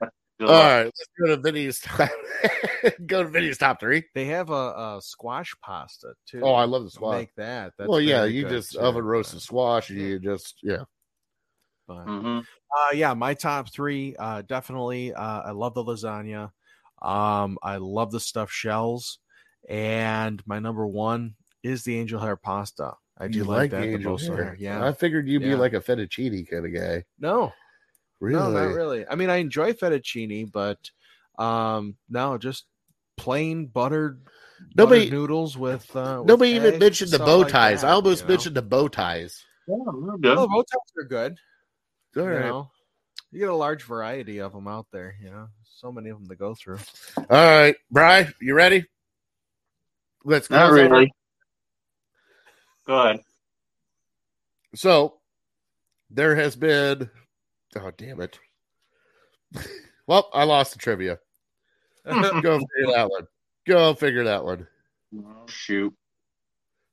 Good 0.42 0.50
All 0.50 0.56
luck. 0.56 0.64
right. 0.64 0.84
Let's 0.84 1.08
go 1.20 1.26
to 1.28 1.36
Vinny's 1.40 1.78
top. 1.80 2.10
go 3.06 3.22
to 3.22 3.28
Vinny's 3.28 3.58
top 3.58 3.78
three. 3.78 4.02
They 4.12 4.24
have 4.26 4.50
a, 4.50 4.52
a 4.52 4.98
squash 5.00 5.54
pasta 5.62 6.14
too. 6.26 6.40
Oh, 6.42 6.54
I 6.54 6.64
love 6.64 6.82
the 6.82 6.90
squash. 6.90 7.18
Make 7.20 7.34
that. 7.36 7.72
That's 7.78 7.88
well, 7.88 8.00
yeah, 8.00 8.24
you 8.24 8.48
just 8.48 8.72
too, 8.72 8.80
oven 8.80 9.02
but- 9.02 9.08
roasted 9.08 9.40
squash, 9.40 9.90
and 9.90 10.00
Yeah. 10.00 10.06
you 10.06 10.18
just 10.18 10.56
yeah. 10.64 10.82
but- 11.86 12.06
Mhm. 12.06 12.40
Uh, 12.40 12.88
yeah, 12.94 13.14
my 13.14 13.34
top 13.34 13.70
three. 13.72 14.16
Uh, 14.18 14.42
definitely. 14.42 15.14
Uh, 15.14 15.42
I 15.42 15.50
love 15.52 15.74
the 15.74 15.84
lasagna. 15.84 16.50
Um, 17.00 17.58
I 17.62 17.76
love 17.76 18.10
the 18.10 18.18
stuffed 18.20 18.52
shells, 18.52 19.18
and 19.68 20.42
my 20.46 20.58
number 20.58 20.86
one 20.86 21.34
is 21.62 21.84
the 21.84 21.96
angel 21.98 22.18
hair 22.18 22.34
pasta. 22.36 22.94
I 23.18 23.28
do 23.28 23.38
You 23.38 23.44
like, 23.44 23.70
the 23.70 23.76
that 23.76 23.82
the 23.82 23.92
angel 23.94 24.10
most. 24.12 24.26
hair. 24.26 24.56
Yeah. 24.58 24.84
I 24.84 24.92
figured 24.92 25.28
you'd 25.28 25.42
be 25.42 25.54
like 25.54 25.74
a 25.74 25.80
fettuccine 25.80 26.48
kind 26.50 26.66
of 26.66 26.74
guy. 26.74 27.04
No, 27.20 27.52
Really? 28.22 28.38
no, 28.40 28.50
not 28.52 28.72
really. 28.72 29.04
I 29.08 29.16
mean, 29.16 29.30
I 29.30 29.38
enjoy 29.38 29.72
fettuccine, 29.72 30.52
but 30.52 30.78
um, 31.38 31.96
no, 32.08 32.38
just 32.38 32.66
plain 33.16 33.66
buttered. 33.66 34.20
Nobody- 34.76 35.06
buttered 35.06 35.12
noodles 35.12 35.58
with 35.58 35.84
uh, 35.96 36.18
with 36.20 36.28
Nobody 36.28 36.52
even 36.52 36.78
mentioned 36.78 37.10
the 37.10 37.16
stuff 37.16 37.26
bow 37.26 37.38
like 37.38 37.48
ties. 37.50 37.80
that, 37.80 37.88
I 37.88 37.94
almost 37.94 38.22
you 38.22 38.28
know? 38.28 38.32
mentioned 38.34 38.56
the 38.56 38.62
bow 38.62 38.86
ties. 38.86 39.42
Yeah, 39.66 39.76
they're. 40.20 40.38
Oh, 40.38 40.42
the 40.42 40.46
bow 40.46 40.62
ties 40.62 40.92
are 40.98 41.04
good. 41.04 41.36
All 42.16 42.22
you 42.22 42.28
right. 42.28 42.44
know, 42.46 42.70
you 43.32 43.40
get 43.40 43.48
a 43.48 43.56
large 43.56 43.82
variety 43.82 44.38
of 44.38 44.52
them 44.52 44.68
out 44.68 44.86
there. 44.92 45.16
You 45.20 45.30
know, 45.30 45.48
so 45.64 45.90
many 45.90 46.10
of 46.10 46.20
them 46.20 46.28
to 46.28 46.36
go 46.36 46.54
through. 46.54 46.78
All 47.16 47.24
right, 47.28 47.74
Bry, 47.90 48.32
you 48.40 48.54
ready? 48.54 48.84
Let's 50.24 50.46
go. 50.46 50.54
Not 50.54 50.70
really. 50.70 51.12
Go 52.86 53.00
ahead. 53.00 53.20
So 54.76 55.14
there 56.08 56.36
has 56.36 56.54
been 56.54 57.10
oh 57.76 57.90
damn 57.96 58.20
it. 58.20 58.38
well, 60.06 60.28
I 60.32 60.44
lost 60.44 60.72
the 60.72 60.78
trivia. 60.78 61.18
Go 62.06 62.58
figure 62.58 62.92
that 62.94 63.08
one. 63.10 63.26
Go 63.66 63.94
figure 63.94 64.24
that 64.24 64.44
one. 64.44 64.66
Oh, 65.16 65.46
shoot. 65.46 65.94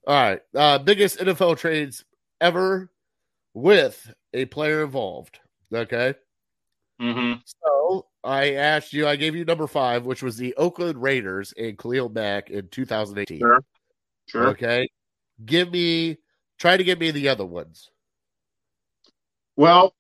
All 0.08 0.16
right. 0.16 0.42
Uh 0.56 0.78
biggest 0.78 1.20
NFL 1.20 1.58
trades 1.58 2.06
ever 2.42 2.92
with 3.54 4.14
a 4.34 4.46
player 4.46 4.84
involved. 4.84 5.40
Okay. 5.74 6.14
hmm 7.00 7.34
So 7.46 8.08
I 8.24 8.54
asked 8.54 8.94
you, 8.94 9.08
I 9.08 9.16
gave 9.16 9.36
you 9.36 9.46
number 9.46 9.68
five, 9.68 10.06
which 10.06 10.22
was 10.22 10.38
the 10.38 10.54
Oakland 10.56 11.02
Raiders 11.02 11.54
and 11.58 11.78
Khalil 11.78 12.10
Mack 12.10 12.50
in 12.50 12.68
2018. 12.70 13.40
Sure. 13.40 13.64
Sure. 14.28 14.48
Okay. 14.50 14.90
Give 15.44 15.72
me 15.72 16.18
try 16.60 16.78
to 16.78 16.84
give 16.84 17.00
me 17.00 17.12
the 17.12 17.30
other 17.30 17.46
ones. 17.46 17.90
Well, 19.56 19.94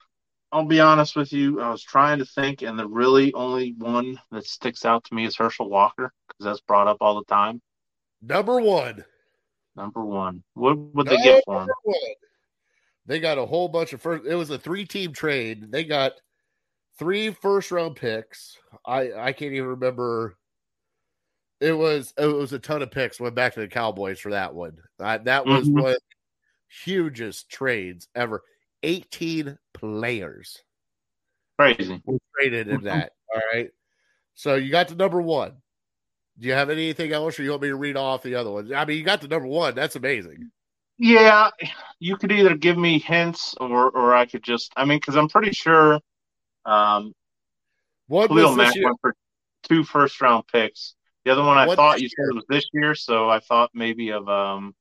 I'll 0.52 0.66
be 0.66 0.80
honest 0.80 1.16
with 1.16 1.32
you. 1.32 1.62
I 1.62 1.70
was 1.70 1.84
trying 1.84 2.20
to 2.20 2.26
think, 2.26 2.64
and 2.64 2.78
the 2.78 2.88
really 2.88 3.34
only 3.34 3.76
one 3.78 4.20
that 4.32 4.46
sticks 4.46 4.84
out 4.84 5.04
to 5.06 5.14
me 5.14 5.26
is 5.26 5.36
Herschel 5.36 5.70
Walker 5.70 6.12
because 6.28 6.44
that's 6.44 6.62
brought 6.62 6.88
up 6.88 6.98
all 7.02 7.16
the 7.16 7.26
time. 7.26 7.62
Number 8.22 8.60
one. 8.60 9.06
Number 9.76 10.04
one. 10.04 10.44
What 10.56 10.78
would 10.78 11.08
they 11.08 11.18
get 11.18 11.44
for 11.46 11.62
him? 11.62 11.70
One. 11.84 11.98
They 13.06 13.20
got 13.20 13.38
a 13.38 13.46
whole 13.46 13.68
bunch 13.68 13.94
of 13.94 14.02
first. 14.02 14.26
It 14.26 14.36
was 14.36 14.50
a 14.50 14.58
three-team 14.58 15.14
trade. 15.14 15.72
They 15.72 15.84
got 15.84 16.14
three 16.98 17.32
first-round 17.32 17.96
picks. 17.96 18.58
I 18.86 19.14
I 19.14 19.34
can't 19.34 19.54
even 19.54 19.70
remember. 19.70 20.36
It 21.62 21.74
was 21.74 22.14
it 22.18 22.26
was 22.26 22.54
a 22.54 22.60
ton 22.60 22.82
of 22.82 22.92
picks. 22.92 23.20
Went 23.20 23.36
back 23.36 23.54
to 23.54 23.60
the 23.60 23.68
Cowboys 23.68 24.20
for 24.20 24.32
that 24.32 24.54
one. 24.54 24.78
Uh, 25.00 25.20
that 25.20 25.46
was 25.46 25.70
Mhm. 25.70 25.74
one 25.74 25.92
of 25.92 25.94
the 25.94 26.00
hugest 26.68 27.50
trades 27.50 28.08
ever. 28.16 28.44
Eighteen 28.84 29.58
players 29.80 30.62
Crazy. 31.58 32.02
were 32.06 32.18
traded 32.36 32.68
in 32.68 32.82
Mhm. 32.82 32.84
that. 32.86 33.14
All 33.34 33.42
right. 33.54 33.70
So 34.36 34.56
you 34.56 34.72
got 34.72 34.88
the 34.88 34.96
number 34.96 35.22
one. 35.22 35.62
Do 36.38 36.48
you 36.48 36.54
have 36.54 36.70
anything 36.70 37.12
else, 37.12 37.38
or 37.38 37.44
you 37.44 37.50
want 37.50 37.64
me 37.64 37.68
to 37.68 37.76
read 37.76 37.98
off 37.98 38.24
the 38.24 38.36
other 38.36 38.50
ones? 38.50 38.72
I 38.72 38.86
mean, 38.86 38.98
you 38.98 39.04
got 39.04 39.20
the 39.22 39.28
number 39.28 39.48
one. 39.48 39.76
That's 39.76 39.98
amazing. 39.98 40.52
Yeah, 40.98 41.50
you 42.00 42.16
could 42.18 42.32
either 42.32 42.56
give 42.56 42.78
me 42.78 43.00
hints 43.00 43.56
or 43.60 43.90
or 43.90 44.16
I 44.16 44.26
could 44.26 44.44
just. 44.44 44.72
I 44.76 44.86
mean, 44.86 45.00
because 45.00 45.16
I'm 45.16 45.28
pretty 45.30 45.52
sure 45.52 46.00
um, 46.66 47.14
One 48.08 48.28
Khalil 48.28 48.50
was 48.50 48.58
Mack 48.58 48.68
this 48.68 48.76
year. 48.78 48.86
went 48.86 48.98
for 49.02 49.16
two 49.64 49.84
first 49.84 50.20
round 50.22 50.46
picks. 50.48 50.96
The 51.26 51.32
other 51.32 51.44
one 51.44 51.58
I 51.58 51.68
What 51.68 51.76
thought 51.76 52.02
you 52.02 52.08
said 52.10 52.34
was 52.34 52.46
this 52.48 52.66
year, 52.74 52.96
so 52.96 53.30
I 53.30 53.40
thought 53.40 53.72
maybe 53.74 54.12
of 54.12 54.28
um 54.30 54.74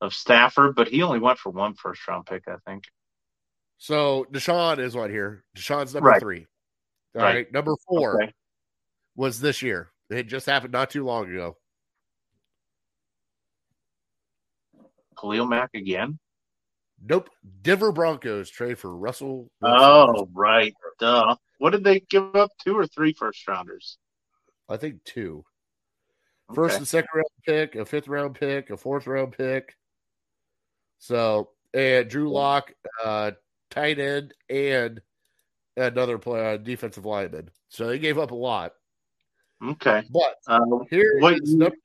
of 0.00 0.14
Stafford, 0.14 0.74
but 0.76 0.88
he 0.88 1.02
only 1.02 1.18
went 1.18 1.38
for 1.38 1.50
one 1.50 1.74
first 1.74 2.06
round 2.06 2.26
pick, 2.26 2.46
I 2.46 2.56
think. 2.66 2.84
So 3.78 4.26
Deshaun 4.32 4.78
is 4.78 4.96
what 4.96 5.10
here. 5.10 5.44
Deshaun's 5.56 5.94
number 5.94 6.10
Right. 6.10 6.20
three. 6.20 6.46
All 7.14 7.22
right. 7.22 7.34
Right. 7.34 7.52
Number 7.52 7.74
four 7.88 8.22
Okay. 8.22 8.32
was 9.16 9.40
this 9.40 9.62
year. 9.62 9.90
It 10.10 10.24
just 10.24 10.46
happened 10.46 10.72
not 10.72 10.90
too 10.90 11.04
long 11.04 11.30
ago. 11.30 11.56
Khalil 15.18 15.46
Mack 15.46 15.70
again. 15.74 16.18
Nope. 17.02 17.28
Denver 17.62 17.92
Broncos 17.92 18.50
trade 18.50 18.78
for 18.78 18.94
Russell. 18.96 19.50
Wilson. 19.60 19.80
Oh, 19.80 20.28
right. 20.32 20.74
Duh. 20.98 21.36
What 21.58 21.70
did 21.70 21.84
they 21.84 22.00
give 22.00 22.34
up? 22.34 22.50
Two 22.58 22.76
or 22.76 22.86
three 22.86 23.12
first 23.12 23.46
rounders? 23.46 23.98
I 24.68 24.76
think 24.76 25.04
two. 25.04 25.44
First 26.54 26.78
and 26.78 26.86
second 26.88 27.08
round 27.14 27.26
pick, 27.46 27.74
a 27.74 27.84
fifth 27.84 28.08
round 28.08 28.34
pick, 28.34 28.70
a 28.70 28.76
fourth 28.76 29.06
round 29.06 29.32
pick. 29.32 29.76
So, 30.98 31.50
and 31.72 32.08
Drew 32.08 32.30
Lock, 32.30 32.72
uh, 33.02 33.32
tight 33.74 33.98
end, 33.98 34.34
and 34.48 35.00
another 35.76 36.18
player, 36.18 36.56
defensive 36.58 37.04
lineman. 37.04 37.50
So 37.68 37.86
they 37.88 37.98
gave 37.98 38.18
up 38.18 38.30
a 38.30 38.34
lot. 38.36 38.72
Okay. 39.62 40.04
But 40.10 40.36
Uh, 40.46 40.60
here 40.90 41.18
What 41.20 41.42
number, 41.44 41.76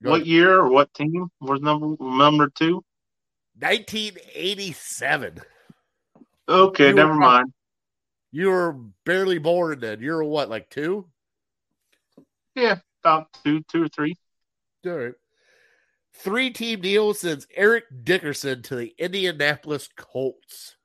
what 0.00 0.26
year 0.26 0.60
or 0.60 0.68
what 0.68 0.92
team 0.94 1.30
was 1.40 1.60
number 1.60 1.96
number 2.02 2.48
two? 2.48 2.84
1987. 3.58 5.40
Okay, 6.48 6.88
You 6.88 6.94
never 6.94 7.12
right. 7.12 7.20
mind. 7.20 7.52
You 8.32 8.48
were 8.48 8.72
barely 9.04 9.38
born 9.38 9.78
then. 9.80 10.00
You 10.00 10.12
were 10.12 10.24
what, 10.24 10.50
like 10.50 10.68
two? 10.68 11.08
Yeah, 12.56 12.80
about 13.02 13.28
two, 13.44 13.62
two 13.68 13.84
or 13.84 13.88
three. 13.88 14.16
All 14.86 14.92
right. 14.92 15.14
Three 16.14 16.50
team 16.50 16.80
deal 16.80 17.12
since 17.12 17.46
Eric 17.54 17.84
Dickerson 18.04 18.62
to 18.62 18.76
the 18.76 18.94
Indianapolis 18.98 19.88
Colts 19.96 20.76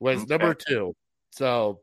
was 0.00 0.18
Okay. 0.22 0.26
number 0.28 0.54
two. 0.54 0.94
So 1.30 1.80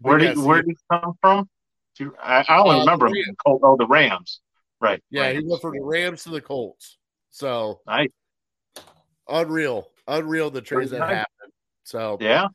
Where 0.00 0.18
did 0.18 0.36
see 0.36 0.42
where 0.42 0.62
did 0.62 0.68
he 0.70 0.76
come 0.90 1.14
from? 1.20 1.48
Do 1.96 2.04
you- 2.04 2.16
I, 2.22 2.44
I 2.48 2.58
only 2.60 2.76
Uh, 2.76 2.80
remember 2.80 3.08
the 3.10 3.22
him. 3.22 3.34
Colt- 3.44 3.60
Oh, 3.64 3.76
the 3.76 3.86
Rams. 3.86 4.40
Right. 4.80 5.02
yeah, 5.10 5.32
he 5.32 5.44
went 5.44 5.60
from 5.60 5.72
the 5.74 5.82
Rams 5.82 6.22
to 6.24 6.30
the 6.30 6.40
Colts. 6.40 6.96
So 7.30 7.80
Nice. 7.86 8.08
unreal. 9.28 9.90
Unreal 10.06 10.50
the 10.50 10.62
trades 10.62 10.90
Very 10.90 11.00
that 11.00 11.06
nice. 11.06 11.16
happened. 11.18 11.52
So 11.84 12.18
Yeah. 12.20 12.46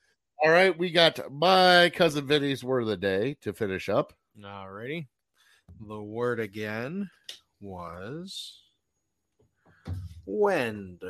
all 0.44 0.50
right, 0.52 0.76
we 0.78 0.92
got 0.92 1.32
my 1.32 1.92
cousin 1.96 2.26
Vinny's 2.28 2.64
word 2.64 2.82
of 2.82 2.88
the 2.88 2.98
day 2.98 3.36
to 3.42 3.54
finish 3.54 3.90
up. 3.90 4.14
Alrighty. 4.40 5.08
The 5.80 6.02
word 6.02 6.40
again 6.40 7.10
was 7.60 8.62
wend. 10.26 11.02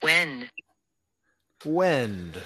When. 0.00 0.48
Wend. 1.64 2.40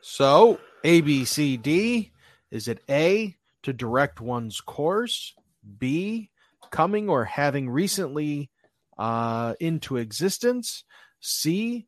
So 0.00 0.58
A 0.84 1.00
B 1.00 1.24
C 1.24 1.56
D 1.56 2.12
is 2.50 2.68
it 2.68 2.82
A 2.88 3.36
to 3.62 3.72
direct 3.72 4.20
one's 4.20 4.60
course, 4.60 5.34
B 5.78 6.30
coming 6.70 7.08
or 7.08 7.24
having 7.24 7.70
recently 7.70 8.50
uh, 8.98 9.54
into 9.60 9.96
existence, 9.96 10.84
C 11.20 11.86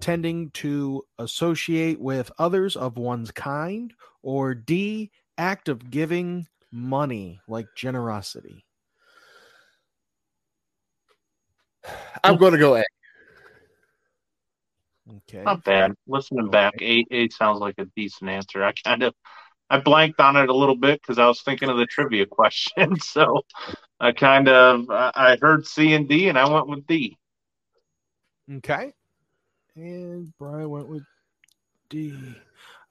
tending 0.00 0.50
to 0.50 1.04
associate 1.18 2.00
with 2.00 2.30
others 2.38 2.76
of 2.76 2.96
one's 2.96 3.30
kind, 3.30 3.92
or 4.22 4.54
D 4.54 5.10
act 5.36 5.68
of 5.68 5.90
giving 5.90 6.46
money 6.70 7.40
like 7.48 7.66
generosity. 7.76 8.64
I'm 12.24 12.36
going 12.36 12.52
to 12.52 12.58
go 12.58 12.76
A. 12.76 12.84
Okay. 15.16 15.42
Not 15.42 15.64
bad. 15.64 15.94
Listening 16.06 16.50
back, 16.50 16.74
eight 16.80 17.08
eight 17.10 17.32
sounds 17.32 17.60
like 17.60 17.76
a 17.78 17.86
decent 17.96 18.30
answer. 18.30 18.62
I 18.62 18.72
kind 18.72 19.02
of 19.02 19.14
I 19.68 19.78
blanked 19.78 20.20
on 20.20 20.36
it 20.36 20.48
a 20.48 20.54
little 20.54 20.76
bit 20.76 21.00
because 21.00 21.18
I 21.18 21.26
was 21.26 21.42
thinking 21.42 21.68
of 21.68 21.76
the 21.76 21.86
trivia 21.86 22.26
question. 22.30 22.98
So 23.00 23.42
I 23.98 24.12
kind 24.12 24.48
of 24.48 24.90
I 24.90 25.12
I 25.14 25.36
heard 25.40 25.66
C 25.66 25.94
and 25.94 26.08
D 26.08 26.28
and 26.28 26.38
I 26.38 26.48
went 26.48 26.68
with 26.68 26.86
D. 26.86 27.18
Okay. 28.52 28.92
And 29.76 30.32
Brian 30.38 30.68
went 30.70 30.88
with 30.88 31.04
D. 31.88 32.14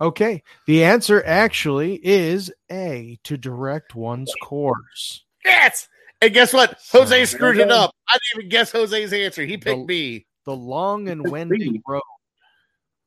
Okay. 0.02 0.44
The 0.66 0.84
answer 0.84 1.24
actually 1.26 1.96
is 1.96 2.52
A 2.72 3.20
to 3.26 3.38
direct 3.38 3.96
one's 3.96 4.34
course. 4.42 5.24
Yes. 5.44 5.90
And 6.22 6.34
guess 6.34 6.54
what? 6.54 6.80
Jose 6.92 7.26
So- 7.26 7.38
screwed 7.38 7.58
it 7.60 7.72
up. 7.72 7.96
I 8.10 8.14
didn't 8.14 8.42
even 8.44 8.50
guess 8.50 8.72
Jose's 8.72 9.14
answer. 9.14 9.46
He 9.46 9.58
picked 9.58 9.88
The- 9.88 9.94
me. 9.94 10.26
The 10.46 10.56
long 10.56 11.10
and 11.10 11.30
winding 11.30 11.82
road. 11.88 12.02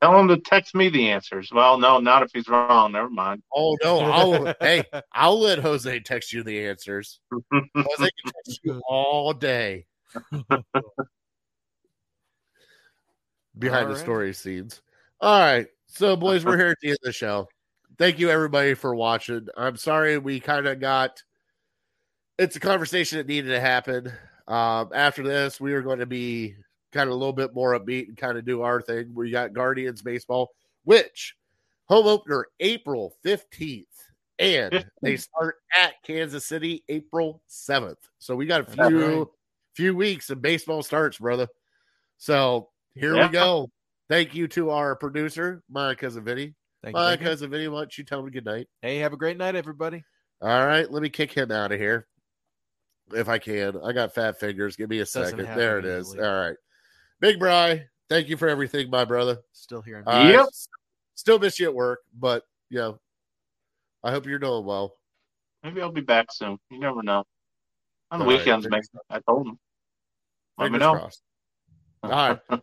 Tell 0.01 0.19
him 0.19 0.29
to 0.29 0.37
text 0.39 0.75
me 0.75 0.89
the 0.89 1.11
answers. 1.11 1.51
Well, 1.53 1.79
no, 1.79 1.99
not 1.99 2.23
if 2.23 2.31
he's 2.35 2.49
wrong. 2.49 2.93
Never 2.93 3.09
mind. 3.11 3.43
Oh 3.55 3.77
no! 3.83 4.01
I'll 4.01 4.55
hey, 4.61 4.85
I'll 5.13 5.39
let 5.41 5.59
Jose 5.61 6.01
text 6.01 6.33
you 6.33 6.43
the 6.43 6.67
answers. 6.67 7.21
Jose 7.33 7.71
can 7.75 8.33
text 8.45 8.61
you 8.65 8.81
all 8.89 9.33
day 9.33 9.87
behind 13.59 13.87
All 13.87 13.89
the 13.89 13.95
right. 13.95 13.97
story 13.97 14.33
scenes. 14.35 14.83
All 15.21 15.39
right, 15.41 15.67
so 15.87 16.17
boys, 16.17 16.45
we're 16.45 16.59
here 16.59 16.69
at 16.69 16.79
the 16.83 16.89
end 16.89 16.99
of 17.03 17.07
the 17.07 17.13
show. 17.13 17.49
Thank 17.99 18.19
you 18.19 18.29
everybody 18.31 18.75
for 18.75 18.95
watching. 18.95 19.47
I'm 19.57 19.77
sorry 19.77 20.19
we 20.19 20.41
kind 20.41 20.67
of 20.67 20.81
got. 20.81 21.23
It's 22.39 22.57
a 22.57 22.61
conversation 22.61 23.19
that 23.19 23.27
needed 23.29 23.51
to 23.51 23.61
happen. 23.61 24.13
Um, 24.49 24.91
after 24.95 25.23
this, 25.23 25.61
we 25.61 25.73
are 25.75 25.83
going 25.83 25.99
to 25.99 26.07
be 26.07 26.55
kind 26.93 27.09
of 27.09 27.15
a 27.15 27.17
little 27.19 27.33
bit 27.33 27.55
more 27.55 27.79
upbeat 27.79 28.09
and 28.09 28.17
kind 28.17 28.37
of 28.39 28.45
do 28.45 28.63
our 28.63 28.81
thing. 28.81 29.13
We 29.15 29.31
got 29.31 29.53
Guardians 29.53 30.03
baseball, 30.03 30.51
which 30.85 31.37
home 31.87 32.07
opener 32.07 32.47
April 32.61 33.15
15th, 33.25 33.85
and 34.39 34.85
they 35.03 35.17
start 35.17 35.57
at 35.79 35.95
Kansas 36.05 36.47
City 36.47 36.83
April 36.89 37.43
7th. 37.49 37.97
So 38.19 38.35
we 38.35 38.47
got 38.47 38.63
a 38.63 38.65
few 38.89 39.19
right. 39.19 39.27
few 39.75 39.95
weeks 39.95 40.31
and 40.31 40.41
baseball 40.43 40.83
starts, 40.83 41.19
brother. 41.19 41.49
So 42.19 42.71
here 42.95 43.15
Yeah. 43.15 43.27
we 43.27 43.33
go. 43.33 43.71
Thank 44.09 44.35
you 44.35 44.49
to 44.49 44.71
our 44.71 44.97
producer, 44.97 45.63
my 45.71 45.95
cousin 45.95 46.25
Vinny. 46.25 46.55
Thank 46.83 46.97
you, 46.97 47.03
My 47.03 47.13
you. 47.13 47.19
cousin 47.19 47.51
Vinny, 47.51 47.69
why 47.69 47.81
don't 47.81 47.97
you 47.97 48.05
tell 48.05 48.21
him 48.21 48.31
good 48.31 48.45
night? 48.45 48.69
Hey, 48.83 48.99
have 48.99 49.13
a 49.13 49.17
great 49.17 49.37
night, 49.39 49.55
everybody. 49.55 50.03
All 50.41 50.67
right, 50.67 50.91
let 50.91 51.03
me 51.03 51.09
kick 51.09 51.33
him 51.33 51.53
out 51.53 51.73
of 51.73 51.79
here. 51.79 52.07
If 53.15 53.29
I 53.29 53.39
can. 53.39 53.81
I 53.85 53.93
got 53.93 54.15
fat 54.15 54.39
fingers. 54.41 54.77
Give 54.77 54.89
me 54.91 54.99
a 54.99 55.01
Doesn't 55.01 55.39
second. 55.39 55.57
There 55.57 55.79
it 55.79 55.85
is. 55.85 56.15
All 56.15 56.21
right. 56.21 56.57
Big 57.21 57.39
Bry, 57.39 57.85
thank 58.09 58.29
you 58.29 58.37
for 58.37 58.49
everything, 58.49 58.91
my 58.91 59.05
brother. 59.05 59.39
Still 59.53 59.81
here. 59.81 60.03
Uh, 60.07 60.29
Yep. 60.29 60.47
Still 61.15 61.39
miss 61.39 61.61
you 61.61 61.67
at 61.67 61.75
work, 61.75 62.01
but 62.19 62.43
you 62.69 62.79
know, 62.79 62.99
I 64.03 64.11
hope 64.11 64.27
you're 64.27 64.41
doing 64.41 64.65
well. 64.65 64.97
Maybe 65.63 65.81
I'll 65.81 65.93
be 65.93 66.01
back 66.01 66.33
soon. 66.33 66.59
You 66.71 66.81
never 66.81 67.03
know. 67.03 67.23
On 68.11 68.19
the 68.19 68.25
All 68.25 68.31
right, 68.31 68.39
weekends, 68.41 68.65
maybe. 68.69 68.83
fingers- 68.83 69.05
I 69.09 69.21
told 69.21 69.47
him. 69.47 69.59
Let 70.59 70.73
me 70.73 70.79
know. 70.79 70.91
crossed. 70.97 71.23
All 72.03 72.11
right. 72.11 72.39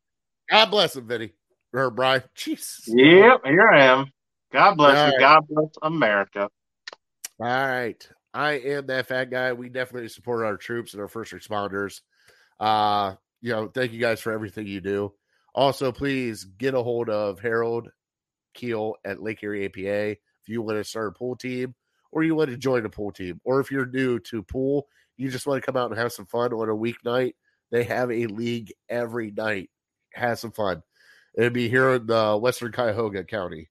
God 0.49 0.65
bless 0.71 0.95
him, 0.95 1.07
Vinny. 1.07 1.31
Or 1.73 1.89
Bry. 1.91 2.21
Jesus. 2.35 2.83
Yep, 2.87 3.41
here 3.45 3.67
I 3.69 3.83
am. 3.85 4.11
God 4.51 4.75
bless 4.75 4.97
All 4.97 5.05
you. 5.05 5.11
right. 5.13 5.19
God 5.19 5.47
bless 5.47 5.69
America. 5.83 6.49
All 7.39 7.47
right. 7.47 8.09
I 8.33 8.53
am 8.53 8.85
that 8.87 9.07
fat 9.07 9.25
guy. 9.25 9.53
We 9.53 9.69
definitely 9.69 10.09
support 10.09 10.45
our 10.45 10.57
troops 10.57 10.93
and 10.93 11.01
our 11.01 11.07
first 11.07 11.33
responders. 11.33 12.01
Uh, 12.59 13.15
you 13.41 13.51
know, 13.51 13.67
thank 13.67 13.91
you 13.91 13.99
guys 13.99 14.19
for 14.19 14.31
everything 14.31 14.67
you 14.67 14.81
do. 14.81 15.13
Also, 15.55 15.91
please 15.91 16.43
get 16.43 16.73
a 16.75 16.83
hold 16.83 17.09
of 17.09 17.39
Harold 17.39 17.89
Keel 18.53 18.95
at 19.05 19.21
Lake 19.21 19.41
Erie 19.43 19.65
APA 19.65 20.11
if 20.11 20.47
you 20.47 20.61
want 20.61 20.77
to 20.77 20.83
start 20.83 21.07
a 21.09 21.11
pool 21.11 21.35
team 21.35 21.73
or 22.11 22.23
you 22.23 22.35
want 22.35 22.49
to 22.49 22.57
join 22.57 22.85
a 22.85 22.89
pool 22.89 23.11
team. 23.11 23.39
Or 23.43 23.59
if 23.59 23.71
you're 23.71 23.85
new 23.85 24.19
to 24.19 24.43
pool, 24.43 24.87
you 25.17 25.29
just 25.29 25.47
want 25.47 25.61
to 25.61 25.65
come 25.65 25.77
out 25.77 25.89
and 25.89 25.99
have 25.99 26.13
some 26.13 26.25
fun 26.25 26.53
on 26.53 26.69
a 26.69 26.73
weeknight. 26.73 27.33
They 27.71 27.83
have 27.83 28.11
a 28.11 28.27
league 28.27 28.73
every 28.89 29.31
night. 29.31 29.69
Have 30.13 30.39
some 30.39 30.51
fun. 30.51 30.83
It'll 31.35 31.49
be 31.49 31.69
here 31.69 31.93
in 31.95 32.05
the 32.07 32.37
Western 32.37 32.71
Cuyahoga 32.71 33.23
County. 33.23 33.69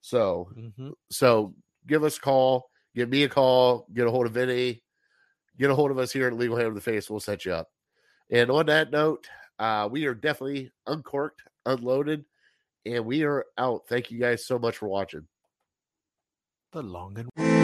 So 0.00 0.50
Mhm. 0.56 0.94
so 1.10 1.54
give 1.86 2.04
us 2.04 2.16
a 2.18 2.20
call, 2.20 2.70
give 2.96 3.10
me 3.10 3.22
a 3.22 3.28
call, 3.28 3.86
get 3.94 4.06
a 4.06 4.10
hold 4.10 4.26
of 4.26 4.32
Vinny, 4.32 4.82
get 5.58 5.70
a 5.70 5.74
hold 5.74 5.90
of 5.92 5.98
us 5.98 6.10
here 6.10 6.26
at 6.26 6.32
Legal 6.32 6.56
Hand 6.56 6.68
of 6.68 6.74
the 6.74 6.80
Face. 6.80 7.08
We'll 7.08 7.20
set 7.20 7.44
you 7.44 7.52
up. 7.52 7.68
And 8.30 8.50
on 8.50 8.66
that 8.66 8.90
note, 8.90 9.28
uh, 9.58 9.88
we 9.90 10.06
are 10.06 10.14
definitely 10.14 10.72
uncorked, 10.86 11.42
unloaded, 11.66 12.24
and 12.86 13.04
we 13.04 13.22
are 13.22 13.44
out. 13.58 13.82
Thank 13.88 14.10
you 14.10 14.18
guys 14.18 14.46
so 14.46 14.58
much 14.58 14.78
for 14.78 14.88
watching. 14.88 15.28
The 16.72 16.82
long 16.82 17.18
and 17.18 17.55